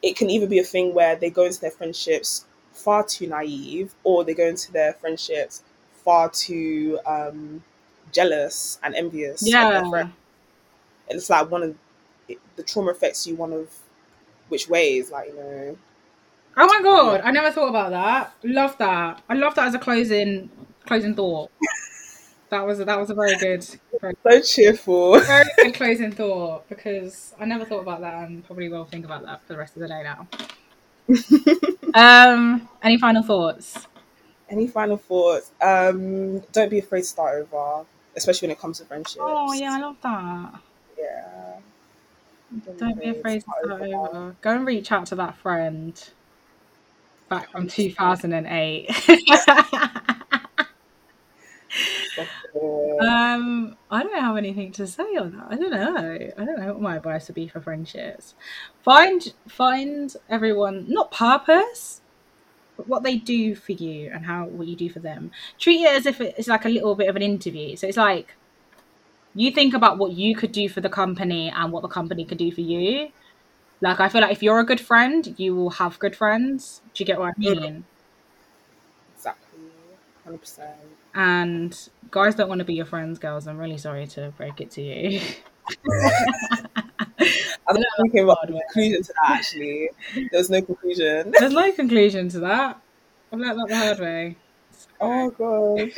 it 0.01 0.15
can 0.15 0.29
either 0.29 0.47
be 0.47 0.59
a 0.59 0.63
thing 0.63 0.93
where 0.93 1.15
they 1.15 1.29
go 1.29 1.45
into 1.45 1.61
their 1.61 1.71
friendships 1.71 2.45
far 2.73 3.03
too 3.05 3.27
naive, 3.27 3.93
or 4.03 4.23
they 4.23 4.33
go 4.33 4.45
into 4.47 4.71
their 4.71 4.93
friendships 4.93 5.63
far 5.93 6.29
too 6.29 6.99
um, 7.05 7.63
jealous 8.11 8.79
and 8.83 8.95
envious. 8.95 9.43
Yeah. 9.47 10.09
It's 11.09 11.29
like 11.29 11.51
one 11.51 11.63
of 11.63 11.75
the 12.55 12.63
trauma 12.63 12.91
affects 12.91 13.27
you 13.27 13.35
one 13.35 13.53
of 13.53 13.69
which 14.49 14.69
ways, 14.69 15.11
like 15.11 15.29
you 15.29 15.35
know. 15.35 15.77
Oh 16.57 16.65
my 16.67 16.81
god, 16.81 17.21
I 17.23 17.31
never 17.31 17.51
thought 17.51 17.69
about 17.69 17.91
that. 17.91 18.33
Love 18.43 18.77
that. 18.77 19.21
I 19.29 19.33
love 19.35 19.55
that 19.55 19.67
as 19.67 19.75
a 19.75 19.79
closing 19.79 20.49
closing 20.85 21.15
thought. 21.15 21.51
That 22.51 22.67
was 22.67 22.79
that 22.79 22.99
was 22.99 23.09
a 23.09 23.13
very 23.13 23.37
good, 23.37 23.65
very, 24.01 24.13
So 24.23 24.41
cheerful. 24.41 25.17
very 25.21 25.49
good 25.57 25.73
closing 25.73 26.11
thought 26.11 26.67
because 26.67 27.33
I 27.39 27.45
never 27.45 27.63
thought 27.63 27.79
about 27.79 28.01
that 28.01 28.25
and 28.25 28.43
probably 28.45 28.67
will 28.67 28.83
think 28.83 29.05
about 29.05 29.23
that 29.23 29.41
for 29.47 29.53
the 29.53 29.59
rest 29.59 29.77
of 29.77 29.81
the 29.81 29.87
day 29.87 30.03
now. 30.03 30.27
Um, 31.93 32.69
any 32.81 32.97
final 32.97 33.21
thoughts? 33.21 33.85
Any 34.49 34.65
final 34.67 34.95
thoughts? 34.95 35.51
Um, 35.61 36.39
don't 36.53 36.69
be 36.69 36.79
afraid 36.79 37.01
to 37.01 37.07
start 37.07 37.35
over, 37.35 37.85
especially 38.15 38.47
when 38.47 38.55
it 38.55 38.59
comes 38.61 38.79
to 38.79 38.85
friendships. 38.85 39.17
Oh 39.19 39.51
yeah, 39.51 39.73
I 39.73 39.79
love 39.81 39.97
that. 40.01 40.61
yeah. 40.97 41.57
Don't 42.77 42.97
be 42.97 43.09
afraid 43.09 43.35
to 43.35 43.41
start 43.41 43.81
over. 43.81 44.35
Go 44.41 44.51
and 44.51 44.65
reach 44.65 44.91
out 44.93 45.05
to 45.07 45.15
that 45.15 45.35
friend 45.37 46.01
back 47.27 47.51
from 47.51 47.67
2008. 47.67 48.89
um, 52.99 53.77
I 53.89 54.03
don't 54.03 54.19
have 54.19 54.37
anything 54.37 54.71
to 54.73 54.87
say 54.87 55.15
on 55.15 55.31
that. 55.37 55.47
I 55.49 55.55
don't 55.55 55.71
know. 55.71 56.31
I 56.37 56.45
don't 56.45 56.59
know 56.59 56.73
what 56.73 56.81
my 56.81 56.97
advice 56.97 57.27
would 57.27 57.35
be 57.35 57.47
for 57.47 57.61
friendships. 57.61 58.35
Find 58.83 59.33
find 59.47 60.15
everyone 60.29 60.85
not 60.87 61.11
purpose, 61.11 62.01
but 62.77 62.87
what 62.87 63.03
they 63.03 63.17
do 63.17 63.55
for 63.55 63.71
you 63.71 64.11
and 64.13 64.25
how 64.25 64.45
what 64.45 64.67
you 64.67 64.75
do 64.75 64.89
for 64.89 64.99
them. 64.99 65.31
Treat 65.59 65.81
it 65.81 65.95
as 65.95 66.05
if 66.05 66.21
it's 66.21 66.47
like 66.47 66.65
a 66.65 66.69
little 66.69 66.95
bit 66.95 67.09
of 67.09 67.15
an 67.15 67.21
interview. 67.21 67.75
So 67.75 67.87
it's 67.87 67.97
like 67.97 68.35
you 69.33 69.51
think 69.51 69.73
about 69.73 69.97
what 69.97 70.11
you 70.11 70.35
could 70.35 70.51
do 70.51 70.67
for 70.67 70.81
the 70.81 70.89
company 70.89 71.49
and 71.49 71.71
what 71.71 71.81
the 71.81 71.87
company 71.87 72.25
could 72.25 72.37
do 72.37 72.51
for 72.51 72.61
you. 72.61 73.09
Like 73.81 73.99
I 73.99 74.09
feel 74.09 74.21
like 74.21 74.31
if 74.31 74.43
you're 74.43 74.59
a 74.59 74.65
good 74.65 74.81
friend, 74.81 75.33
you 75.37 75.55
will 75.55 75.71
have 75.71 75.99
good 75.99 76.15
friends. 76.15 76.81
Do 76.93 77.01
you 77.01 77.05
get 77.05 77.19
what 77.19 77.29
I 77.29 77.39
mean? 77.39 77.85
Exactly. 80.33 80.65
Hundred 80.65 80.77
percent. 80.77 80.77
And 81.13 81.89
guys 82.09 82.35
don't 82.35 82.49
want 82.49 82.59
to 82.59 82.65
be 82.65 82.73
your 82.73 82.85
friends, 82.85 83.19
girls. 83.19 83.47
I'm 83.47 83.57
really 83.57 83.77
sorry 83.77 84.07
to 84.07 84.33
break 84.37 84.61
it 84.61 84.71
to 84.71 84.81
you. 84.81 85.21
I 87.67 87.73
don't 87.73 87.85
think 88.01 88.13
came 88.13 88.29
up 88.29 88.39
with 88.41 88.55
a 88.55 88.59
conclusion 88.73 89.03
to 89.03 89.13
that. 89.13 89.31
Actually, 89.31 89.89
there 90.15 90.39
was 90.39 90.49
no 90.49 90.61
conclusion. 90.61 91.33
There's 91.39 91.53
no 91.53 91.71
conclusion 91.71 92.29
to 92.29 92.39
that. 92.41 92.81
I've 93.31 93.39
learned 93.39 93.59
that 93.59 93.67
the 93.69 93.77
hard 93.77 93.99
way. 93.99 94.35
Oh 94.99 95.29
god, 95.31 95.91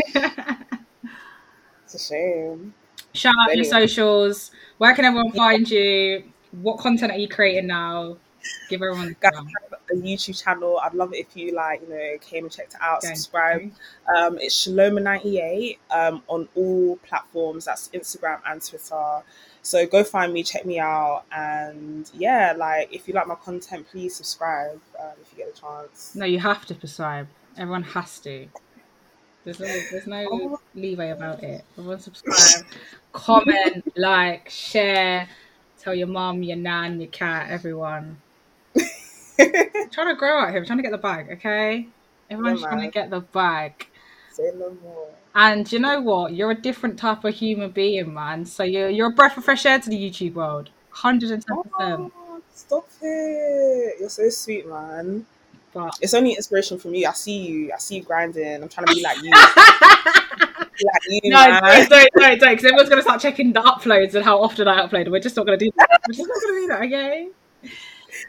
it's 1.85 1.93
a 1.95 1.99
shame. 1.99 2.73
Shout 3.13 3.33
out 3.41 3.55
your 3.55 3.65
socials. 3.65 4.51
Where 4.77 4.93
can 4.95 5.05
everyone 5.05 5.31
find 5.31 5.69
you? 5.69 6.23
What 6.51 6.79
content 6.79 7.11
are 7.11 7.17
you 7.17 7.27
creating 7.27 7.67
now? 7.67 8.17
Give 8.69 8.81
everyone 8.81 9.09
the 9.09 9.15
YouTube 9.95 10.41
channel. 10.41 10.79
I'd 10.83 10.93
love 10.93 11.13
it 11.13 11.17
if 11.17 11.35
you 11.35 11.53
like, 11.53 11.81
you 11.81 11.89
know, 11.89 12.17
came 12.21 12.45
and 12.45 12.53
checked 12.53 12.73
it 12.73 12.79
out. 12.81 13.03
Okay. 13.03 13.15
Subscribe. 13.15 13.71
Um, 14.15 14.37
it's 14.39 14.67
Shaloma98 14.67 15.77
um, 15.91 16.23
on 16.27 16.47
all 16.55 16.97
platforms. 16.97 17.65
That's 17.65 17.89
Instagram 17.89 18.39
and 18.45 18.61
Twitter. 18.61 19.23
So 19.61 19.87
go 19.87 20.03
find 20.03 20.33
me, 20.33 20.43
check 20.43 20.65
me 20.65 20.77
out, 20.77 21.23
and 21.31 22.11
yeah, 22.13 22.53
like 22.55 22.93
if 22.93 23.07
you 23.07 23.13
like 23.13 23.27
my 23.27 23.35
content, 23.35 23.87
please 23.89 24.13
subscribe 24.13 24.81
um, 24.99 25.11
if 25.21 25.31
you 25.31 25.37
get 25.37 25.57
a 25.57 25.59
chance. 25.59 26.13
No, 26.15 26.25
you 26.25 26.39
have 26.39 26.65
to 26.65 26.73
subscribe. 26.77 27.27
Everyone 27.57 27.83
has 27.83 28.19
to. 28.19 28.47
There's 29.45 29.59
no, 29.59 29.67
there's 29.91 30.07
no 30.07 30.59
leeway 30.75 31.09
about 31.09 31.43
it. 31.43 31.63
Everyone 31.77 31.99
subscribe, 31.99 32.65
comment, 33.11 33.91
like, 33.97 34.49
share, 34.49 35.29
tell 35.79 35.93
your 35.93 36.07
mom, 36.07 36.43
your 36.43 36.57
nan, 36.57 36.99
your 36.99 37.09
cat, 37.09 37.49
everyone. 37.49 38.17
Trying 39.91 40.07
to 40.07 40.15
grow 40.15 40.39
out 40.39 40.49
here. 40.49 40.59
I'm 40.59 40.65
trying 40.65 40.77
to 40.79 40.83
get 40.83 40.91
the 40.91 40.97
bag, 40.97 41.29
okay? 41.33 41.87
Everyone's 42.29 42.61
trying 42.61 42.81
to 42.81 42.87
get 42.87 43.09
the 43.09 43.21
bag. 43.21 43.87
Say 44.31 44.51
no 44.55 44.75
more. 44.83 45.07
And 45.35 45.71
you 45.71 45.79
know 45.79 45.99
what? 46.01 46.33
You're 46.33 46.51
a 46.51 46.55
different 46.55 46.97
type 46.97 47.23
of 47.23 47.33
human 47.33 47.71
being, 47.71 48.13
man. 48.13 48.45
So 48.45 48.63
you're 48.63 48.89
you're 48.89 49.07
a 49.07 49.11
breath 49.11 49.37
of 49.37 49.45
fresh 49.45 49.65
air 49.65 49.79
to 49.79 49.89
the 49.89 49.97
YouTube 49.97 50.33
world. 50.33 50.69
Hundred 50.89 51.31
and 51.31 51.43
ten 51.45 51.57
percent. 51.63 52.13
Oh, 52.15 52.41
stop 52.53 52.87
it! 53.01 53.95
You're 53.99 54.09
so 54.09 54.29
sweet, 54.29 54.67
man. 54.67 55.25
But 55.73 55.97
It's 56.01 56.13
only 56.13 56.33
inspiration 56.33 56.77
from 56.77 56.93
you. 56.93 57.07
I 57.07 57.13
see 57.13 57.37
you. 57.47 57.73
I 57.73 57.77
see 57.79 57.95
you 57.95 58.03
grinding. 58.03 58.61
I'm 58.61 58.69
trying 58.69 58.85
to 58.87 58.93
be 58.93 59.01
like 59.01 59.21
you. 59.23 59.31
Like 60.83 61.01
you, 61.07 61.29
no, 61.29 61.37
man. 61.37 61.61
don't, 61.61 62.09
don't, 62.15 62.39
don't, 62.39 62.49
because 62.51 62.65
everyone's 62.65 62.89
gonna 62.89 63.01
start 63.03 63.21
checking 63.21 63.53
the 63.53 63.61
uploads 63.61 64.15
and 64.15 64.25
how 64.25 64.41
often 64.41 64.67
I 64.67 64.85
upload. 64.85 65.09
We're 65.11 65.19
just 65.19 65.35
not 65.35 65.45
gonna 65.45 65.57
do 65.57 65.69
that. 65.77 66.01
We're 66.07 66.13
just 66.15 66.27
not 66.27 66.41
gonna 66.41 66.59
do 66.59 66.67
that, 66.67 66.81
okay? 66.81 67.29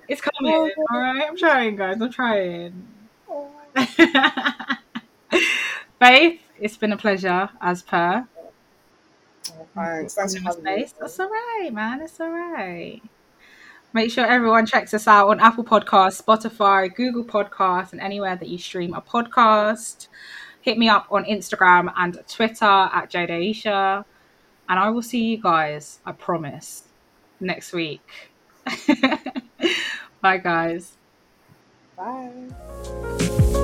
It's 0.09 0.21
oh, 0.25 0.31
coming. 0.31 0.73
Oh. 0.79 0.85
All 0.91 1.01
right, 1.01 1.27
I'm 1.29 1.37
trying, 1.37 1.77
guys. 1.77 2.01
I'm 2.01 2.13
trying. 2.13 2.87
Oh, 3.29 3.51
Faith, 6.01 6.41
it's 6.61 6.77
been 6.77 6.93
a 6.93 6.97
pleasure 6.97 7.49
as 7.61 7.83
per. 7.83 8.27
thanks. 9.75 10.15
Thanks 10.15 10.33
for 10.35 10.39
in 10.39 10.45
my 10.45 10.51
having 10.51 10.65
me. 10.65 10.87
space. 10.87 10.95
That's 11.01 11.21
all 11.21 11.29
right, 11.29 11.71
man. 11.73 12.03
It's 12.03 12.21
all 12.21 12.31
right. 12.31 13.01
Make 13.93 14.11
sure 14.11 14.27
everyone 14.27 14.67
checks 14.67 14.93
us 14.93 15.07
out 15.07 15.29
on 15.29 15.39
Apple 15.39 15.63
Podcasts, 15.65 16.21
Spotify, 16.21 16.93
Google 16.93 17.25
Podcasts, 17.25 17.93
and 17.93 18.01
anywhere 18.01 18.35
that 18.35 18.49
you 18.49 18.59
stream 18.59 18.93
a 18.93 19.01
podcast. 19.01 20.09
Hit 20.63 20.79
me 20.79 20.89
up 20.89 21.07
on 21.11 21.25
Instagram 21.25 21.93
and 21.97 22.19
Twitter 22.27 22.65
at 22.65 23.09
Jade 23.09 23.29
Aisha. 23.29 24.05
And 24.69 24.79
I 24.79 24.91
will 24.91 25.03
see 25.03 25.25
you 25.25 25.41
guys, 25.41 26.01
I 26.05 26.13
promise, 26.13 26.89
next 27.39 27.73
week. 27.73 28.33
Bye, 30.25 30.39
guys. 30.39 30.97
Bye. 31.99 33.61